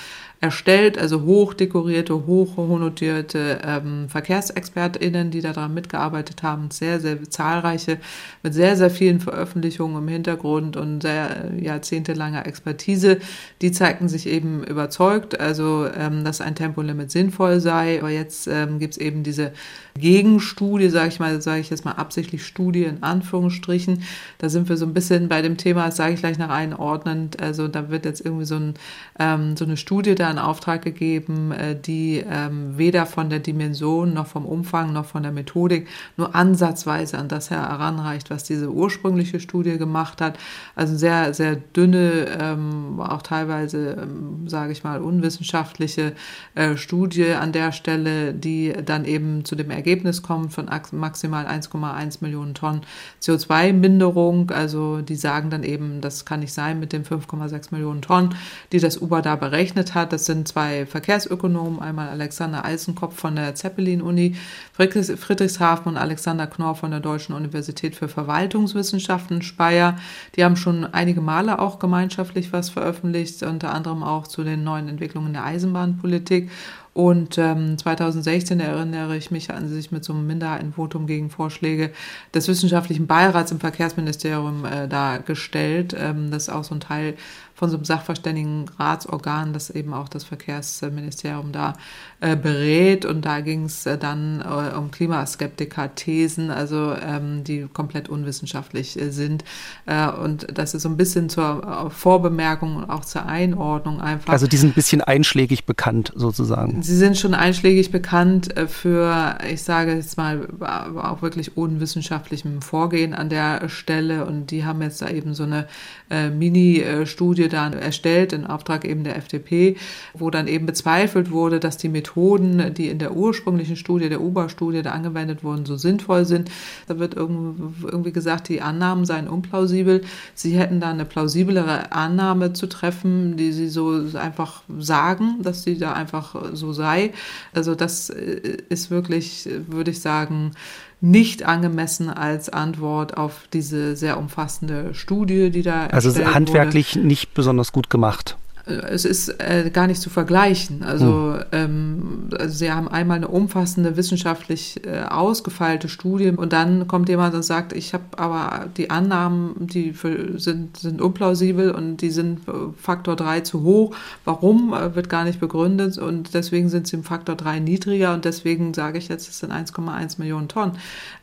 erstellt, 0.42 0.96
also 0.96 1.22
hochdekorierte, 1.22 2.26
hochhonorierte 2.26 3.60
ähm, 3.62 4.08
VerkehrsexpertInnen, 4.08 5.30
die 5.30 5.42
daran 5.42 5.74
mitgearbeitet 5.74 6.42
haben, 6.42 6.70
sehr, 6.70 6.98
sehr 6.98 7.22
zahlreiche, 7.28 7.98
mit 8.42 8.54
sehr, 8.54 8.74
sehr 8.76 8.90
vielen 8.90 9.20
Veröffentlichungen 9.20 10.02
im 10.02 10.08
Hintergrund 10.08 10.78
und 10.78 11.02
sehr 11.02 11.44
äh, 11.44 11.62
jahrzehntelanger 11.62 12.46
Expertise, 12.46 13.18
die 13.60 13.70
zeigten 13.70 14.08
sich 14.08 14.26
eben 14.26 14.64
überzeugt, 14.64 15.38
also 15.38 15.86
ähm, 15.94 16.24
dass 16.24 16.40
ein 16.40 16.54
Tempolimit 16.54 17.10
sinnvoll 17.10 17.60
sei. 17.60 17.98
Aber 18.00 18.10
jetzt 18.10 18.46
ähm, 18.46 18.78
gibt 18.78 18.94
es 18.94 18.98
eben 18.98 19.22
diese 19.22 19.52
Gegenstudie, 19.98 20.88
sage 20.88 21.08
ich 21.08 21.20
mal, 21.20 21.40
sage 21.40 21.60
ich 21.60 21.70
jetzt 21.70 21.84
mal 21.84 21.92
absichtlich 21.92 22.44
Studie 22.44 22.84
in 22.84 23.02
Anführungsstrichen, 23.02 24.02
Da 24.38 24.48
sind 24.48 24.68
wir 24.68 24.76
so 24.76 24.86
ein 24.86 24.94
bisschen 24.94 25.28
bei 25.28 25.42
dem 25.42 25.56
Thema, 25.56 25.86
das 25.86 25.96
sage 25.96 26.14
ich 26.14 26.20
gleich 26.20 26.38
nach 26.38 26.48
einordnend. 26.48 27.40
Also 27.42 27.68
da 27.68 27.90
wird 27.90 28.04
jetzt 28.04 28.24
irgendwie 28.24 28.46
so, 28.46 28.56
ein, 28.56 28.74
ähm, 29.18 29.56
so 29.56 29.64
eine 29.64 29.76
Studie 29.76 30.14
da 30.14 30.30
in 30.30 30.38
Auftrag 30.38 30.82
gegeben, 30.82 31.52
äh, 31.52 31.76
die 31.78 32.24
ähm, 32.26 32.78
weder 32.78 33.06
von 33.06 33.28
der 33.28 33.40
Dimension 33.40 34.14
noch 34.14 34.26
vom 34.26 34.46
Umfang 34.46 34.92
noch 34.92 35.04
von 35.04 35.22
der 35.22 35.32
Methodik 35.32 35.88
nur 36.16 36.34
ansatzweise 36.34 37.18
an 37.18 37.28
das 37.28 37.50
heranreicht, 37.50 38.30
was 38.30 38.44
diese 38.44 38.70
ursprüngliche 38.70 39.40
Studie 39.40 39.76
gemacht 39.76 40.20
hat. 40.20 40.38
Also 40.74 40.96
sehr, 40.96 41.34
sehr 41.34 41.56
dünne, 41.56 42.26
ähm, 42.40 43.00
auch 43.00 43.22
teilweise, 43.22 43.98
ähm, 44.02 44.48
sage 44.48 44.72
ich 44.72 44.84
mal, 44.84 45.00
unwissenschaftliche 45.00 46.12
äh, 46.54 46.76
Studie 46.76 47.32
an 47.32 47.52
der 47.52 47.72
Stelle, 47.72 48.32
die 48.32 48.72
dann 48.84 49.04
eben 49.04 49.44
zu 49.44 49.54
dem 49.54 49.70
Ergebnis 49.70 49.89
kommt 50.22 50.52
von 50.52 50.68
maximal 50.92 51.46
1,1 51.46 52.18
Millionen 52.20 52.54
Tonnen 52.54 52.82
CO2-Minderung. 53.22 54.50
Also 54.50 55.00
die 55.00 55.16
sagen 55.16 55.50
dann 55.50 55.64
eben, 55.64 56.00
das 56.00 56.24
kann 56.24 56.40
nicht 56.40 56.52
sein 56.52 56.80
mit 56.80 56.92
den 56.92 57.04
5,6 57.04 57.68
Millionen 57.72 58.02
Tonnen, 58.02 58.34
die 58.72 58.78
das 58.80 59.00
UBA 59.00 59.22
da 59.22 59.36
berechnet 59.36 59.94
hat. 59.94 60.12
Das 60.12 60.24
sind 60.24 60.48
zwei 60.48 60.86
Verkehrsökonomen, 60.86 61.80
einmal 61.80 62.08
Alexander 62.08 62.64
Eisenkopf 62.64 63.18
von 63.18 63.36
der 63.36 63.54
Zeppelin-Uni 63.54 64.36
Friedrichshafen 64.72 65.92
und 65.92 65.98
Alexander 65.98 66.46
Knorr 66.46 66.74
von 66.74 66.90
der 66.90 67.00
Deutschen 67.00 67.34
Universität 67.34 67.94
für 67.96 68.08
Verwaltungswissenschaften 68.08 69.42
Speyer. 69.42 69.96
Die 70.36 70.44
haben 70.44 70.56
schon 70.56 70.84
einige 70.84 71.20
Male 71.20 71.58
auch 71.58 71.78
gemeinschaftlich 71.78 72.52
was 72.52 72.70
veröffentlicht, 72.70 73.42
unter 73.42 73.72
anderem 73.74 74.02
auch 74.02 74.26
zu 74.26 74.44
den 74.44 74.64
neuen 74.64 74.88
Entwicklungen 74.88 75.32
der 75.32 75.44
Eisenbahnpolitik. 75.44 76.50
Und 76.92 77.38
ähm, 77.38 77.78
2016 77.78 78.58
erinnere 78.58 79.16
ich 79.16 79.30
mich 79.30 79.50
an 79.50 79.68
sich 79.68 79.92
mit 79.92 80.04
so 80.04 80.12
einem 80.12 80.26
Minderheitenvotum 80.26 81.06
gegen 81.06 81.30
Vorschläge 81.30 81.92
des 82.34 82.48
wissenschaftlichen 82.48 83.06
Beirats 83.06 83.52
im 83.52 83.60
Verkehrsministerium 83.60 84.64
äh, 84.64 84.88
dargestellt. 84.88 85.94
Ähm, 85.96 86.30
das 86.30 86.44
ist 86.44 86.48
auch 86.48 86.64
so 86.64 86.74
ein 86.74 86.80
Teil 86.80 87.14
von 87.60 87.68
so 87.68 87.76
einem 87.76 87.84
Sachverständigenratsorgan, 87.84 89.52
das 89.52 89.68
eben 89.68 89.92
auch 89.92 90.08
das 90.08 90.24
Verkehrsministerium 90.24 91.52
da 91.52 91.74
äh, 92.20 92.34
berät. 92.34 93.04
Und 93.04 93.26
da 93.26 93.42
ging 93.42 93.66
es 93.66 93.84
äh, 93.84 93.98
dann 93.98 94.40
äh, 94.40 94.74
um 94.74 94.90
Klimaskeptiker-Thesen, 94.90 96.50
also 96.50 96.94
ähm, 96.94 97.44
die 97.44 97.68
komplett 97.70 98.08
unwissenschaftlich 98.08 98.98
äh, 98.98 99.10
sind. 99.10 99.44
Äh, 99.84 100.08
und 100.08 100.46
das 100.56 100.72
ist 100.72 100.84
so 100.84 100.88
ein 100.88 100.96
bisschen 100.96 101.28
zur 101.28 101.88
äh, 101.88 101.90
Vorbemerkung 101.90 102.76
und 102.76 102.88
auch 102.88 103.04
zur 103.04 103.26
Einordnung 103.26 104.00
einfach. 104.00 104.32
Also 104.32 104.46
die 104.46 104.56
sind 104.56 104.70
ein 104.70 104.74
bisschen 104.74 105.02
einschlägig 105.02 105.66
bekannt 105.66 106.14
sozusagen. 106.16 106.82
Sie 106.82 106.96
sind 106.96 107.18
schon 107.18 107.34
einschlägig 107.34 107.90
bekannt 107.90 108.54
für, 108.68 109.36
ich 109.52 109.62
sage 109.62 109.92
jetzt 109.96 110.16
mal, 110.16 110.48
auch 110.96 111.20
wirklich 111.20 111.58
unwissenschaftlichem 111.58 112.62
Vorgehen 112.62 113.12
an 113.12 113.28
der 113.28 113.68
Stelle. 113.68 114.24
Und 114.24 114.50
die 114.50 114.64
haben 114.64 114.80
jetzt 114.80 115.02
da 115.02 115.10
eben 115.10 115.34
so 115.34 115.42
eine 115.42 115.66
Mini-Studie 116.08 117.49
dann 117.52 117.74
erstellt 117.74 118.32
in 118.32 118.46
Auftrag 118.46 118.84
eben 118.84 119.04
der 119.04 119.16
FDP, 119.16 119.76
wo 120.14 120.30
dann 120.30 120.48
eben 120.48 120.66
bezweifelt 120.66 121.30
wurde, 121.30 121.60
dass 121.60 121.76
die 121.76 121.88
Methoden, 121.88 122.72
die 122.74 122.88
in 122.88 122.98
der 122.98 123.14
ursprünglichen 123.14 123.76
Studie, 123.76 124.08
der 124.08 124.20
UBA-Studie 124.20 124.82
da 124.82 124.92
angewendet 124.92 125.44
wurden, 125.44 125.66
so 125.66 125.76
sinnvoll 125.76 126.24
sind. 126.24 126.50
Da 126.86 126.98
wird 126.98 127.14
irgendwie 127.16 128.12
gesagt, 128.12 128.48
die 128.48 128.62
Annahmen 128.62 129.04
seien 129.04 129.28
unplausibel. 129.28 130.02
Sie 130.34 130.58
hätten 130.58 130.80
da 130.80 130.90
eine 130.90 131.04
plausiblere 131.04 131.92
Annahme 131.92 132.52
zu 132.52 132.66
treffen, 132.66 133.36
die 133.36 133.52
sie 133.52 133.68
so 133.68 134.02
einfach 134.14 134.62
sagen, 134.78 135.36
dass 135.42 135.62
sie 135.62 135.78
da 135.78 135.92
einfach 135.92 136.34
so 136.52 136.72
sei. 136.72 137.12
Also 137.52 137.74
das 137.74 138.10
äh, 138.10 138.58
ist 138.68 138.90
wirklich, 138.90 139.48
würde 139.68 139.90
ich 139.90 140.00
sagen, 140.00 140.52
nicht 141.00 141.44
angemessen 141.44 142.10
als 142.10 142.48
Antwort 142.50 143.16
auf 143.16 143.48
diese 143.52 143.96
sehr 143.96 144.18
umfassende 144.18 144.94
Studie, 144.94 145.50
die 145.50 145.62
da 145.62 145.86
Also 145.86 146.12
handwerklich 146.24 146.96
wurde. 146.96 147.06
nicht 147.06 147.34
besonders 147.34 147.72
gut 147.72 147.90
gemacht 147.90 148.36
es 148.70 149.04
ist 149.04 149.28
äh, 149.40 149.70
gar 149.72 149.86
nicht 149.86 150.00
zu 150.00 150.10
vergleichen. 150.10 150.82
Also, 150.82 151.34
hm. 151.34 151.44
ähm, 151.52 152.28
also 152.38 152.54
sie 152.54 152.70
haben 152.70 152.88
einmal 152.88 153.18
eine 153.18 153.28
umfassende 153.28 153.96
wissenschaftlich 153.96 154.84
äh, 154.86 155.02
ausgefeilte 155.02 155.88
Studie 155.88 156.30
und 156.30 156.52
dann 156.52 156.86
kommt 156.86 157.08
jemand 157.08 157.34
und 157.34 157.42
sagt, 157.42 157.72
ich 157.72 157.94
habe 157.94 158.04
aber 158.16 158.66
die 158.76 158.90
Annahmen, 158.90 159.54
die 159.66 159.92
für, 159.92 160.38
sind, 160.38 160.76
sind 160.76 161.00
unplausibel 161.00 161.70
und 161.72 161.98
die 161.98 162.10
sind 162.10 162.46
äh, 162.48 162.52
Faktor 162.76 163.16
3 163.16 163.40
zu 163.40 163.62
hoch. 163.62 163.94
Warum, 164.24 164.72
äh, 164.72 164.94
wird 164.94 165.08
gar 165.08 165.24
nicht 165.24 165.40
begründet 165.40 165.98
und 165.98 166.34
deswegen 166.34 166.68
sind 166.68 166.86
sie 166.86 166.96
im 166.96 167.04
Faktor 167.04 167.36
3 167.36 167.60
niedriger 167.60 168.14
und 168.14 168.24
deswegen 168.24 168.74
sage 168.74 168.98
ich 168.98 169.08
jetzt, 169.08 169.28
es 169.28 169.38
sind 169.38 169.52
1,1 169.52 170.18
Millionen 170.18 170.48
Tonnen. 170.48 170.72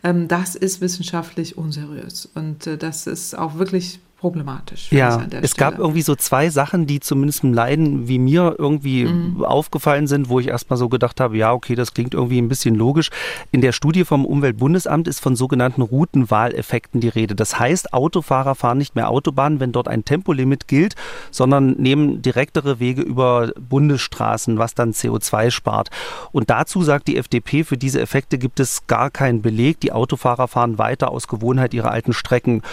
Ähm, 0.04 0.28
das 0.28 0.56
ist 0.56 0.82
wissenschaftlich 0.82 1.58
unseriös 1.58 2.30
und 2.34 2.68
äh, 2.68 2.78
das 2.78 3.08
ist 3.08 3.38
auch 3.38 3.58
wirklich 3.58 4.00
problematisch. 4.18 4.92
Ja, 4.92 5.22
es 5.42 5.52
Stelle. 5.52 5.72
gab 5.72 5.80
irgendwie 5.80 6.02
so 6.02 6.16
zwei 6.16 6.50
Sachen, 6.50 6.88
die 6.88 7.00
zumindest 7.00 7.44
im 7.44 7.54
Leiden 7.54 8.08
wie 8.08 8.18
mir 8.18 8.56
irgendwie 8.58 9.06
mhm. 9.06 9.44
aufgefallen 9.44 10.08
sind, 10.08 10.28
wo 10.30 10.40
ich 10.40 10.48
erstmal 10.48 10.78
so 10.78 10.90
gedacht 10.90 11.20
habe, 11.20 11.38
ja, 11.38 11.54
okay, 11.54 11.76
das 11.76 11.94
klingt 11.94 12.16
irgendwie 12.16 12.40
ein 12.40 12.48
bisschen 12.48 12.74
logisch. 12.74 13.10
In 13.52 13.62
der 13.62 13.72
Studie 13.72 14.06
vom 14.06 14.26
Umweltbundesamt 14.26 15.08
ist 15.08 15.20
von 15.20 15.36
sogenannten 15.36 15.84
Routenwahleffekten 15.84 17.00
die 17.00 17.10
Rede. 17.10 17.36
Das 17.36 17.60
heißt, 17.60 17.94
Autofahrer 17.94 18.56
fahren 18.56 18.80
nicht 18.80 18.96
mehr 18.96 19.10
Autobahnen, 19.10 19.60
wenn 19.60 19.72
dort 19.72 19.88
ein 19.88 20.04
Tempolimit 20.04 20.68
gilt, 20.68 20.96
sondern 21.30 21.72
nehmen 21.74 22.24
direktere 22.24 22.80
Wege 22.80 23.04
über 23.04 23.52
Bundesstraßen, 23.60 24.58
was 24.58 24.74
dann 24.74 24.94
CO2 24.94 25.52
spart. 25.52 25.90
Und 26.32 26.50
dazu 26.50 26.82
sagt 26.82 27.08
die 27.08 27.18
FDP, 27.18 27.64
für 27.64 27.78
diese 27.78 28.02
Effekte 28.02 28.40
gibt 28.40 28.60
es 28.60 28.88
gar 28.88 29.12
keinen 29.12 29.44
Beleg. 29.44 29.80
Die 29.82 29.92
Autofahrer 29.92 30.48
fahren 30.48 30.80
weiter 30.80 31.12
aus 31.12 31.28
Gewohnheit 31.28 31.76
ihre 31.76 31.92
alten 31.92 32.14
Strecken. 32.14 32.64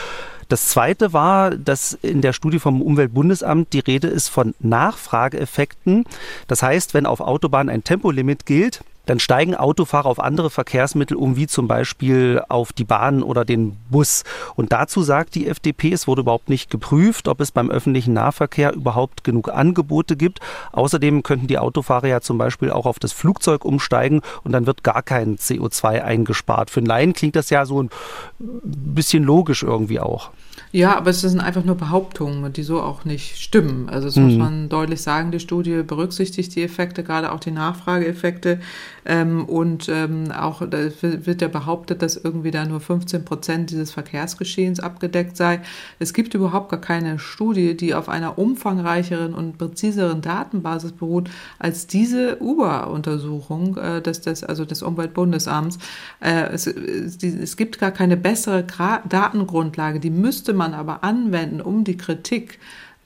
Das 0.48 0.66
zweite 0.66 1.12
war, 1.12 1.50
dass 1.50 1.94
in 2.02 2.20
der 2.20 2.32
Studie 2.32 2.58
vom 2.58 2.82
Umweltbundesamt 2.82 3.72
die 3.72 3.80
Rede 3.80 4.08
ist 4.08 4.28
von 4.28 4.54
Nachfrageeffekten. 4.60 6.04
Das 6.48 6.62
heißt, 6.62 6.94
wenn 6.94 7.06
auf 7.06 7.20
Autobahnen 7.20 7.72
ein 7.72 7.84
Tempolimit 7.84 8.46
gilt, 8.46 8.84
dann 9.06 9.20
steigen 9.20 9.54
Autofahrer 9.54 10.08
auf 10.08 10.20
andere 10.20 10.50
Verkehrsmittel 10.50 11.16
um, 11.16 11.36
wie 11.36 11.46
zum 11.46 11.68
Beispiel 11.68 12.42
auf 12.48 12.72
die 12.72 12.84
Bahn 12.84 13.22
oder 13.22 13.44
den 13.44 13.76
Bus. 13.90 14.24
Und 14.56 14.72
dazu 14.72 15.02
sagt 15.02 15.34
die 15.34 15.46
FDP, 15.46 15.92
es 15.92 16.06
wurde 16.06 16.22
überhaupt 16.22 16.48
nicht 16.48 16.70
geprüft, 16.70 17.28
ob 17.28 17.40
es 17.40 17.52
beim 17.52 17.70
öffentlichen 17.70 18.14
Nahverkehr 18.14 18.72
überhaupt 18.72 19.24
genug 19.24 19.50
Angebote 19.50 20.16
gibt. 20.16 20.40
Außerdem 20.72 21.22
könnten 21.22 21.46
die 21.46 21.58
Autofahrer 21.58 22.08
ja 22.08 22.20
zum 22.20 22.38
Beispiel 22.38 22.70
auch 22.70 22.86
auf 22.86 22.98
das 22.98 23.12
Flugzeug 23.12 23.64
umsteigen 23.64 24.22
und 24.42 24.52
dann 24.52 24.66
wird 24.66 24.84
gar 24.84 25.02
kein 25.02 25.36
CO2 25.36 26.02
eingespart. 26.02 26.70
Für 26.70 26.80
einen 26.80 26.86
Laien 26.86 27.12
klingt 27.12 27.36
das 27.36 27.50
ja 27.50 27.66
so 27.66 27.82
ein 27.82 27.90
bisschen 28.38 29.24
logisch 29.24 29.62
irgendwie 29.62 30.00
auch. 30.00 30.30
Ja, 30.74 30.96
aber 30.96 31.10
es 31.10 31.20
sind 31.20 31.38
einfach 31.38 31.62
nur 31.62 31.76
Behauptungen, 31.76 32.52
die 32.52 32.64
so 32.64 32.82
auch 32.82 33.04
nicht 33.04 33.36
stimmen. 33.40 33.88
Also 33.88 34.08
das 34.08 34.16
mhm. 34.16 34.24
muss 34.24 34.34
man 34.34 34.68
deutlich 34.68 35.02
sagen, 35.02 35.30
die 35.30 35.38
Studie 35.38 35.84
berücksichtigt 35.84 36.52
die 36.56 36.64
Effekte, 36.64 37.04
gerade 37.04 37.30
auch 37.30 37.38
die 37.38 37.52
Nachfrageeffekte. 37.52 38.58
Ähm, 39.04 39.44
und 39.44 39.88
ähm, 39.88 40.32
auch 40.32 40.68
da 40.68 40.78
wird 41.00 41.42
ja 41.42 41.46
behauptet, 41.46 42.02
dass 42.02 42.16
irgendwie 42.16 42.50
da 42.50 42.64
nur 42.64 42.80
15 42.80 43.24
Prozent 43.24 43.70
dieses 43.70 43.92
Verkehrsgeschehens 43.92 44.80
abgedeckt 44.80 45.36
sei. 45.36 45.60
Es 46.00 46.12
gibt 46.12 46.34
überhaupt 46.34 46.70
gar 46.70 46.80
keine 46.80 47.20
Studie, 47.20 47.76
die 47.76 47.94
auf 47.94 48.08
einer 48.08 48.36
umfangreicheren 48.36 49.32
und 49.32 49.58
präziseren 49.58 50.22
Datenbasis 50.22 50.90
beruht 50.90 51.30
als 51.60 51.86
diese 51.86 52.42
Uber-Untersuchung 52.42 53.76
äh, 53.76 54.02
des, 54.02 54.22
des, 54.22 54.42
also 54.42 54.64
des 54.64 54.82
Umweltbundesamts. 54.82 55.78
Äh, 56.18 56.48
es, 56.48 56.66
es 56.66 57.56
gibt 57.56 57.78
gar 57.78 57.92
keine 57.92 58.16
bessere 58.16 58.64
Datengrundlage, 58.64 60.00
die 60.00 60.10
müsste 60.10 60.52
man 60.52 60.63
man 60.64 60.74
aber 60.74 61.04
anwenden, 61.04 61.60
um 61.60 61.84
die 61.84 61.96
Kritik 61.96 62.58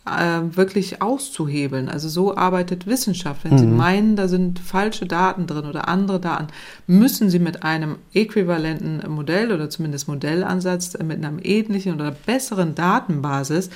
äh, 0.06 0.56
wirklich 0.56 1.02
auszuhebeln. 1.02 1.88
Also 1.88 2.08
so 2.08 2.36
arbeitet 2.36 2.86
Wissenschaft. 2.86 3.44
Wenn 3.44 3.52
mhm. 3.52 3.58
Sie 3.58 3.66
meinen, 3.66 4.16
da 4.16 4.28
sind 4.28 4.58
falsche 4.58 5.06
Daten 5.06 5.46
drin 5.46 5.66
oder 5.66 5.88
andere 5.88 6.20
Daten, 6.20 6.48
müssen 6.86 7.30
Sie 7.30 7.38
mit 7.38 7.62
einem 7.62 7.96
äquivalenten 8.14 9.02
Modell 9.10 9.52
oder 9.52 9.68
zumindest 9.70 10.08
Modellansatz, 10.08 10.94
äh, 10.94 11.04
mit 11.04 11.24
einer 11.24 11.44
ähnlichen 11.44 11.94
oder 11.94 12.10
besseren 12.10 12.74
Datenbasis 12.74 13.70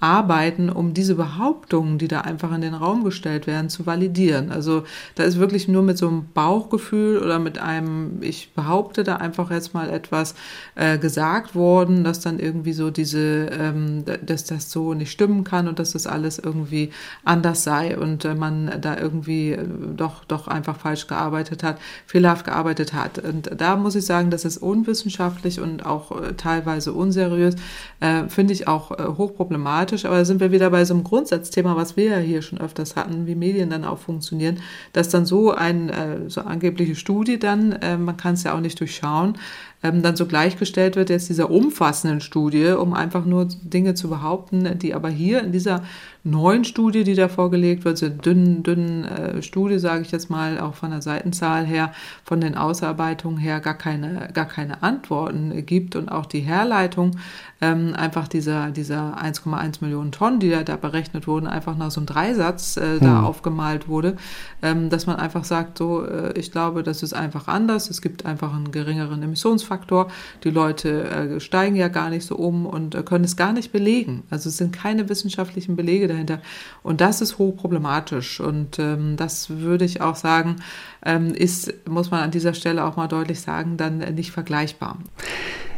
arbeiten, 0.00 0.70
um 0.70 0.94
diese 0.94 1.14
Behauptungen, 1.14 1.98
die 1.98 2.08
da 2.08 2.22
einfach 2.22 2.52
in 2.54 2.62
den 2.62 2.72
Raum 2.72 3.04
gestellt 3.04 3.46
werden, 3.46 3.68
zu 3.68 3.84
validieren. 3.84 4.50
Also 4.50 4.84
da 5.14 5.24
ist 5.24 5.38
wirklich 5.38 5.68
nur 5.68 5.82
mit 5.82 5.98
so 5.98 6.08
einem 6.08 6.24
Bauchgefühl 6.32 7.18
oder 7.18 7.38
mit 7.38 7.58
einem, 7.58 8.22
ich 8.22 8.52
behaupte 8.54 9.04
da 9.04 9.16
einfach 9.16 9.50
jetzt 9.50 9.74
mal 9.74 9.90
etwas 9.90 10.34
äh, 10.74 10.96
gesagt 10.98 11.54
worden, 11.54 12.02
dass 12.02 12.20
dann 12.20 12.38
irgendwie 12.38 12.72
so 12.72 12.90
diese, 12.90 13.50
ähm, 13.52 14.04
dass 14.24 14.44
das 14.44 14.70
so 14.70 14.94
nicht 14.94 15.10
stimmen 15.10 15.44
kann 15.44 15.68
und 15.68 15.78
dass 15.78 15.92
das 15.92 16.06
alles 16.06 16.38
irgendwie 16.38 16.90
anders 17.22 17.62
sei 17.62 17.98
und 17.98 18.24
äh, 18.24 18.34
man 18.34 18.80
da 18.80 18.96
irgendwie 18.96 19.52
äh, 19.52 19.66
doch, 19.96 20.24
doch 20.24 20.48
einfach 20.48 20.78
falsch 20.78 21.08
gearbeitet 21.08 21.62
hat, 21.62 21.78
fehlerhaft 22.06 22.46
gearbeitet 22.46 22.94
hat. 22.94 23.18
Und 23.18 23.50
da 23.54 23.76
muss 23.76 23.94
ich 23.96 24.06
sagen, 24.06 24.30
das 24.30 24.46
ist 24.46 24.56
unwissenschaftlich 24.56 25.60
und 25.60 25.84
auch 25.84 26.22
äh, 26.22 26.32
teilweise 26.38 26.94
unseriös, 26.94 27.56
äh, 28.00 28.28
finde 28.28 28.54
ich 28.54 28.66
auch 28.66 28.92
äh, 28.92 29.04
hochproblematisch 29.18 29.89
problematisch, 29.90 30.04
aber 30.04 30.16
da 30.16 30.24
sind 30.24 30.40
wir 30.40 30.52
wieder 30.52 30.70
bei 30.70 30.84
so 30.84 30.94
einem 30.94 31.04
Grundsatzthema, 31.04 31.76
was 31.76 31.96
wir 31.96 32.04
ja 32.04 32.18
hier 32.18 32.42
schon 32.42 32.60
öfters 32.60 32.96
hatten, 32.96 33.26
wie 33.26 33.34
Medien 33.34 33.70
dann 33.70 33.84
auch 33.84 33.98
funktionieren, 33.98 34.58
dass 34.92 35.08
dann 35.08 35.26
so 35.26 35.52
ein, 35.52 35.88
äh, 35.88 36.28
so 36.28 36.42
angebliche 36.42 36.94
Studie 36.94 37.38
dann, 37.38 37.72
äh, 37.72 37.96
man 37.96 38.16
kann 38.16 38.34
es 38.34 38.44
ja 38.44 38.54
auch 38.54 38.60
nicht 38.60 38.78
durchschauen, 38.78 39.36
ähm, 39.82 40.02
dann 40.02 40.16
so 40.16 40.26
gleichgestellt 40.26 40.96
wird 40.96 41.10
jetzt 41.10 41.28
dieser 41.28 41.50
umfassenden 41.50 42.20
Studie, 42.20 42.68
um 42.68 42.92
einfach 42.92 43.24
nur 43.24 43.48
Dinge 43.62 43.94
zu 43.94 44.08
behaupten, 44.08 44.78
die 44.78 44.94
aber 44.94 45.08
hier 45.08 45.42
in 45.42 45.52
dieser 45.52 45.82
neuen 46.22 46.64
Studie, 46.64 47.04
die 47.04 47.14
da 47.14 47.28
vorgelegt 47.28 47.84
wird, 47.84 47.96
so 47.98 48.08
dünnen, 48.08 48.62
dünnen 48.62 49.04
äh, 49.04 49.42
Studie, 49.42 49.78
sage 49.78 50.02
ich 50.02 50.10
jetzt 50.10 50.28
mal, 50.28 50.60
auch 50.60 50.74
von 50.74 50.90
der 50.90 51.00
Seitenzahl 51.00 51.64
her, 51.64 51.92
von 52.24 52.40
den 52.40 52.56
Ausarbeitungen 52.56 53.38
her 53.38 53.60
gar 53.60 53.74
keine, 53.74 54.28
gar 54.34 54.44
keine 54.44 54.82
Antworten 54.82 55.64
gibt 55.64 55.96
und 55.96 56.10
auch 56.10 56.26
die 56.26 56.40
Herleitung 56.40 57.12
ähm, 57.62 57.94
einfach 57.94 58.28
dieser, 58.28 58.70
dieser 58.70 59.18
1,1 59.22 59.78
Millionen 59.80 60.12
Tonnen, 60.12 60.40
die 60.40 60.50
da, 60.50 60.62
da 60.62 60.76
berechnet 60.76 61.26
wurden, 61.26 61.46
einfach 61.46 61.76
nach 61.76 61.90
so 61.90 62.00
einem 62.00 62.06
Dreisatz 62.06 62.76
äh, 62.76 62.98
hm. 62.98 63.00
da 63.00 63.22
aufgemalt 63.22 63.88
wurde, 63.88 64.16
ähm, 64.62 64.90
dass 64.90 65.06
man 65.06 65.16
einfach 65.16 65.44
sagt, 65.44 65.78
so, 65.78 66.04
äh, 66.04 66.38
ich 66.38 66.52
glaube, 66.52 66.82
das 66.82 67.02
ist 67.02 67.14
einfach 67.14 67.48
anders, 67.48 67.88
es 67.88 68.02
gibt 68.02 68.26
einfach 68.26 68.54
einen 68.54 68.72
geringeren 68.72 69.22
Emissionsfaktor, 69.22 70.08
die 70.44 70.50
Leute 70.50 71.04
äh, 71.04 71.40
steigen 71.40 71.76
ja 71.76 71.88
gar 71.88 72.10
nicht 72.10 72.26
so 72.26 72.36
um 72.36 72.66
und 72.66 72.94
äh, 72.94 73.02
können 73.02 73.24
es 73.24 73.36
gar 73.36 73.52
nicht 73.54 73.72
belegen. 73.72 74.22
Also 74.28 74.50
es 74.50 74.58
sind 74.58 74.72
keine 74.72 75.08
wissenschaftlichen 75.08 75.76
Belege 75.76 76.09
dahinter. 76.10 76.40
Und 76.82 77.00
das 77.00 77.20
ist 77.20 77.38
hochproblematisch. 77.38 78.40
Und 78.40 78.78
ähm, 78.78 79.16
das 79.16 79.50
würde 79.50 79.84
ich 79.84 80.00
auch 80.00 80.16
sagen, 80.16 80.56
ähm, 81.04 81.34
ist, 81.34 81.72
muss 81.88 82.10
man 82.10 82.20
an 82.20 82.30
dieser 82.30 82.54
Stelle 82.54 82.84
auch 82.84 82.96
mal 82.96 83.08
deutlich 83.08 83.40
sagen, 83.40 83.76
dann 83.76 83.98
nicht 84.14 84.32
vergleichbar. 84.32 84.98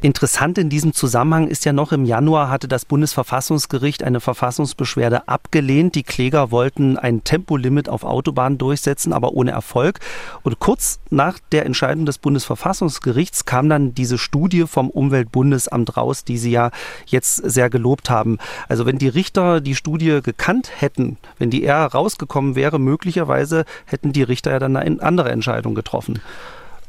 Interessant 0.04 0.58
in 0.58 0.68
diesem 0.68 0.94
Zusammenhang 0.94 1.46
ist 1.46 1.64
ja 1.64 1.72
noch 1.72 1.92
im 1.92 2.04
Januar 2.04 2.50
hatte 2.50 2.66
das 2.66 2.84
Bundesverfassungsgericht 2.84 4.02
eine 4.02 4.18
Verfassungsbeschwerde 4.18 5.28
abgelehnt. 5.28 5.94
Die 5.94 6.02
Kläger 6.02 6.50
wollten 6.50 6.98
ein 6.98 7.22
Tempolimit 7.22 7.88
auf 7.88 8.02
Autobahnen 8.02 8.58
durchsetzen, 8.58 9.12
aber 9.12 9.34
ohne 9.34 9.52
Erfolg. 9.52 10.00
Und 10.42 10.58
kurz 10.58 10.98
nach 11.10 11.38
der 11.52 11.66
Entscheidung 11.66 12.04
des 12.04 12.18
Bundesverfassungsgerichts 12.18 13.44
kam 13.44 13.68
dann 13.68 13.94
diese 13.94 14.18
Studie 14.18 14.64
vom 14.66 14.90
Umweltbundesamt 14.90 15.96
raus, 15.96 16.24
die 16.24 16.36
Sie 16.36 16.50
ja 16.50 16.72
jetzt 17.06 17.36
sehr 17.36 17.70
gelobt 17.70 18.10
haben. 18.10 18.38
Also 18.68 18.86
wenn 18.86 18.98
die 18.98 19.06
Richter 19.06 19.60
die 19.60 19.76
Studie 19.76 20.18
gekannt 20.20 20.72
hätten, 20.80 21.16
wenn 21.38 21.50
die 21.50 21.62
eher 21.62 21.86
rausgekommen 21.86 22.56
wäre, 22.56 22.80
möglicherweise 22.80 23.64
hätten 23.84 24.12
die 24.12 24.24
Richter 24.24 24.50
ja 24.50 24.58
dann 24.58 24.74
eine 24.74 25.00
andere 25.00 25.30
Entscheidung 25.30 25.76
getroffen. 25.76 26.20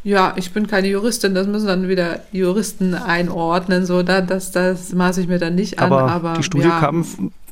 Ja, 0.03 0.33
ich 0.35 0.51
bin 0.51 0.67
keine 0.67 0.87
Juristin, 0.89 1.33
das 1.33 1.47
müssen 1.47 1.67
dann 1.67 1.87
wieder 1.87 2.19
Juristen 2.31 2.93
einordnen, 2.93 3.85
so 3.85 4.03
da, 4.03 4.19
das, 4.19 4.51
das 4.51 4.93
maße 4.93 5.21
ich 5.21 5.27
mir 5.27 5.39
dann 5.39 5.55
nicht 5.55 5.79
an. 5.79 5.93
Aber, 5.93 6.11
aber 6.11 6.33
die 6.33 6.43
Studie 6.43 6.67
ja, 6.67 6.79
kam 6.79 7.05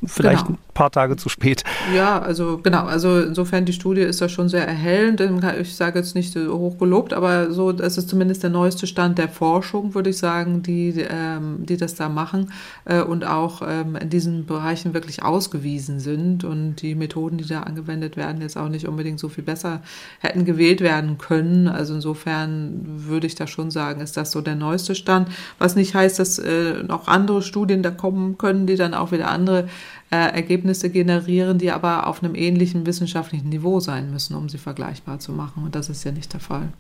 vielleicht 0.05 0.47
genau. 0.47 0.57
ein 0.57 0.73
paar 0.73 0.91
Tage 0.91 1.15
zu 1.15 1.29
spät. 1.29 1.63
Ja, 1.95 2.19
also 2.19 2.59
genau, 2.61 2.85
also 2.85 3.19
insofern 3.19 3.65
die 3.65 3.73
Studie 3.73 4.01
ist 4.01 4.19
ja 4.19 4.29
schon 4.29 4.49
sehr 4.49 4.67
erhellend. 4.67 5.21
Ich 5.59 5.75
sage 5.75 5.99
jetzt 5.99 6.15
nicht 6.15 6.35
hoch 6.35 6.77
gelobt, 6.79 7.13
aber 7.13 7.51
so, 7.51 7.71
das 7.71 7.97
ist 7.97 8.09
zumindest 8.09 8.41
der 8.43 8.49
neueste 8.49 8.87
Stand 8.87 9.17
der 9.17 9.29
Forschung, 9.29 9.93
würde 9.93 10.09
ich 10.09 10.17
sagen, 10.17 10.63
die, 10.63 11.05
ähm, 11.09 11.65
die 11.65 11.77
das 11.77 11.95
da 11.95 12.09
machen 12.09 12.51
äh, 12.85 13.01
und 13.01 13.25
auch 13.25 13.61
ähm, 13.67 13.95
in 13.95 14.09
diesen 14.09 14.45
Bereichen 14.45 14.93
wirklich 14.93 15.23
ausgewiesen 15.23 15.99
sind 15.99 16.43
und 16.43 16.77
die 16.77 16.95
Methoden, 16.95 17.37
die 17.37 17.45
da 17.45 17.61
angewendet 17.61 18.17
werden, 18.17 18.41
jetzt 18.41 18.57
auch 18.57 18.69
nicht 18.69 18.87
unbedingt 18.87 19.19
so 19.19 19.29
viel 19.29 19.43
besser 19.43 19.81
hätten 20.19 20.45
gewählt 20.45 20.81
werden 20.81 21.19
können. 21.19 21.67
Also 21.67 21.93
insofern 21.93 22.81
würde 22.85 23.27
ich 23.27 23.35
da 23.35 23.45
schon 23.45 23.69
sagen, 23.69 24.01
ist 24.01 24.17
das 24.17 24.31
so 24.31 24.41
der 24.41 24.55
neueste 24.55 24.95
Stand, 24.95 25.29
was 25.59 25.75
nicht 25.75 25.93
heißt, 25.93 26.17
dass 26.17 26.39
äh, 26.39 26.81
noch 26.83 27.07
andere 27.07 27.41
Studien 27.41 27.83
da 27.83 27.91
kommen 27.91 28.37
können, 28.37 28.65
die 28.65 28.75
dann 28.75 28.93
auch 28.93 29.11
wieder 29.11 29.29
andere 29.29 29.67
äh, 30.11 30.15
Ergebnisse 30.15 30.89
generieren, 30.89 31.57
die 31.57 31.71
aber 31.71 32.07
auf 32.07 32.23
einem 32.23 32.35
ähnlichen 32.35 32.85
wissenschaftlichen 32.85 33.49
Niveau 33.49 33.79
sein 33.79 34.11
müssen, 34.11 34.35
um 34.35 34.49
sie 34.49 34.57
vergleichbar 34.57 35.19
zu 35.19 35.31
machen. 35.31 35.63
Und 35.63 35.75
das 35.75 35.89
ist 35.89 36.03
ja 36.03 36.11
nicht 36.11 36.33
der 36.33 36.39
Fall. 36.39 36.73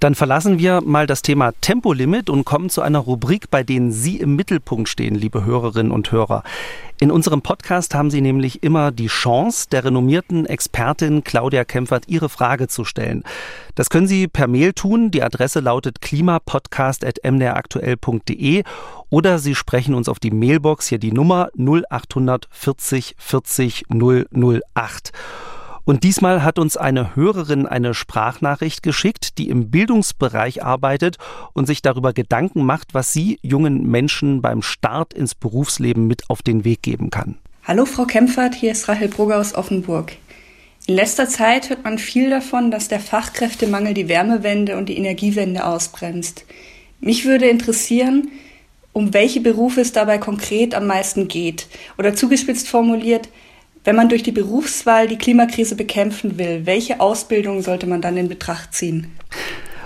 Dann 0.00 0.14
verlassen 0.14 0.58
wir 0.58 0.80
mal 0.80 1.06
das 1.06 1.22
Thema 1.22 1.52
Tempolimit 1.60 2.30
und 2.30 2.44
kommen 2.44 2.70
zu 2.70 2.80
einer 2.82 3.00
Rubrik, 3.00 3.50
bei 3.50 3.64
denen 3.64 3.90
Sie 3.90 4.18
im 4.18 4.36
Mittelpunkt 4.36 4.88
stehen, 4.88 5.16
liebe 5.16 5.44
Hörerinnen 5.44 5.90
und 5.90 6.12
Hörer. 6.12 6.44
In 7.00 7.10
unserem 7.10 7.42
Podcast 7.42 7.94
haben 7.94 8.10
Sie 8.10 8.20
nämlich 8.20 8.62
immer 8.62 8.90
die 8.90 9.06
Chance, 9.06 9.68
der 9.70 9.84
renommierten 9.84 10.44
Expertin 10.46 11.22
Claudia 11.24 11.64
Kempfert 11.64 12.04
Ihre 12.08 12.28
Frage 12.28 12.68
zu 12.68 12.84
stellen. 12.84 13.24
Das 13.74 13.88
können 13.90 14.06
Sie 14.08 14.28
per 14.28 14.48
Mail 14.48 14.72
tun. 14.72 15.10
Die 15.10 15.22
Adresse 15.22 15.60
lautet 15.60 16.00
klimapodcast.mdraktuell.de 16.00 18.64
oder 19.10 19.38
Sie 19.38 19.54
sprechen 19.54 19.94
uns 19.94 20.08
auf 20.08 20.18
die 20.18 20.32
Mailbox, 20.32 20.88
hier 20.88 20.98
die 20.98 21.12
Nummer 21.12 21.50
0840 21.56 23.14
40 23.18 23.84
008. 23.90 25.12
Und 25.88 26.04
diesmal 26.04 26.44
hat 26.44 26.58
uns 26.58 26.76
eine 26.76 27.16
Hörerin 27.16 27.64
eine 27.64 27.94
Sprachnachricht 27.94 28.82
geschickt, 28.82 29.38
die 29.38 29.48
im 29.48 29.70
Bildungsbereich 29.70 30.62
arbeitet 30.62 31.16
und 31.54 31.64
sich 31.64 31.80
darüber 31.80 32.12
Gedanken 32.12 32.62
macht, 32.66 32.92
was 32.92 33.14
sie 33.14 33.38
jungen 33.40 33.90
Menschen 33.90 34.42
beim 34.42 34.60
Start 34.60 35.14
ins 35.14 35.34
Berufsleben 35.34 36.06
mit 36.06 36.28
auf 36.28 36.42
den 36.42 36.66
Weg 36.66 36.82
geben 36.82 37.08
kann. 37.08 37.38
Hallo 37.64 37.86
Frau 37.86 38.04
Kempfert, 38.04 38.54
hier 38.54 38.72
ist 38.72 38.86
Rahel 38.86 39.08
Brugger 39.08 39.40
aus 39.40 39.54
Offenburg. 39.54 40.12
In 40.86 40.94
letzter 40.94 41.26
Zeit 41.26 41.70
hört 41.70 41.84
man 41.84 41.96
viel 41.96 42.28
davon, 42.28 42.70
dass 42.70 42.88
der 42.88 43.00
Fachkräftemangel 43.00 43.94
die 43.94 44.08
Wärmewende 44.08 44.76
und 44.76 44.90
die 44.90 44.98
Energiewende 44.98 45.64
ausbremst. 45.64 46.44
Mich 47.00 47.24
würde 47.24 47.48
interessieren, 47.48 48.28
um 48.92 49.14
welche 49.14 49.40
Berufe 49.40 49.80
es 49.80 49.92
dabei 49.92 50.18
konkret 50.18 50.74
am 50.74 50.86
meisten 50.86 51.28
geht. 51.28 51.66
Oder 51.96 52.14
zugespitzt 52.14 52.68
formuliert, 52.68 53.30
wenn 53.88 53.96
man 53.96 54.10
durch 54.10 54.22
die 54.22 54.32
Berufswahl 54.32 55.08
die 55.08 55.16
Klimakrise 55.16 55.74
bekämpfen 55.74 56.36
will, 56.36 56.66
welche 56.66 57.00
Ausbildung 57.00 57.62
sollte 57.62 57.86
man 57.86 58.02
dann 58.02 58.18
in 58.18 58.28
Betracht 58.28 58.74
ziehen? 58.74 59.06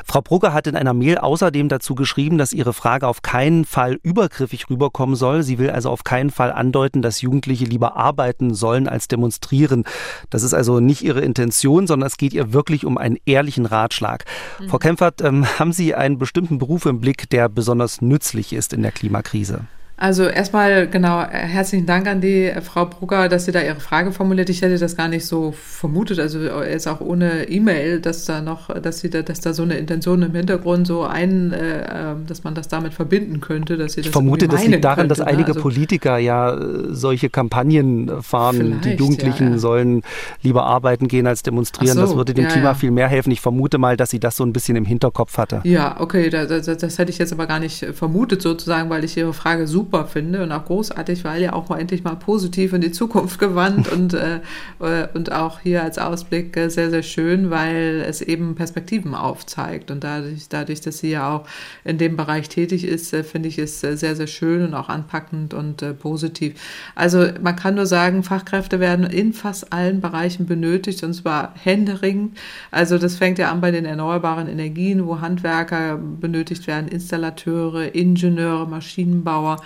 Frau 0.04 0.20
Brugger 0.20 0.52
hat 0.52 0.66
in 0.66 0.74
einer 0.74 0.92
Mail 0.92 1.18
außerdem 1.18 1.68
dazu 1.68 1.94
geschrieben, 1.94 2.36
dass 2.36 2.52
ihre 2.52 2.72
Frage 2.72 3.06
auf 3.06 3.22
keinen 3.22 3.64
Fall 3.64 4.00
übergriffig 4.02 4.68
rüberkommen 4.68 5.14
soll. 5.14 5.44
Sie 5.44 5.60
will 5.60 5.70
also 5.70 5.88
auf 5.88 6.02
keinen 6.02 6.30
Fall 6.30 6.50
andeuten, 6.50 7.00
dass 7.00 7.20
Jugendliche 7.20 7.64
lieber 7.64 7.96
arbeiten 7.96 8.54
sollen 8.54 8.88
als 8.88 9.06
demonstrieren. 9.06 9.84
Das 10.30 10.42
ist 10.42 10.52
also 10.52 10.80
nicht 10.80 11.02
ihre 11.02 11.20
Intention, 11.20 11.86
sondern 11.86 12.08
es 12.08 12.16
geht 12.16 12.34
ihr 12.34 12.52
wirklich 12.52 12.84
um 12.84 12.98
einen 12.98 13.18
ehrlichen 13.24 13.66
Ratschlag. 13.66 14.24
Mhm. 14.58 14.68
Frau 14.68 14.78
Kempfert, 14.78 15.22
ähm, 15.22 15.46
haben 15.60 15.72
Sie 15.72 15.94
einen 15.94 16.18
bestimmten 16.18 16.58
Beruf 16.58 16.86
im 16.86 16.98
Blick, 16.98 17.30
der 17.30 17.48
besonders 17.48 18.02
nützlich 18.02 18.52
ist 18.52 18.72
in 18.72 18.82
der 18.82 18.90
Klimakrise? 18.90 19.60
Also 20.02 20.24
erstmal 20.24 20.88
genau 20.88 21.22
herzlichen 21.22 21.86
Dank 21.86 22.08
an 22.08 22.20
die 22.20 22.46
äh, 22.46 22.60
Frau 22.60 22.86
Brugger, 22.86 23.28
dass 23.28 23.44
sie 23.44 23.52
da 23.52 23.62
ihre 23.62 23.78
Frage 23.78 24.10
formuliert. 24.10 24.50
Ich 24.50 24.60
hätte 24.60 24.76
das 24.76 24.96
gar 24.96 25.06
nicht 25.06 25.24
so 25.24 25.52
vermutet, 25.52 26.18
also 26.18 26.40
jetzt 26.40 26.88
auch 26.88 27.00
ohne 27.00 27.48
E-Mail, 27.48 28.00
dass 28.00 28.24
da 28.24 28.40
noch, 28.40 28.68
dass 28.80 28.98
sie 28.98 29.10
da, 29.10 29.22
dass 29.22 29.40
da 29.40 29.54
so 29.54 29.62
eine 29.62 29.76
Intention 29.76 30.22
im 30.22 30.34
Hintergrund 30.34 30.88
so 30.88 31.04
ein, 31.04 31.52
äh, 31.52 31.86
ähm, 31.88 32.26
dass 32.26 32.42
man 32.42 32.56
das 32.56 32.66
damit 32.66 32.94
verbinden 32.94 33.40
könnte, 33.40 33.76
dass 33.76 33.92
sie 33.92 34.00
das 34.00 34.06
Ich 34.06 34.12
vermute, 34.12 34.48
das 34.48 34.66
liegt 34.66 34.82
daran, 34.82 35.06
könnte, 35.06 35.14
dass 35.14 35.20
einige 35.20 35.42
ne? 35.42 35.48
also, 35.50 35.60
Politiker 35.60 36.18
ja 36.18 36.52
äh, 36.52 36.88
solche 36.90 37.30
Kampagnen 37.30 38.10
fahren. 38.22 38.80
Die 38.82 38.94
Jugendlichen 38.94 39.44
ja, 39.44 39.52
ja. 39.52 39.58
sollen 39.58 40.02
lieber 40.42 40.64
arbeiten 40.64 41.06
gehen 41.06 41.28
als 41.28 41.44
demonstrieren. 41.44 41.94
So, 41.94 42.00
das 42.00 42.16
würde 42.16 42.34
dem 42.34 42.46
ja, 42.46 42.50
Klima 42.50 42.74
viel 42.74 42.90
mehr 42.90 43.06
helfen. 43.06 43.30
Ich 43.30 43.40
vermute 43.40 43.78
mal, 43.78 43.96
dass 43.96 44.10
sie 44.10 44.18
das 44.18 44.36
so 44.36 44.42
ein 44.42 44.52
bisschen 44.52 44.74
im 44.74 44.84
Hinterkopf 44.84 45.38
hatte. 45.38 45.60
Ja, 45.62 46.00
okay, 46.00 46.28
das, 46.28 46.48
das, 46.48 46.78
das 46.78 46.98
hätte 46.98 47.12
ich 47.12 47.18
jetzt 47.18 47.32
aber 47.32 47.46
gar 47.46 47.60
nicht 47.60 47.86
vermutet 47.94 48.42
sozusagen, 48.42 48.90
weil 48.90 49.04
ich 49.04 49.16
ihre 49.16 49.32
Frage 49.32 49.68
super 49.68 49.91
super 49.92 50.06
finde 50.06 50.42
und 50.42 50.52
auch 50.52 50.64
großartig, 50.64 51.22
weil 51.24 51.42
ja 51.42 51.52
auch 51.52 51.68
mal 51.68 51.78
endlich 51.78 52.02
mal 52.02 52.16
positiv 52.16 52.72
in 52.72 52.80
die 52.80 52.92
Zukunft 52.92 53.38
gewandt 53.38 53.88
und, 53.92 54.14
äh, 54.14 54.40
und 55.12 55.32
auch 55.32 55.60
hier 55.60 55.82
als 55.82 55.98
Ausblick 55.98 56.56
äh, 56.56 56.70
sehr, 56.70 56.90
sehr 56.90 57.02
schön, 57.02 57.50
weil 57.50 58.02
es 58.08 58.22
eben 58.22 58.54
Perspektiven 58.54 59.14
aufzeigt. 59.14 59.90
Und 59.90 60.02
dadurch, 60.02 60.48
dadurch 60.48 60.80
dass 60.80 60.98
sie 60.98 61.10
ja 61.10 61.30
auch 61.30 61.46
in 61.84 61.98
dem 61.98 62.16
Bereich 62.16 62.48
tätig 62.48 62.84
ist, 62.84 63.12
äh, 63.12 63.22
finde 63.22 63.50
ich 63.50 63.58
es 63.58 63.84
äh, 63.84 63.96
sehr, 63.96 64.16
sehr 64.16 64.26
schön 64.26 64.64
und 64.64 64.74
auch 64.74 64.88
anpackend 64.88 65.52
und 65.52 65.82
äh, 65.82 65.92
positiv. 65.92 66.54
Also 66.94 67.26
man 67.42 67.56
kann 67.56 67.74
nur 67.74 67.86
sagen, 67.86 68.22
Fachkräfte 68.22 68.80
werden 68.80 69.04
in 69.04 69.34
fast 69.34 69.74
allen 69.74 70.00
Bereichen 70.00 70.46
benötigt 70.46 71.02
und 71.04 71.12
zwar 71.12 71.52
händeringend. 71.62 72.38
Also 72.70 72.96
das 72.96 73.16
fängt 73.16 73.38
ja 73.38 73.52
an 73.52 73.60
bei 73.60 73.70
den 73.70 73.84
erneuerbaren 73.84 74.48
Energien, 74.48 75.06
wo 75.06 75.20
Handwerker 75.20 75.98
benötigt 75.98 76.66
werden, 76.66 76.88
Installateure, 76.88 77.94
Ingenieure, 77.94 78.66
Maschinenbauer, 78.66 79.60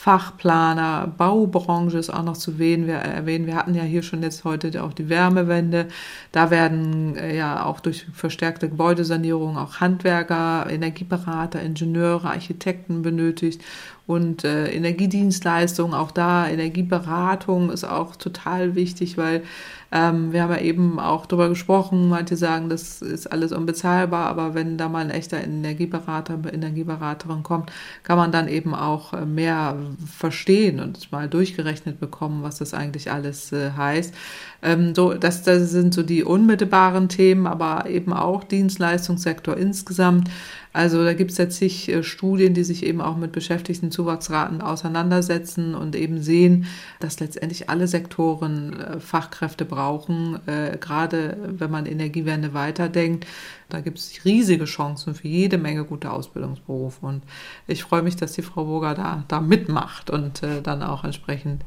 Fachplaner, 0.00 1.12
Baubranche 1.18 1.98
ist 1.98 2.10
auch 2.10 2.22
noch 2.22 2.36
zu 2.36 2.52
erwähnen. 2.52 3.46
Wir 3.46 3.56
hatten 3.56 3.74
ja 3.74 3.82
hier 3.82 4.04
schon 4.04 4.22
jetzt 4.22 4.44
heute 4.44 4.84
auch 4.84 4.92
die 4.92 5.08
Wärmewende. 5.08 5.88
Da 6.30 6.52
werden 6.52 7.16
äh, 7.16 7.36
ja 7.36 7.64
auch 7.64 7.80
durch 7.80 8.06
verstärkte 8.12 8.68
Gebäudesanierung 8.68 9.58
auch 9.58 9.80
Handwerker, 9.80 10.70
Energieberater, 10.70 11.60
Ingenieure, 11.60 12.30
Architekten 12.30 13.02
benötigt 13.02 13.60
und 14.08 14.42
äh, 14.42 14.72
Energiedienstleistungen, 14.72 15.94
auch 15.94 16.10
da 16.10 16.48
Energieberatung 16.48 17.70
ist 17.70 17.84
auch 17.84 18.16
total 18.16 18.74
wichtig, 18.74 19.16
weil 19.16 19.42
Ähm, 19.90 20.32
wir 20.32 20.42
haben 20.42 20.52
ja 20.52 20.60
eben 20.60 21.00
auch 21.00 21.24
darüber 21.24 21.48
gesprochen, 21.48 22.08
manche 22.10 22.36
sagen, 22.36 22.68
das 22.68 23.00
ist 23.00 23.26
alles 23.26 23.52
unbezahlbar, 23.52 24.26
aber 24.28 24.54
wenn 24.54 24.76
da 24.76 24.88
mal 24.88 25.00
ein 25.00 25.10
echter 25.10 25.42
Energieberater, 25.42 26.38
Energieberaterin 26.52 27.42
kommt, 27.42 27.72
kann 28.02 28.18
man 28.18 28.30
dann 28.30 28.48
eben 28.48 28.74
auch 28.74 29.14
äh, 29.14 29.24
mehr 29.24 29.76
verstehen 30.06 30.80
und 30.80 31.10
mal 31.10 31.28
durchgerechnet 31.28 32.00
bekommen, 32.00 32.42
was 32.42 32.58
das 32.58 32.74
eigentlich 32.74 33.10
alles 33.10 33.50
äh, 33.52 33.70
heißt. 33.76 34.14
Ähm, 34.62 34.94
so, 34.94 35.14
das, 35.14 35.42
das 35.42 35.70
sind 35.70 35.94
so 35.94 36.02
die 36.02 36.22
unmittelbaren 36.22 37.08
Themen, 37.08 37.46
aber 37.46 37.88
eben 37.88 38.12
auch 38.12 38.44
Dienstleistungssektor 38.44 39.56
insgesamt. 39.56 40.28
Also 40.72 41.02
da 41.04 41.14
gibt 41.14 41.30
es 41.30 41.38
jetzt 41.38 41.56
zig 41.56 41.88
äh, 41.88 42.02
Studien, 42.02 42.54
die 42.54 42.64
sich 42.64 42.84
eben 42.84 43.00
auch 43.00 43.16
mit 43.16 43.32
Beschäftigtenzuwachsraten 43.32 44.60
auseinandersetzen 44.60 45.74
und 45.74 45.96
eben 45.96 46.22
sehen, 46.22 46.66
dass 47.00 47.20
letztendlich 47.20 47.70
alle 47.70 47.88
Sektoren 47.88 48.78
äh, 48.78 49.00
Fachkräfte 49.00 49.64
brauchen, 49.64 50.38
äh, 50.46 50.76
gerade 50.78 51.36
wenn 51.58 51.70
man 51.70 51.86
Energiewende 51.86 52.54
weiterdenkt. 52.54 53.26
Da 53.68 53.80
gibt 53.80 53.98
es 53.98 54.24
riesige 54.24 54.64
Chancen 54.64 55.14
für 55.14 55.28
jede 55.28 55.58
Menge 55.58 55.84
gute 55.84 56.10
Ausbildungsberufe. 56.10 57.04
Und 57.04 57.22
ich 57.66 57.82
freue 57.82 58.02
mich, 58.02 58.16
dass 58.16 58.32
die 58.32 58.42
Frau 58.42 58.64
Burger 58.64 58.94
da, 58.94 59.24
da 59.28 59.40
mitmacht 59.40 60.10
und 60.10 60.42
dann 60.62 60.82
auch 60.82 61.04
entsprechend 61.04 61.64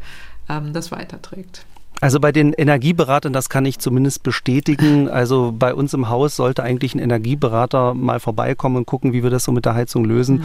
ähm, 0.49 0.73
das 0.73 0.91
weiterträgt. 0.91 1.65
Also 2.01 2.19
bei 2.19 2.31
den 2.31 2.51
Energieberatern, 2.53 3.31
das 3.31 3.49
kann 3.49 3.63
ich 3.65 3.77
zumindest 3.79 4.23
bestätigen. 4.23 5.09
Also 5.21 5.53
bei 5.57 5.73
uns 5.75 5.93
im 5.93 6.09
Haus 6.09 6.35
sollte 6.35 6.63
eigentlich 6.63 6.95
ein 6.95 6.99
Energieberater 6.99 7.93
mal 7.93 8.19
vorbeikommen 8.19 8.77
und 8.77 8.85
gucken, 8.87 9.13
wie 9.13 9.21
wir 9.21 9.29
das 9.29 9.43
so 9.43 9.51
mit 9.51 9.65
der 9.65 9.75
Heizung 9.75 10.03
lösen. 10.03 10.37
Mhm. 10.37 10.43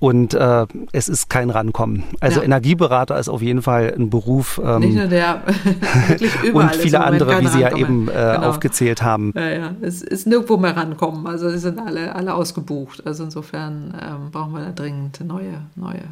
Und 0.00 0.34
äh, 0.34 0.66
es 0.92 1.08
ist 1.08 1.28
kein 1.28 1.50
Rankommen. 1.50 2.04
Also 2.20 2.40
ja. 2.40 2.46
Energieberater 2.46 3.18
ist 3.18 3.28
auf 3.28 3.42
jeden 3.42 3.62
Fall 3.62 3.94
ein 3.96 4.10
Beruf. 4.10 4.60
Ähm, 4.64 4.80
Nicht 4.80 4.96
nur 4.96 5.06
der, 5.06 5.42
wirklich 6.08 6.32
überall. 6.42 6.72
und 6.72 6.76
viele 6.76 7.04
andere, 7.04 7.40
wie 7.40 7.46
Sie 7.48 7.60
ja 7.60 7.76
eben 7.76 8.08
äh, 8.08 8.12
genau. 8.12 8.48
aufgezählt 8.48 9.02
haben. 9.02 9.32
Ja, 9.36 9.48
ja, 9.48 9.74
es 9.82 10.02
ist 10.02 10.26
nirgendwo 10.26 10.56
mehr 10.56 10.76
rankommen. 10.76 11.26
Also 11.26 11.50
sie 11.50 11.58
sind 11.58 11.78
alle, 11.78 12.14
alle 12.14 12.34
ausgebucht. 12.34 13.06
Also 13.06 13.24
insofern 13.24 13.94
ähm, 14.00 14.30
brauchen 14.32 14.54
wir 14.54 14.64
da 14.64 14.72
dringend 14.72 15.20
neue, 15.24 15.62
neue 15.76 16.04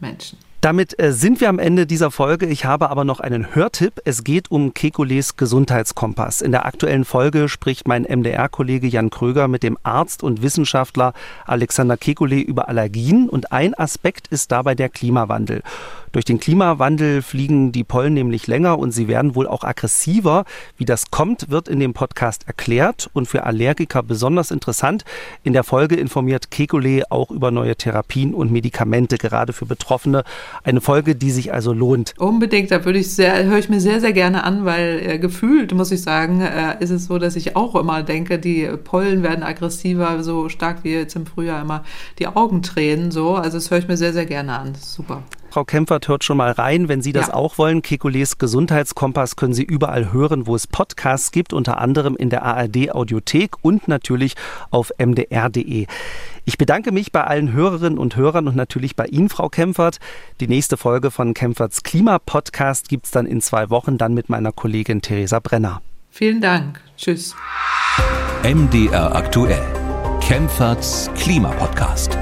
Menschen. 0.00 0.38
Damit 0.66 1.00
äh, 1.00 1.12
sind 1.12 1.40
wir 1.40 1.48
am 1.48 1.60
Ende 1.60 1.86
dieser 1.86 2.10
Folge. 2.10 2.44
Ich 2.46 2.64
habe 2.64 2.90
aber 2.90 3.04
noch 3.04 3.20
einen 3.20 3.54
Hörtipp. 3.54 4.00
Es 4.04 4.24
geht 4.24 4.50
um 4.50 4.74
Kekules 4.74 5.36
Gesundheitskompass. 5.36 6.40
In 6.40 6.50
der 6.50 6.66
aktuellen 6.66 7.04
Folge 7.04 7.48
spricht 7.48 7.86
mein 7.86 8.02
MDR-Kollege 8.02 8.88
Jan 8.88 9.10
Kröger 9.10 9.46
mit 9.46 9.62
dem 9.62 9.78
Arzt 9.84 10.24
und 10.24 10.42
Wissenschaftler 10.42 11.12
Alexander 11.44 11.94
Kekulé 11.94 12.42
über 12.42 12.68
Allergien 12.68 13.28
und 13.28 13.52
ein 13.52 13.78
Aspekt 13.78 14.26
ist 14.26 14.50
dabei 14.50 14.74
der 14.74 14.88
Klimawandel. 14.88 15.62
Durch 16.16 16.24
den 16.24 16.40
Klimawandel 16.40 17.20
fliegen 17.20 17.72
die 17.72 17.84
Pollen 17.84 18.14
nämlich 18.14 18.46
länger 18.46 18.78
und 18.78 18.90
sie 18.90 19.06
werden 19.06 19.34
wohl 19.34 19.46
auch 19.46 19.64
aggressiver. 19.64 20.46
Wie 20.78 20.86
das 20.86 21.10
kommt, 21.10 21.50
wird 21.50 21.68
in 21.68 21.78
dem 21.78 21.92
Podcast 21.92 22.46
erklärt 22.46 23.10
und 23.12 23.28
für 23.28 23.44
Allergiker 23.44 24.02
besonders 24.02 24.50
interessant. 24.50 25.04
In 25.44 25.52
der 25.52 25.62
Folge 25.62 25.94
informiert 25.96 26.46
Kekulé 26.50 27.02
auch 27.10 27.30
über 27.30 27.50
neue 27.50 27.76
Therapien 27.76 28.32
und 28.32 28.50
Medikamente, 28.50 29.18
gerade 29.18 29.52
für 29.52 29.66
Betroffene. 29.66 30.24
Eine 30.64 30.80
Folge, 30.80 31.16
die 31.16 31.30
sich 31.30 31.52
also 31.52 31.74
lohnt. 31.74 32.14
Unbedingt, 32.16 32.70
da 32.70 32.82
würde 32.86 33.00
ich 33.00 33.14
sehr, 33.14 33.44
höre 33.44 33.58
ich 33.58 33.68
mir 33.68 33.80
sehr, 33.80 34.00
sehr 34.00 34.14
gerne 34.14 34.44
an, 34.44 34.64
weil 34.64 35.02
äh, 35.04 35.18
gefühlt, 35.18 35.74
muss 35.74 35.92
ich 35.92 36.00
sagen, 36.00 36.40
äh, 36.40 36.82
ist 36.82 36.88
es 36.88 37.04
so, 37.04 37.18
dass 37.18 37.36
ich 37.36 37.56
auch 37.56 37.74
immer 37.74 38.02
denke, 38.02 38.38
die 38.38 38.66
Pollen 38.84 39.22
werden 39.22 39.42
aggressiver, 39.42 40.24
so 40.24 40.48
stark 40.48 40.82
wie 40.82 40.94
jetzt 40.94 41.14
im 41.14 41.26
Frühjahr 41.26 41.60
immer 41.60 41.84
die 42.18 42.26
Augen 42.26 42.62
tränen. 42.62 43.10
So. 43.10 43.34
Also 43.34 43.58
das 43.58 43.70
höre 43.70 43.80
ich 43.80 43.88
mir 43.88 43.98
sehr, 43.98 44.14
sehr 44.14 44.24
gerne 44.24 44.58
an. 44.58 44.74
super. 44.80 45.22
Frau 45.56 45.64
Kempfert 45.64 46.06
hört 46.08 46.22
schon 46.22 46.36
mal 46.36 46.50
rein, 46.50 46.90
wenn 46.90 47.00
Sie 47.00 47.14
das 47.14 47.28
ja. 47.28 47.32
auch 47.32 47.56
wollen. 47.56 47.80
Kekules 47.80 48.36
Gesundheitskompass 48.36 49.36
können 49.36 49.54
Sie 49.54 49.62
überall 49.62 50.12
hören, 50.12 50.46
wo 50.46 50.54
es 50.54 50.66
Podcasts 50.66 51.30
gibt, 51.30 51.54
unter 51.54 51.78
anderem 51.78 52.14
in 52.14 52.28
der 52.28 52.42
ARD 52.42 52.90
Audiothek 52.90 53.54
und 53.62 53.88
natürlich 53.88 54.34
auf 54.70 54.92
mdr.de. 54.98 55.86
Ich 56.44 56.58
bedanke 56.58 56.92
mich 56.92 57.10
bei 57.10 57.24
allen 57.24 57.54
Hörerinnen 57.54 57.98
und 57.98 58.16
Hörern 58.16 58.48
und 58.48 58.54
natürlich 58.54 58.96
bei 58.96 59.06
Ihnen, 59.06 59.30
Frau 59.30 59.48
Kempfert. 59.48 59.96
Die 60.40 60.46
nächste 60.46 60.76
Folge 60.76 61.10
von 61.10 61.32
Kempferts 61.32 61.82
Klimapodcast 61.82 62.90
gibt 62.90 63.06
es 63.06 63.10
dann 63.12 63.24
in 63.24 63.40
zwei 63.40 63.70
Wochen, 63.70 63.96
dann 63.96 64.12
mit 64.12 64.28
meiner 64.28 64.52
Kollegin 64.52 65.00
Theresa 65.00 65.38
Brenner. 65.38 65.80
Vielen 66.10 66.42
Dank. 66.42 66.82
Tschüss. 66.98 67.34
MDR 68.42 69.16
aktuell. 69.16 69.64
Kempferts 70.20 71.10
Klimapodcast. 71.14 72.18